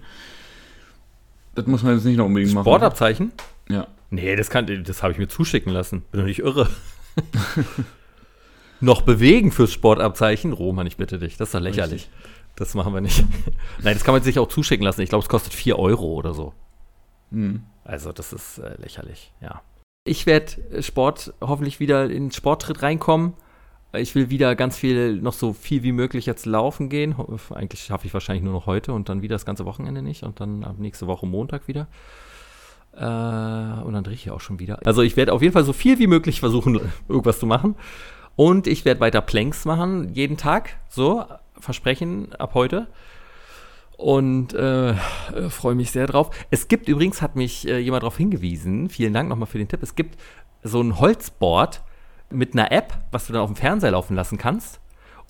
Das 1.56 1.66
muss 1.66 1.82
man 1.82 1.94
jetzt 1.94 2.04
nicht 2.04 2.18
noch 2.18 2.26
unbedingt 2.26 2.54
machen. 2.54 2.64
Sportabzeichen? 2.64 3.32
Ja. 3.68 3.88
Nee, 4.10 4.36
das, 4.36 4.48
das 4.48 5.02
habe 5.02 5.12
ich 5.12 5.18
mir 5.18 5.26
zuschicken 5.26 5.72
lassen. 5.72 6.02
Bin 6.12 6.20
doch 6.20 6.26
nicht 6.26 6.38
irre. 6.38 6.68
noch 8.80 9.02
bewegen 9.02 9.50
fürs 9.50 9.72
Sportabzeichen? 9.72 10.52
Roman, 10.52 10.86
ich 10.86 10.96
bitte 10.96 11.18
dich. 11.18 11.36
Das 11.36 11.48
ist 11.48 11.54
doch 11.54 11.60
lächerlich. 11.60 12.02
Richtig. 12.02 12.32
Das 12.54 12.74
machen 12.74 12.94
wir 12.94 13.00
nicht. 13.00 13.24
Nein, 13.82 13.94
das 13.94 14.04
kann 14.04 14.14
man 14.14 14.22
sich 14.22 14.38
auch 14.38 14.48
zuschicken 14.48 14.84
lassen. 14.84 15.00
Ich 15.00 15.08
glaube, 15.08 15.22
es 15.22 15.28
kostet 15.28 15.52
4 15.54 15.78
Euro 15.78 16.06
oder 16.14 16.34
so. 16.34 16.52
Hm. 17.32 17.62
Also, 17.84 18.12
das 18.12 18.32
ist 18.32 18.58
äh, 18.58 18.80
lächerlich, 18.80 19.32
ja. 19.40 19.62
Ich 20.06 20.24
werde 20.24 20.82
Sport 20.82 21.34
hoffentlich 21.40 21.80
wieder 21.80 22.04
in 22.04 22.26
den 22.26 22.30
Sporttritt 22.30 22.80
reinkommen. 22.82 23.34
Ich 23.92 24.14
will 24.14 24.30
wieder 24.30 24.54
ganz 24.54 24.76
viel, 24.76 25.16
noch 25.16 25.32
so 25.32 25.52
viel 25.52 25.82
wie 25.82 25.90
möglich 25.90 26.26
jetzt 26.26 26.46
laufen 26.46 26.88
gehen. 26.88 27.16
Eigentlich 27.50 27.82
schaffe 27.82 28.06
ich 28.06 28.14
wahrscheinlich 28.14 28.44
nur 28.44 28.52
noch 28.52 28.66
heute 28.66 28.92
und 28.92 29.08
dann 29.08 29.20
wieder 29.22 29.34
das 29.34 29.44
ganze 29.44 29.64
Wochenende 29.64 30.02
nicht 30.02 30.22
und 30.22 30.40
dann 30.40 30.62
ab 30.62 30.76
nächste 30.78 31.08
Woche 31.08 31.26
Montag 31.26 31.66
wieder. 31.66 31.88
Äh, 32.92 33.00
und 33.00 33.94
dann 33.94 34.04
drehe 34.04 34.14
ich 34.14 34.26
ja 34.26 34.32
auch 34.32 34.40
schon 34.40 34.60
wieder. 34.60 34.78
Also 34.86 35.02
ich 35.02 35.16
werde 35.16 35.32
auf 35.32 35.42
jeden 35.42 35.52
Fall 35.52 35.64
so 35.64 35.72
viel 35.72 35.98
wie 35.98 36.06
möglich 36.06 36.38
versuchen, 36.38 36.80
irgendwas 37.08 37.40
zu 37.40 37.46
machen. 37.46 37.74
Und 38.36 38.68
ich 38.68 38.84
werde 38.84 39.00
weiter 39.00 39.22
Planks 39.22 39.64
machen, 39.64 40.14
jeden 40.14 40.36
Tag. 40.36 40.76
So, 40.88 41.24
versprechen 41.58 42.32
ab 42.34 42.54
heute. 42.54 42.86
Und 43.96 44.52
äh, 44.52 44.90
äh, 44.90 44.94
freue 45.48 45.74
mich 45.74 45.90
sehr 45.90 46.06
drauf. 46.06 46.30
Es 46.50 46.68
gibt 46.68 46.88
übrigens, 46.88 47.22
hat 47.22 47.34
mich 47.34 47.66
äh, 47.66 47.78
jemand 47.78 48.02
darauf 48.02 48.18
hingewiesen, 48.18 48.90
vielen 48.90 49.14
Dank 49.14 49.28
nochmal 49.28 49.46
für 49.46 49.58
den 49.58 49.68
Tipp, 49.68 49.82
es 49.82 49.94
gibt 49.94 50.20
so 50.62 50.82
ein 50.82 51.00
Holzboard 51.00 51.82
mit 52.30 52.52
einer 52.52 52.72
App, 52.72 52.98
was 53.10 53.26
du 53.26 53.32
dann 53.32 53.42
auf 53.42 53.50
dem 53.50 53.56
Fernseher 53.56 53.92
laufen 53.92 54.14
lassen 54.14 54.36
kannst. 54.36 54.80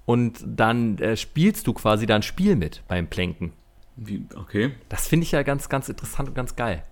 Und 0.05 0.43
dann 0.47 0.99
äh, 0.99 1.17
spielst 1.17 1.67
du 1.67 1.73
quasi 1.75 2.07
da 2.07 2.17
ein 2.17 2.23
Spiel 2.23 2.57
mit 2.57 2.83
beim 2.89 3.09
Planken. 3.09 3.53
Wie, 3.97 4.25
okay. 4.37 4.73
Das 4.89 5.09
finde 5.09 5.25
ich 5.25 5.33
ja 5.33 5.43
ganz, 5.43 5.69
ganz 5.69 5.89
interessant 5.89 6.29
und 6.29 6.35
ganz 6.35 6.55
geil. 6.55 6.85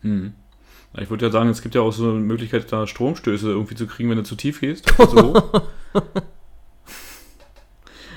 Hm. 0.00 0.34
Ich 0.98 1.08
würde 1.08 1.26
ja 1.26 1.32
sagen, 1.32 1.48
es 1.48 1.62
gibt 1.62 1.74
ja 1.74 1.80
auch 1.80 1.92
so 1.92 2.10
eine 2.10 2.20
Möglichkeit, 2.20 2.70
da 2.70 2.86
Stromstöße 2.86 3.48
irgendwie 3.48 3.74
zu 3.74 3.86
kriegen, 3.86 4.10
wenn 4.10 4.18
du 4.18 4.24
zu 4.24 4.36
tief 4.36 4.60
gehst. 4.60 4.92
So. 4.98 5.34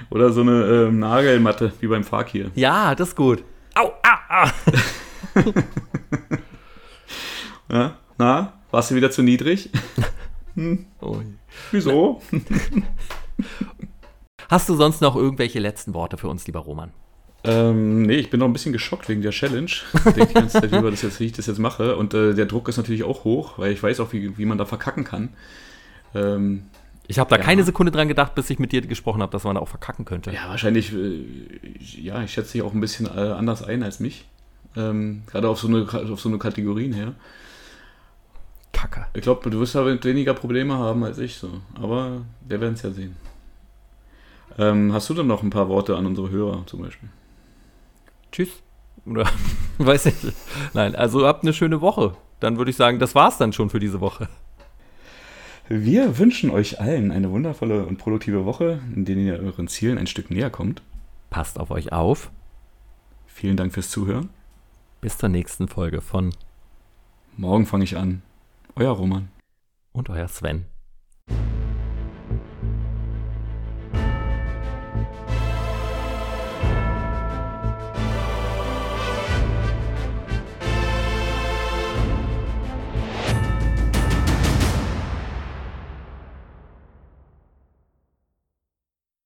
Oder 0.09 0.31
so 0.31 0.41
eine 0.41 0.65
ähm, 0.65 0.99
Nagelmatte, 0.99 1.73
wie 1.79 1.87
beim 1.87 2.03
Fakir. 2.03 2.51
Ja, 2.55 2.95
das 2.95 3.09
ist 3.09 3.15
gut. 3.15 3.43
Au, 3.75 3.91
ah, 4.03 4.19
ah. 4.29 4.51
ja, 7.71 7.97
na, 8.17 8.53
warst 8.71 8.91
du 8.91 8.95
wieder 8.95 9.11
zu 9.11 9.21
niedrig? 9.21 9.69
Hm. 10.55 10.85
Oh. 11.01 11.17
Wieso? 11.71 12.21
Hast 14.49 14.69
du 14.69 14.75
sonst 14.75 15.01
noch 15.01 15.17
irgendwelche 15.17 15.59
letzten 15.59 15.93
Worte 15.93 16.15
für 16.15 16.29
uns, 16.29 16.47
lieber 16.47 16.61
Roman? 16.61 16.91
Ähm, 17.43 18.03
nee, 18.03 18.15
ich 18.15 18.29
bin 18.29 18.39
noch 18.39 18.47
ein 18.47 18.53
bisschen 18.53 18.73
geschockt 18.73 19.07
wegen 19.07 19.21
der 19.21 19.31
Challenge. 19.31 19.69
Ich 19.93 20.01
denke 20.01 20.27
die 20.27 20.33
ganze 20.33 20.61
Zeit, 20.61 20.71
wie, 20.71 20.89
das 20.89 21.01
jetzt, 21.01 21.19
wie 21.19 21.25
ich 21.25 21.33
das 21.33 21.45
jetzt 21.45 21.59
mache. 21.59 21.95
Und 21.95 22.13
äh, 22.13 22.33
der 22.33 22.45
Druck 22.45 22.67
ist 22.69 22.77
natürlich 22.77 23.03
auch 23.03 23.23
hoch, 23.23 23.57
weil 23.57 23.71
ich 23.71 23.83
weiß 23.83 23.99
auch, 23.99 24.13
wie, 24.13 24.37
wie 24.37 24.45
man 24.45 24.57
da 24.57 24.65
verkacken 24.65 25.03
kann. 25.03 25.29
Ähm, 26.15 26.63
ich 27.07 27.19
habe 27.19 27.29
da 27.29 27.37
ja. 27.37 27.43
keine 27.43 27.63
Sekunde 27.63 27.91
dran 27.91 28.07
gedacht, 28.07 28.35
bis 28.35 28.49
ich 28.49 28.59
mit 28.59 28.71
dir 28.71 28.81
gesprochen 28.81 29.21
habe, 29.21 29.31
dass 29.31 29.43
man 29.43 29.55
da 29.55 29.61
auch 29.61 29.67
verkacken 29.67 30.05
könnte. 30.05 30.31
Ja, 30.31 30.49
wahrscheinlich, 30.49 30.93
äh, 30.93 31.25
ja, 31.79 32.23
ich 32.23 32.31
schätze 32.31 32.53
dich 32.53 32.61
auch 32.61 32.73
ein 32.73 32.81
bisschen 32.81 33.05
äh, 33.05 33.31
anders 33.31 33.63
ein 33.63 33.83
als 33.83 33.99
mich. 33.99 34.25
Ähm, 34.75 35.23
Gerade 35.27 35.49
auf 35.49 35.59
so, 35.59 35.67
eine, 35.67 35.87
auf 36.11 36.19
so 36.19 36.29
eine 36.29 36.37
Kategorien 36.37 36.93
her. 36.93 37.13
Kacke. 38.71 39.05
Ich 39.13 39.21
glaube, 39.21 39.49
du 39.49 39.59
wirst 39.59 39.75
da 39.75 39.85
weniger 39.85 40.33
Probleme 40.33 40.77
haben 40.77 41.03
als 41.03 41.17
ich 41.17 41.35
so. 41.35 41.49
Aber 41.75 42.23
wir 42.47 42.59
werden 42.59 42.73
es 42.73 42.81
ja 42.81 42.91
sehen. 42.91 43.15
Ähm, 44.57 44.93
hast 44.93 45.09
du 45.09 45.13
denn 45.13 45.27
noch 45.27 45.43
ein 45.43 45.49
paar 45.49 45.69
Worte 45.69 45.95
an 45.95 46.05
unsere 46.05 46.29
Hörer 46.29 46.65
zum 46.65 46.81
Beispiel? 46.81 47.09
Tschüss. 48.31 48.49
Oder 49.05 49.29
weiß 49.77 50.07
ich. 50.07 50.15
Nein, 50.73 50.95
also 50.95 51.25
habt 51.25 51.43
eine 51.43 51.53
schöne 51.53 51.81
Woche. 51.81 52.15
Dann 52.39 52.57
würde 52.57 52.71
ich 52.71 52.77
sagen, 52.77 52.99
das 52.99 53.15
war's 53.15 53.37
dann 53.37 53.53
schon 53.53 53.69
für 53.69 53.79
diese 53.79 54.01
Woche. 54.01 54.27
Wir 55.67 56.19
wünschen 56.19 56.51
euch 56.51 56.79
allen 56.79 57.11
eine 57.11 57.31
wundervolle 57.31 57.87
und 57.87 57.97
produktive 57.97 58.45
Woche, 58.45 58.79
in 58.95 59.03
der 59.03 59.15
ihr 59.15 59.39
euren 59.39 59.67
Zielen 59.67 59.97
ein 59.97 60.05
Stück 60.05 60.29
näher 60.29 60.51
kommt. 60.51 60.83
Passt 61.31 61.59
auf 61.59 61.71
euch 61.71 61.91
auf. 61.91 62.29
Vielen 63.25 63.57
Dank 63.57 63.73
fürs 63.73 63.89
Zuhören. 63.89 64.29
Bis 65.01 65.17
zur 65.17 65.29
nächsten 65.29 65.67
Folge 65.67 66.01
von 66.01 66.35
Morgen 67.35 67.65
fange 67.65 67.83
ich 67.83 67.97
an. 67.97 68.21
Euer 68.75 68.91
Roman. 68.91 69.29
Und 69.91 70.09
euer 70.09 70.27
Sven. 70.27 70.65